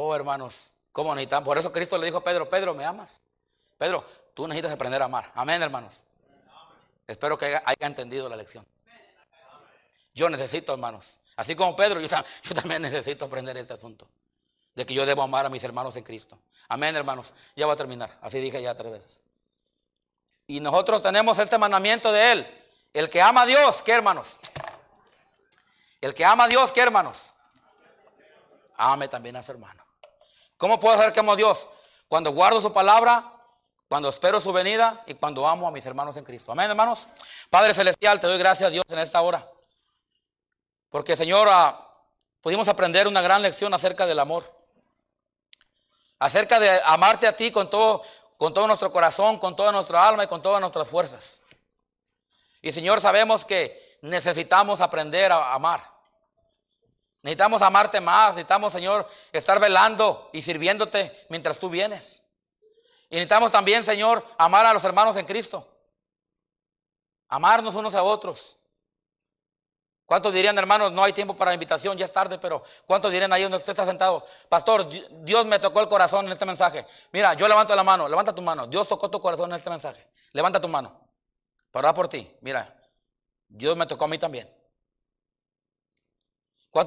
Oh, 0.00 0.14
hermanos, 0.14 0.74
¿cómo 0.92 1.12
necesitan? 1.12 1.42
Por 1.42 1.58
eso 1.58 1.72
Cristo 1.72 1.98
le 1.98 2.06
dijo 2.06 2.18
a 2.18 2.22
Pedro, 2.22 2.48
Pedro, 2.48 2.72
¿me 2.72 2.84
amas? 2.84 3.20
Pedro, 3.76 4.04
tú 4.32 4.46
necesitas 4.46 4.70
aprender 4.70 5.02
a 5.02 5.06
amar. 5.06 5.32
Amén, 5.34 5.60
hermanos. 5.60 6.04
Espero 7.04 7.36
que 7.36 7.46
haya, 7.46 7.62
entendido 7.80 8.28
la 8.28 8.36
lección. 8.36 8.64
Yo 10.14 10.30
necesito, 10.30 10.72
hermanos. 10.72 11.18
Así 11.34 11.56
como 11.56 11.74
Pedro, 11.74 12.00
yo, 12.00 12.06
yo 12.44 12.54
también 12.54 12.80
necesito 12.80 13.24
aprender 13.24 13.56
este 13.56 13.74
asunto 13.74 14.06
de 14.76 14.86
que 14.86 14.94
yo 14.94 15.04
debo 15.04 15.22
amar 15.22 15.46
a 15.46 15.48
mis 15.48 15.64
hermanos 15.64 15.96
en 15.96 16.04
Cristo. 16.04 16.38
Amén, 16.68 16.94
hermanos. 16.94 17.34
Ya 17.56 17.66
voy 17.66 17.72
a 17.72 17.76
terminar. 17.76 18.16
Así 18.22 18.38
dije 18.38 18.62
ya 18.62 18.76
tres 18.76 18.92
veces. 18.92 19.20
Y 20.46 20.60
nosotros 20.60 21.02
tenemos 21.02 21.40
este 21.40 21.58
mandamiento 21.58 22.12
de 22.12 22.32
Él. 22.32 22.64
El 22.94 23.10
que 23.10 23.20
ama 23.20 23.42
a 23.42 23.46
Dios, 23.46 23.82
¿qué 23.82 23.90
hermanos? 23.90 24.38
El 26.00 26.14
que 26.14 26.24
ama 26.24 26.44
a 26.44 26.48
Dios, 26.48 26.72
¿qué 26.72 26.82
hermanos? 26.82 27.34
Ame 28.76 29.08
también 29.08 29.34
a 29.34 29.42
su 29.42 29.50
hermano. 29.50 29.87
¿Cómo 30.58 30.78
puedo 30.78 30.96
saber 30.96 31.14
que 31.14 31.20
amo 31.20 31.32
a 31.32 31.36
Dios? 31.36 31.68
Cuando 32.08 32.32
guardo 32.32 32.60
su 32.60 32.72
palabra, 32.72 33.32
cuando 33.88 34.10
espero 34.10 34.38
su 34.40 34.52
venida 34.52 35.02
y 35.06 35.14
cuando 35.14 35.48
amo 35.48 35.66
a 35.66 35.70
mis 35.70 35.86
hermanos 35.86 36.16
en 36.18 36.24
Cristo. 36.24 36.52
Amén, 36.52 36.68
hermanos. 36.68 37.08
Padre 37.48 37.72
Celestial, 37.72 38.20
te 38.20 38.26
doy 38.26 38.38
gracias 38.38 38.66
a 38.66 38.70
Dios 38.70 38.84
en 38.86 38.98
esta 38.98 39.22
hora. 39.22 39.50
Porque, 40.90 41.16
Señor, 41.16 41.48
ah, 41.50 41.88
pudimos 42.42 42.68
aprender 42.68 43.08
una 43.08 43.22
gran 43.22 43.40
lección 43.40 43.72
acerca 43.72 44.04
del 44.04 44.18
amor 44.18 44.58
acerca 46.18 46.58
de 46.58 46.80
amarte 46.84 47.26
a 47.26 47.36
ti 47.36 47.50
con 47.50 47.70
todo, 47.70 48.02
con 48.36 48.52
todo 48.52 48.66
nuestro 48.66 48.90
corazón, 48.90 49.38
con 49.38 49.54
toda 49.54 49.72
nuestra 49.72 50.06
alma 50.06 50.24
y 50.24 50.26
con 50.26 50.42
todas 50.42 50.60
nuestras 50.60 50.88
fuerzas. 50.88 51.44
Y 52.60 52.72
Señor, 52.72 53.00
sabemos 53.00 53.44
que 53.44 53.98
necesitamos 54.02 54.80
aprender 54.80 55.30
a 55.32 55.54
amar. 55.54 55.97
Necesitamos 57.22 57.62
amarte 57.62 58.00
más, 58.00 58.30
necesitamos, 58.30 58.72
Señor, 58.72 59.06
estar 59.32 59.58
velando 59.58 60.30
y 60.32 60.42
sirviéndote 60.42 61.26
mientras 61.28 61.58
tú 61.58 61.68
vienes. 61.68 62.24
Y 63.10 63.16
necesitamos 63.16 63.50
también, 63.50 63.82
Señor, 63.82 64.24
amar 64.38 64.66
a 64.66 64.72
los 64.72 64.84
hermanos 64.84 65.16
en 65.16 65.26
Cristo. 65.26 65.66
Amarnos 67.28 67.74
unos 67.74 67.94
a 67.94 68.02
otros. 68.02 68.58
¿Cuántos 70.06 70.32
dirían, 70.32 70.56
hermanos, 70.56 70.90
no 70.92 71.04
hay 71.04 71.12
tiempo 71.12 71.36
para 71.36 71.50
la 71.50 71.54
invitación, 71.54 71.98
ya 71.98 72.06
es 72.06 72.12
tarde, 72.12 72.38
pero 72.38 72.62
¿cuántos 72.86 73.12
dirían 73.12 73.30
ahí 73.30 73.42
donde 73.42 73.58
usted 73.58 73.72
está 73.72 73.84
sentado? 73.84 74.24
Pastor, 74.48 74.88
Dios 75.22 75.44
me 75.44 75.58
tocó 75.58 75.80
el 75.80 75.88
corazón 75.88 76.24
en 76.24 76.32
este 76.32 76.46
mensaje. 76.46 76.86
Mira, 77.12 77.34
yo 77.34 77.46
levanto 77.46 77.76
la 77.76 77.84
mano, 77.84 78.08
levanta 78.08 78.34
tu 78.34 78.40
mano. 78.40 78.66
Dios 78.66 78.88
tocó 78.88 79.10
tu 79.10 79.20
corazón 79.20 79.50
en 79.50 79.56
este 79.56 79.68
mensaje. 79.68 80.08
Levanta 80.32 80.60
tu 80.60 80.68
mano 80.68 80.98
para 81.70 81.92
por 81.92 82.08
ti. 82.08 82.26
Mira, 82.40 82.74
Dios 83.48 83.76
me 83.76 83.84
tocó 83.84 84.06
a 84.06 84.08
mí 84.08 84.16
también. 84.16 84.48